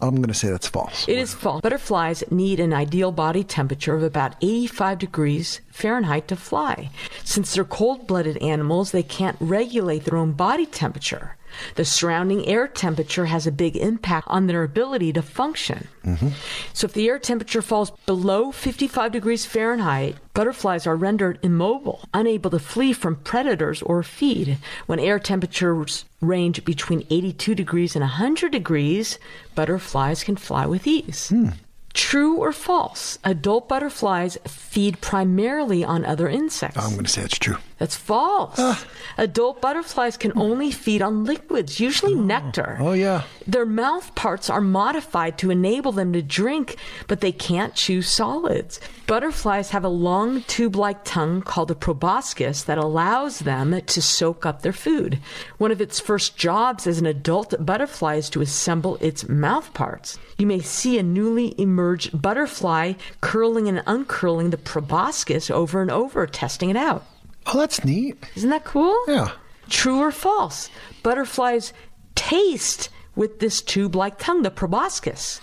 I'm 0.00 0.16
going 0.16 0.28
to 0.28 0.34
say 0.34 0.48
that's 0.48 0.68
false. 0.68 1.08
It 1.08 1.18
is 1.18 1.34
false. 1.34 1.60
Butterflies 1.60 2.22
need 2.30 2.60
an 2.60 2.72
ideal 2.72 3.10
body 3.10 3.42
temperature 3.42 3.96
of 3.96 4.02
about 4.04 4.36
85 4.40 4.98
degrees 4.98 5.60
Fahrenheit 5.70 6.28
to 6.28 6.36
fly. 6.36 6.90
Since 7.24 7.54
they're 7.54 7.64
cold 7.64 8.06
blooded 8.06 8.36
animals, 8.38 8.92
they 8.92 9.02
can't 9.02 9.36
regulate 9.40 10.04
their 10.04 10.18
own 10.18 10.32
body 10.32 10.66
temperature. 10.66 11.36
The 11.74 11.84
surrounding 11.84 12.46
air 12.46 12.68
temperature 12.68 13.26
has 13.26 13.46
a 13.46 13.52
big 13.52 13.76
impact 13.76 14.28
on 14.28 14.46
their 14.46 14.62
ability 14.62 15.12
to 15.12 15.22
function. 15.22 15.88
Mm-hmm. 16.04 16.28
So, 16.72 16.86
if 16.86 16.92
the 16.92 17.08
air 17.08 17.18
temperature 17.18 17.62
falls 17.62 17.90
below 18.06 18.52
55 18.52 19.12
degrees 19.12 19.46
Fahrenheit, 19.46 20.16
butterflies 20.34 20.86
are 20.86 20.96
rendered 20.96 21.38
immobile, 21.42 22.00
unable 22.14 22.50
to 22.50 22.58
flee 22.58 22.92
from 22.92 23.16
predators 23.16 23.82
or 23.82 24.02
feed. 24.02 24.58
When 24.86 25.00
air 25.00 25.18
temperatures 25.18 26.04
range 26.20 26.64
between 26.64 27.06
82 27.10 27.54
degrees 27.54 27.94
and 27.94 28.02
100 28.02 28.52
degrees, 28.52 29.18
butterflies 29.54 30.24
can 30.24 30.36
fly 30.36 30.66
with 30.66 30.86
ease. 30.86 31.30
Mm. 31.30 31.54
True 31.94 32.36
or 32.36 32.52
false? 32.52 33.18
Adult 33.24 33.68
butterflies 33.68 34.38
feed 34.46 35.00
primarily 35.00 35.82
on 35.82 36.04
other 36.04 36.28
insects. 36.28 36.78
I'm 36.78 36.92
going 36.92 37.04
to 37.04 37.10
say 37.10 37.22
it's 37.22 37.38
true. 37.38 37.56
That's 37.78 37.96
false. 37.96 38.58
Uh, 38.58 38.76
Adult 39.16 39.60
butterflies 39.60 40.16
can 40.16 40.32
only 40.36 40.70
feed 40.70 41.00
on 41.00 41.24
liquids, 41.24 41.80
usually 41.80 42.14
oh, 42.14 42.20
nectar. 42.20 42.76
Oh, 42.80 42.92
yeah. 42.92 43.22
Their 43.46 43.66
mouth 43.66 44.14
parts 44.14 44.50
are 44.50 44.60
modified 44.60 45.38
to 45.38 45.50
enable 45.50 45.92
them 45.92 46.12
to 46.12 46.22
drink, 46.22 46.76
but 47.06 47.20
they 47.20 47.32
can't 47.32 47.74
chew 47.74 48.02
solids. 48.02 48.80
Butterflies 49.06 49.70
have 49.70 49.84
a 49.84 49.88
long 49.88 50.42
tube 50.42 50.76
like 50.76 51.04
tongue 51.04 51.40
called 51.42 51.70
a 51.70 51.74
proboscis 51.74 52.64
that 52.64 52.78
allows 52.78 53.40
them 53.40 53.80
to 53.80 54.02
soak 54.02 54.44
up 54.44 54.62
their 54.62 54.72
food. 54.72 55.18
One 55.58 55.70
of 55.70 55.80
its 55.80 56.00
first 56.00 56.36
jobs 56.36 56.86
as 56.86 56.98
an 56.98 57.06
adult 57.06 57.54
butterfly 57.64 58.16
is 58.16 58.30
to 58.30 58.40
assemble 58.40 58.96
its 59.00 59.28
mouth 59.28 59.72
parts. 59.72 60.18
You 60.36 60.46
may 60.46 60.60
see 60.60 60.98
a 60.98 61.02
newly 61.02 61.54
emerged 61.60 62.20
butterfly 62.20 62.94
curling 63.20 63.68
and 63.68 63.82
uncurling 63.86 64.50
the 64.50 64.58
proboscis 64.58 65.50
over 65.50 65.80
and 65.80 65.90
over, 65.90 66.26
testing 66.26 66.70
it 66.70 66.76
out. 66.76 67.04
Oh, 67.48 67.58
that's 67.58 67.84
neat. 67.84 68.22
Isn't 68.36 68.50
that 68.50 68.64
cool? 68.64 68.96
Yeah. 69.08 69.32
True 69.68 69.98
or 69.98 70.12
false? 70.12 70.70
Butterflies 71.02 71.72
taste 72.14 72.90
with 73.16 73.40
this 73.40 73.62
tube 73.62 73.96
like 73.96 74.18
tongue, 74.18 74.42
the 74.42 74.50
proboscis. 74.50 75.40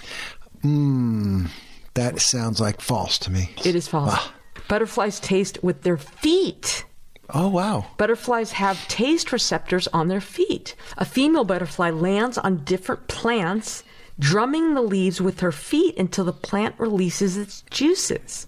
Mmm, 0.64 1.50
that 1.94 2.20
sounds 2.22 2.60
like 2.60 2.82
false 2.82 3.18
to 3.20 3.32
me. 3.32 3.52
It 3.64 3.76
is 3.76 3.88
false. 3.88 4.14
Ah. 4.14 4.34
Butterflies 4.68 5.20
taste 5.20 5.64
with 5.64 5.82
their 5.84 5.98
feet. 5.98 6.86
Oh, 7.32 7.50
wow. 7.50 7.86
Butterflies 7.98 8.52
have 8.54 8.88
taste 8.88 9.32
receptors 9.32 9.88
on 9.90 10.08
their 10.08 10.22
feet. 10.22 10.76
A 10.98 11.06
female 11.06 11.44
butterfly 11.44 11.90
lands 11.90 12.38
on 12.38 12.64
different 12.64 13.08
plants, 13.08 13.84
drumming 14.20 14.74
the 14.74 14.82
leaves 14.82 15.22
with 15.22 15.40
her 15.40 15.52
feet 15.52 15.98
until 15.98 16.26
the 16.26 16.34
plant 16.34 16.76
releases 16.78 17.36
its 17.38 17.64
juices. 17.72 18.48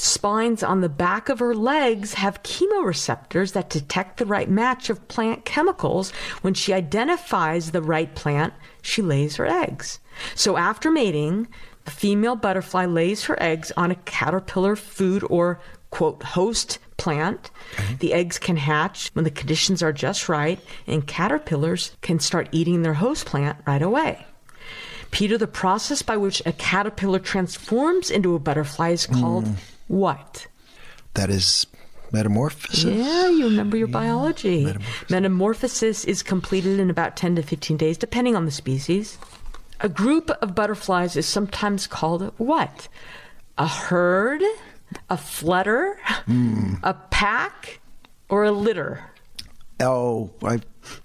Spines 0.00 0.62
on 0.62 0.80
the 0.80 0.88
back 0.88 1.28
of 1.28 1.40
her 1.40 1.56
legs 1.56 2.14
have 2.14 2.44
chemoreceptors 2.44 3.52
that 3.54 3.68
detect 3.68 4.18
the 4.18 4.26
right 4.26 4.48
match 4.48 4.90
of 4.90 5.08
plant 5.08 5.44
chemicals. 5.44 6.12
When 6.40 6.54
she 6.54 6.72
identifies 6.72 7.72
the 7.72 7.82
right 7.82 8.14
plant, 8.14 8.54
she 8.80 9.02
lays 9.02 9.34
her 9.36 9.46
eggs. 9.46 9.98
So 10.36 10.56
after 10.56 10.92
mating, 10.92 11.48
the 11.84 11.90
female 11.90 12.36
butterfly 12.36 12.86
lays 12.86 13.24
her 13.24 13.42
eggs 13.42 13.72
on 13.76 13.90
a 13.90 13.96
caterpillar 13.96 14.76
food 14.76 15.24
or 15.28 15.58
quote 15.90 16.22
host 16.22 16.78
plant. 16.96 17.50
Okay. 17.74 17.94
The 17.98 18.12
eggs 18.12 18.38
can 18.38 18.56
hatch 18.56 19.10
when 19.14 19.24
the 19.24 19.32
conditions 19.32 19.82
are 19.82 19.92
just 19.92 20.28
right, 20.28 20.60
and 20.86 21.08
caterpillars 21.08 21.96
can 22.02 22.20
start 22.20 22.48
eating 22.52 22.82
their 22.82 22.94
host 22.94 23.26
plant 23.26 23.58
right 23.66 23.82
away. 23.82 24.24
Peter, 25.10 25.36
the 25.36 25.48
process 25.48 26.02
by 26.02 26.16
which 26.16 26.40
a 26.46 26.52
caterpillar 26.52 27.18
transforms 27.18 28.12
into 28.12 28.36
a 28.36 28.38
butterfly 28.38 28.90
is 28.90 29.06
called 29.06 29.46
mm. 29.46 29.56
What? 29.88 30.46
That 31.14 31.30
is 31.30 31.66
metamorphosis. 32.12 32.84
Yeah, 32.84 33.28
you 33.28 33.44
remember 33.44 33.76
your 33.76 33.88
yeah. 33.88 33.92
biology. 33.92 34.64
Metamorphosis. 34.64 35.10
metamorphosis 35.10 36.04
is 36.04 36.22
completed 36.22 36.78
in 36.78 36.90
about 36.90 37.16
10 37.16 37.36
to 37.36 37.42
15 37.42 37.76
days, 37.76 37.98
depending 37.98 38.36
on 38.36 38.44
the 38.44 38.50
species. 38.50 39.18
A 39.80 39.88
group 39.88 40.30
of 40.42 40.54
butterflies 40.54 41.16
is 41.16 41.26
sometimes 41.26 41.86
called 41.86 42.32
what? 42.38 42.88
A 43.58 43.66
herd, 43.66 44.42
a 45.10 45.16
flutter, 45.16 45.98
mm. 46.26 46.78
a 46.82 46.94
pack, 46.94 47.80
or 48.28 48.44
a 48.44 48.52
litter? 48.52 49.04
Oh, 49.80 50.30
I 50.42 50.60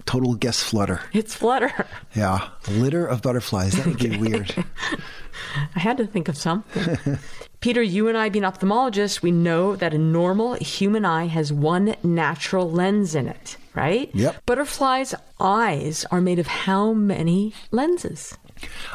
total 0.05 0.33
guess 0.35 0.63
flutter. 0.63 1.01
It's 1.13 1.35
flutter. 1.35 1.85
Yeah, 2.15 2.49
a 2.67 2.71
litter 2.71 3.05
of 3.05 3.21
butterflies. 3.21 3.73
That 3.73 3.85
would 3.85 3.99
be 3.99 4.17
weird. 4.17 4.53
I 5.75 5.79
had 5.79 5.97
to 5.97 6.07
think 6.07 6.27
of 6.27 6.37
something. 6.37 7.19
Peter, 7.63 7.81
you 7.81 8.09
and 8.09 8.17
I 8.17 8.27
being 8.27 8.43
ophthalmologists, 8.43 9.21
we 9.21 9.31
know 9.31 9.77
that 9.77 9.93
a 9.93 9.97
normal 9.97 10.55
human 10.55 11.05
eye 11.05 11.27
has 11.27 11.53
one 11.53 11.95
natural 12.03 12.69
lens 12.69 13.15
in 13.15 13.29
it, 13.29 13.55
right? 13.73 14.13
Yep. 14.13 14.45
Butterflies' 14.45 15.15
eyes 15.39 16.05
are 16.11 16.19
made 16.19 16.39
of 16.39 16.47
how 16.47 16.91
many 16.91 17.53
lenses? 17.71 18.37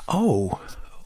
Oh, 0.06 0.60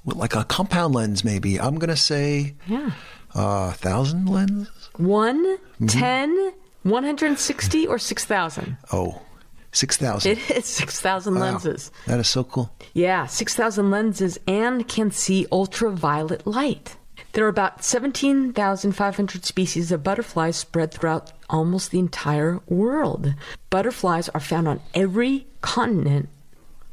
like 0.04 0.34
a 0.34 0.42
compound 0.42 0.96
lens, 0.96 1.22
maybe. 1.22 1.60
I'm 1.60 1.76
going 1.76 1.88
to 1.88 1.96
say 1.96 2.56
yeah. 2.66 2.90
a 3.36 3.38
uh, 3.38 3.72
thousand 3.74 4.28
lenses? 4.28 4.90
One, 4.96 5.56
mm-hmm. 5.56 5.86
ten, 5.86 6.52
160 6.82 7.86
or 7.86 7.96
6,000? 7.96 8.76
Oh, 8.92 9.22
6,000. 9.70 10.32
It 10.32 10.50
is 10.50 10.66
6,000 10.66 11.34
wow. 11.36 11.40
lenses. 11.40 11.92
That 12.08 12.18
is 12.18 12.28
so 12.28 12.42
cool. 12.42 12.74
Yeah, 12.92 13.26
6,000 13.26 13.92
lenses 13.92 14.36
and 14.48 14.88
can 14.88 15.12
see 15.12 15.46
ultraviolet 15.52 16.44
light. 16.44 16.96
There 17.32 17.46
are 17.46 17.48
about 17.48 17.82
17,500 17.82 19.44
species 19.46 19.90
of 19.90 20.02
butterflies 20.02 20.56
spread 20.56 20.92
throughout 20.92 21.32
almost 21.48 21.90
the 21.90 21.98
entire 21.98 22.60
world. 22.66 23.34
Butterflies 23.70 24.28
are 24.30 24.40
found 24.40 24.68
on 24.68 24.80
every 24.94 25.46
continent 25.62 26.28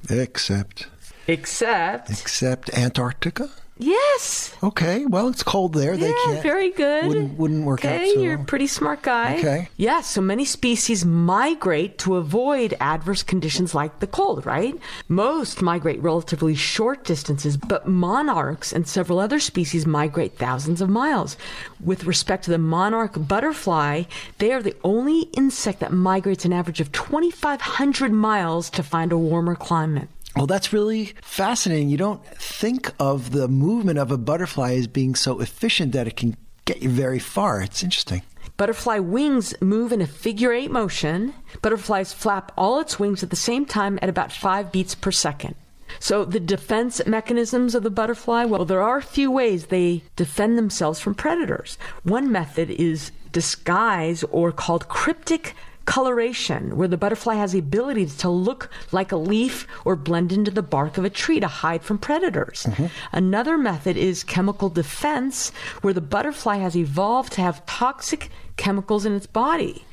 except 0.10 0.88
Except. 1.30 2.10
Except 2.10 2.70
Antarctica? 2.74 3.50
Yes. 3.82 4.54
Okay. 4.62 5.06
Well, 5.06 5.30
it's 5.30 5.42
cold 5.42 5.72
there. 5.72 5.94
Yeah, 5.94 6.08
they 6.08 6.14
can't. 6.26 6.44
very 6.44 6.70
good. 6.70 7.08
Wouldn't, 7.08 7.38
wouldn't 7.38 7.64
work 7.64 7.80
okay, 7.86 8.10
out. 8.10 8.14
So. 8.14 8.22
you're 8.22 8.36
a 8.36 8.44
pretty 8.44 8.68
smart 8.68 9.02
guy. 9.02 9.38
Okay. 9.38 9.70
Yeah, 9.78 10.02
so 10.02 10.20
many 10.20 10.44
species 10.44 11.06
migrate 11.06 11.98
to 12.00 12.18
avoid 12.18 12.76
adverse 12.82 13.24
conditions 13.24 13.74
like 13.74 14.00
the 14.00 14.08
cold, 14.08 14.46
right? 14.46 14.78
Most 15.08 15.62
migrate 15.62 16.02
relatively 16.02 16.56
short 16.56 17.06
distances, 17.06 17.56
but 17.56 17.88
monarchs 17.88 18.74
and 18.74 18.86
several 18.86 19.18
other 19.18 19.40
species 19.40 19.86
migrate 19.86 20.38
thousands 20.38 20.82
of 20.82 20.90
miles. 20.90 21.38
With 21.80 22.04
respect 22.04 22.44
to 22.46 22.52
the 22.52 22.58
monarch 22.58 23.14
butterfly, 23.16 24.04
they 24.40 24.52
are 24.52 24.62
the 24.62 24.76
only 24.84 25.22
insect 25.38 25.80
that 25.80 25.94
migrates 25.94 26.44
an 26.44 26.52
average 26.52 26.82
of 26.82 26.92
2,500 26.92 28.12
miles 28.12 28.70
to 28.72 28.84
find 28.84 29.14
a 29.14 29.18
warmer 29.18 29.56
climate. 29.56 30.10
Well, 30.40 30.48
that's 30.48 30.72
really 30.72 31.12
fascinating. 31.22 31.90
You 31.90 31.98
don't 31.98 32.26
think 32.26 32.94
of 32.98 33.32
the 33.32 33.50
movement 33.50 34.00
of 34.00 34.10
a 34.10 34.18
butterfly 34.18 34.76
as 34.76 34.88
being 34.88 35.14
so 35.14 35.42
efficient 35.42 35.92
that 35.92 36.08
it 36.08 36.16
can 36.16 36.38
get 36.64 36.82
you 36.82 36.88
very 36.88 37.20
far. 37.20 37.62
It's 37.62 37.84
interesting. 37.84 38.22
Butterfly 38.56 39.00
wings 39.00 39.54
move 39.60 39.92
in 39.92 40.02
a 40.02 40.08
figure 40.08 40.54
eight 40.54 40.72
motion. 40.72 41.34
Butterflies 41.62 42.14
flap 42.14 42.54
all 42.58 42.80
its 42.80 42.98
wings 42.98 43.22
at 43.22 43.32
the 43.32 43.36
same 43.36 43.66
time 43.66 44.00
at 44.02 44.08
about 44.08 44.32
five 44.32 44.72
beats 44.72 44.96
per 44.96 45.12
second. 45.12 45.56
So, 46.00 46.24
the 46.24 46.40
defense 46.40 47.06
mechanisms 47.06 47.76
of 47.76 47.84
the 47.84 47.90
butterfly, 47.90 48.46
well, 48.46 48.64
there 48.64 48.82
are 48.82 48.96
a 48.96 49.02
few 49.02 49.30
ways 49.30 49.66
they 49.66 50.04
defend 50.16 50.58
themselves 50.58 51.02
from 51.02 51.16
predators. 51.16 51.78
One 52.04 52.32
method 52.32 52.70
is 52.70 53.12
disguise 53.34 54.24
or 54.32 54.54
called 54.54 54.88
cryptic 54.88 55.54
coloration, 55.90 56.78
where 56.78 56.88
the 56.88 56.98
butterfly 56.98 57.34
has 57.34 57.52
the 57.52 57.58
ability 57.58 58.06
to 58.06 58.30
look 58.30 58.70
like 58.92 59.12
a 59.12 59.16
leaf 59.16 59.66
or 59.86 59.96
blend 59.96 60.32
into 60.32 60.52
the 60.52 60.62
bark 60.62 61.00
of 61.00 61.04
a 61.04 61.10
tree 61.10 61.40
to 61.40 61.48
hide 61.48 61.82
from 61.82 61.98
predators. 61.98 62.68
Mm-hmm. 62.70 62.86
Another 63.12 63.58
method 63.58 63.98
is 63.98 64.24
chemical 64.24 64.70
defense, 64.70 65.52
where 65.82 65.92
the 65.92 66.00
butterfly 66.00 66.58
has 66.58 66.78
evolved 66.78 67.34
to 67.34 67.42
have 67.42 67.66
toxic 67.66 68.30
chemicals 68.56 69.04
in 69.04 69.16
its 69.16 69.26
body. 69.26 69.84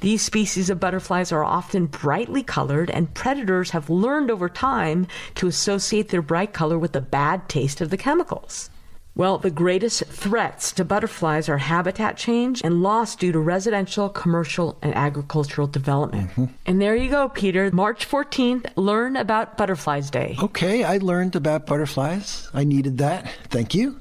These 0.00 0.22
species 0.22 0.70
of 0.70 0.80
butterflies 0.80 1.30
are 1.30 1.44
often 1.44 1.86
brightly 1.86 2.42
colored, 2.42 2.90
and 2.90 3.14
predators 3.14 3.70
have 3.70 3.88
learned 3.88 4.32
over 4.32 4.48
time 4.48 5.06
to 5.36 5.46
associate 5.46 6.08
their 6.08 6.20
bright 6.20 6.52
color 6.52 6.80
with 6.80 6.94
the 6.94 7.00
bad 7.00 7.48
taste 7.48 7.80
of 7.80 7.90
the 7.90 7.96
chemicals. 7.96 8.70
Well, 9.16 9.38
the 9.38 9.50
greatest 9.50 10.04
threats 10.06 10.72
to 10.72 10.84
butterflies 10.84 11.48
are 11.48 11.58
habitat 11.58 12.16
change 12.16 12.62
and 12.64 12.82
loss 12.82 13.14
due 13.14 13.30
to 13.30 13.38
residential, 13.38 14.08
commercial, 14.08 14.76
and 14.82 14.92
agricultural 14.92 15.68
development. 15.68 16.30
Mm-hmm. 16.30 16.44
And 16.66 16.82
there 16.82 16.96
you 16.96 17.10
go, 17.10 17.28
Peter. 17.28 17.70
March 17.70 18.08
14th, 18.08 18.72
learn 18.74 19.14
about 19.14 19.56
Butterflies 19.56 20.10
Day. 20.10 20.36
Okay, 20.42 20.82
I 20.82 20.98
learned 20.98 21.36
about 21.36 21.64
butterflies. 21.64 22.48
I 22.52 22.64
needed 22.64 22.98
that. 22.98 23.30
Thank 23.50 23.72
you. 23.72 24.00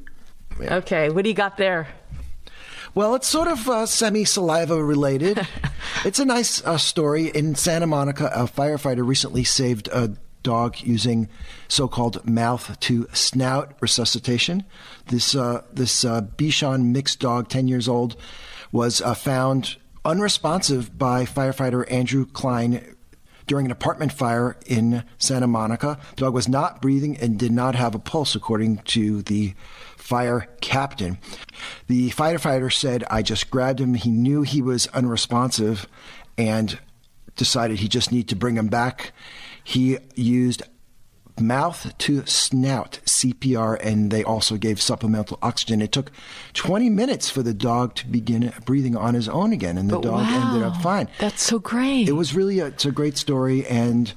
Okay, 0.60 1.10
what 1.10 1.24
do 1.24 1.30
you 1.30 1.36
got 1.36 1.58
there? 1.58 1.88
Well, 2.96 3.14
it's 3.14 3.28
sort 3.28 3.48
of 3.48 3.70
uh, 3.70 3.86
semi 3.86 4.26
saliva 4.26 4.84
related. 4.84 5.48
it's 6.06 6.20
a 6.20 6.26
nice 6.26 6.64
uh, 6.64 6.80
story. 6.80 7.28
In 7.28 7.54
Santa 7.54 7.86
Monica, 7.86 8.32
a 8.34 8.46
firefighter 8.46 9.06
recently 9.06 9.44
saved 9.44 9.90
a 9.90 10.16
dog 10.44 10.80
using 10.82 11.30
so-called 11.68 12.28
mouth 12.28 12.80
to 12.82 13.08
snout 13.14 13.74
resuscitation. 13.80 14.64
This 15.08 15.36
uh, 15.36 15.64
this 15.72 16.06
uh, 16.06 16.22
Bichon 16.22 16.92
mixed 16.92 17.20
dog, 17.20 17.50
ten 17.50 17.68
years 17.68 17.88
old, 17.88 18.16
was 18.72 19.02
uh, 19.02 19.14
found 19.14 19.78
unresponsive 20.06 20.98
by 20.98 21.26
firefighter 21.26 21.90
Andrew 21.92 22.26
Klein 22.26 22.96
during 23.48 23.66
an 23.66 23.72
apartment 23.72 24.12
fire 24.12 24.58
in 24.66 25.04
Santa 25.18 25.48
Monica. 25.48 26.00
The 26.16 26.22
dog 26.22 26.34
was 26.34 26.48
not 26.48 26.82
breathing 26.82 27.18
and 27.18 27.38
did 27.38 27.52
not 27.52 27.76
have 27.76 27.96
a 27.96 28.00
pulse, 28.00 28.36
according 28.36 28.78
to 28.80 29.22
the 29.22 29.54
fire 29.98 30.48
captain. 30.62 31.18
The 31.88 32.10
firefighter 32.12 32.72
said, 32.72 33.04
I 33.10 33.22
just 33.22 33.50
grabbed 33.50 33.80
him. 33.80 33.94
He 33.96 34.10
knew 34.10 34.42
he 34.42 34.62
was 34.62 34.88
unresponsive 34.88 35.88
and 36.38 36.80
decided 37.36 37.80
he 37.80 37.88
just 37.88 38.12
need 38.12 38.28
to 38.30 38.36
bring 38.36 38.56
him 38.56 38.68
back. 38.68 39.12
He 39.64 39.98
used 40.16 40.64
mouth 41.40 41.98
to 41.98 42.26
snout 42.26 43.00
CPR, 43.06 43.80
and 43.84 44.12
they 44.12 44.24
also 44.24 44.58
gave 44.58 44.82
supplemental 44.82 45.40
oxygen. 45.42 45.82
It 45.82 45.92
took 45.92 46.12
20 46.54 46.90
minutes 46.90 47.30
for 47.30 47.42
the 47.42 47.54
dog 47.54 47.96
to 47.96 48.08
begin 48.08 48.54
breathing 48.66 48.96
on 48.96 49.14
his 49.14 49.28
own 49.28 49.52
again, 49.54 49.78
and 49.78 49.90
the 49.90 49.96
but 49.96 50.04
dog 50.04 50.22
wow, 50.22 50.52
ended 50.52 50.64
up 50.68 50.82
fine. 50.82 51.08
That's 51.20 51.42
so 51.42 51.60
great. 51.60 52.08
It 52.08 52.14
was 52.14 52.36
really 52.36 52.60
a, 52.60 52.68
it's 52.68 52.86
a 52.86 52.92
great 52.92 53.18
story, 53.18 53.66
and 53.68 54.14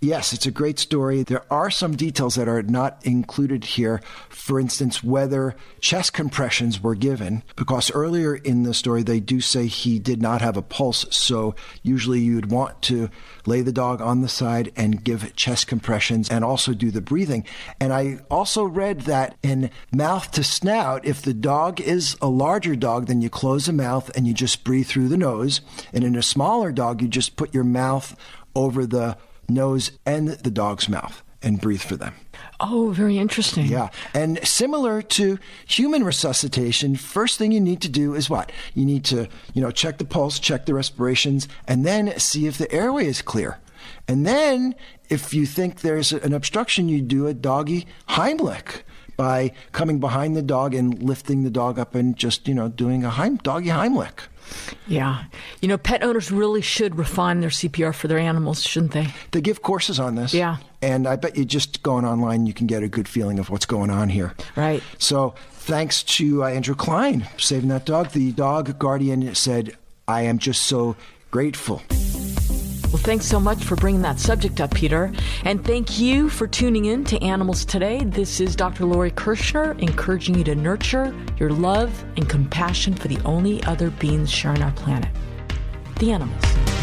Yes, 0.00 0.34
it's 0.34 0.44
a 0.44 0.50
great 0.50 0.78
story. 0.78 1.22
There 1.22 1.50
are 1.50 1.70
some 1.70 1.96
details 1.96 2.34
that 2.34 2.48
are 2.48 2.62
not 2.62 2.98
included 3.06 3.64
here. 3.64 4.02
For 4.28 4.60
instance, 4.60 5.02
whether 5.02 5.56
chest 5.80 6.12
compressions 6.12 6.82
were 6.82 6.94
given, 6.94 7.42
because 7.56 7.90
earlier 7.92 8.34
in 8.34 8.64
the 8.64 8.74
story 8.74 9.02
they 9.02 9.20
do 9.20 9.40
say 9.40 9.66
he 9.66 9.98
did 9.98 10.20
not 10.20 10.42
have 10.42 10.58
a 10.58 10.62
pulse. 10.62 11.06
So 11.10 11.54
usually 11.82 12.20
you'd 12.20 12.50
want 12.50 12.82
to 12.82 13.08
lay 13.46 13.62
the 13.62 13.72
dog 13.72 14.02
on 14.02 14.20
the 14.20 14.28
side 14.28 14.70
and 14.76 15.02
give 15.02 15.34
chest 15.34 15.66
compressions 15.66 16.28
and 16.28 16.44
also 16.44 16.74
do 16.74 16.90
the 16.90 17.00
breathing. 17.00 17.46
And 17.80 17.90
I 17.90 18.18
also 18.30 18.64
read 18.64 19.02
that 19.02 19.36
in 19.42 19.70
mouth 19.92 20.30
to 20.32 20.44
snout, 20.44 21.06
if 21.06 21.22
the 21.22 21.34
dog 21.34 21.80
is 21.80 22.18
a 22.20 22.28
larger 22.28 22.76
dog, 22.76 23.06
then 23.06 23.22
you 23.22 23.30
close 23.30 23.64
the 23.64 23.72
mouth 23.72 24.14
and 24.14 24.26
you 24.26 24.34
just 24.34 24.62
breathe 24.62 24.88
through 24.88 25.08
the 25.08 25.16
nose. 25.16 25.62
And 25.94 26.04
in 26.04 26.16
a 26.16 26.22
smaller 26.22 26.70
dog, 26.70 27.00
you 27.00 27.08
just 27.08 27.36
put 27.36 27.54
your 27.54 27.64
mouth 27.64 28.14
over 28.54 28.86
the 28.86 29.16
nose, 29.48 29.92
and 30.04 30.28
the 30.28 30.50
dog's 30.50 30.88
mouth 30.88 31.22
and 31.42 31.60
breathe 31.60 31.82
for 31.82 31.96
them. 31.96 32.14
Oh, 32.58 32.90
very 32.90 33.18
interesting. 33.18 33.66
Yeah. 33.66 33.90
And 34.14 34.44
similar 34.46 35.02
to 35.02 35.38
human 35.66 36.02
resuscitation, 36.02 36.96
first 36.96 37.38
thing 37.38 37.52
you 37.52 37.60
need 37.60 37.80
to 37.82 37.88
do 37.88 38.14
is 38.14 38.30
what? 38.30 38.50
You 38.74 38.84
need 38.84 39.04
to, 39.06 39.28
you 39.54 39.62
know, 39.62 39.70
check 39.70 39.98
the 39.98 40.04
pulse, 40.04 40.38
check 40.38 40.66
the 40.66 40.74
respirations, 40.74 41.46
and 41.68 41.84
then 41.84 42.18
see 42.18 42.46
if 42.46 42.58
the 42.58 42.70
airway 42.72 43.06
is 43.06 43.22
clear. 43.22 43.58
And 44.08 44.26
then 44.26 44.74
if 45.08 45.34
you 45.34 45.46
think 45.46 45.80
there's 45.80 46.12
an 46.12 46.32
obstruction, 46.32 46.88
you 46.88 47.02
do 47.02 47.26
a 47.26 47.34
doggy 47.34 47.86
Heimlich 48.08 48.82
by 49.16 49.52
coming 49.72 50.00
behind 50.00 50.36
the 50.36 50.42
dog 50.42 50.74
and 50.74 51.02
lifting 51.02 51.42
the 51.42 51.50
dog 51.50 51.78
up 51.78 51.94
and 51.94 52.16
just, 52.16 52.48
you 52.48 52.54
know, 52.54 52.68
doing 52.68 53.04
a 53.04 53.10
Heim, 53.10 53.36
doggy 53.36 53.68
Heimlich. 53.68 54.28
Yeah. 54.86 55.24
You 55.60 55.68
know, 55.68 55.78
pet 55.78 56.02
owners 56.02 56.30
really 56.30 56.60
should 56.60 56.96
refine 56.96 57.40
their 57.40 57.50
CPR 57.50 57.94
for 57.94 58.08
their 58.08 58.18
animals, 58.18 58.62
shouldn't 58.62 58.92
they? 58.92 59.08
They 59.32 59.40
give 59.40 59.62
courses 59.62 59.98
on 59.98 60.14
this. 60.14 60.32
Yeah. 60.34 60.58
And 60.82 61.06
I 61.06 61.16
bet 61.16 61.36
you 61.36 61.44
just 61.44 61.82
going 61.82 62.04
online, 62.04 62.46
you 62.46 62.54
can 62.54 62.66
get 62.66 62.82
a 62.82 62.88
good 62.88 63.08
feeling 63.08 63.38
of 63.38 63.50
what's 63.50 63.66
going 63.66 63.90
on 63.90 64.08
here. 64.08 64.34
Right. 64.56 64.82
So 64.98 65.34
thanks 65.52 66.02
to 66.04 66.44
uh, 66.44 66.48
Andrew 66.48 66.74
Klein 66.74 67.26
saving 67.38 67.68
that 67.70 67.86
dog. 67.86 68.10
The 68.10 68.32
dog 68.32 68.78
guardian 68.78 69.34
said, 69.34 69.76
I 70.06 70.22
am 70.22 70.38
just 70.38 70.62
so 70.62 70.96
grateful. 71.30 71.82
Well, 72.92 73.02
thanks 73.02 73.26
so 73.26 73.40
much 73.40 73.64
for 73.64 73.74
bringing 73.74 74.02
that 74.02 74.20
subject 74.20 74.60
up, 74.60 74.72
Peter. 74.72 75.12
And 75.44 75.64
thank 75.64 75.98
you 75.98 76.28
for 76.28 76.46
tuning 76.46 76.84
in 76.84 77.04
to 77.06 77.20
Animals 77.20 77.64
Today. 77.64 78.04
This 78.04 78.40
is 78.40 78.54
Dr. 78.54 78.84
Lori 78.84 79.10
Kirschner 79.10 79.72
encouraging 79.78 80.38
you 80.38 80.44
to 80.44 80.54
nurture 80.54 81.14
your 81.38 81.50
love 81.50 82.04
and 82.16 82.28
compassion 82.28 82.94
for 82.94 83.08
the 83.08 83.18
only 83.24 83.62
other 83.64 83.90
beings 83.90 84.30
sharing 84.30 84.62
our 84.62 84.72
planet 84.72 85.10
the 85.98 86.12
animals. 86.12 86.75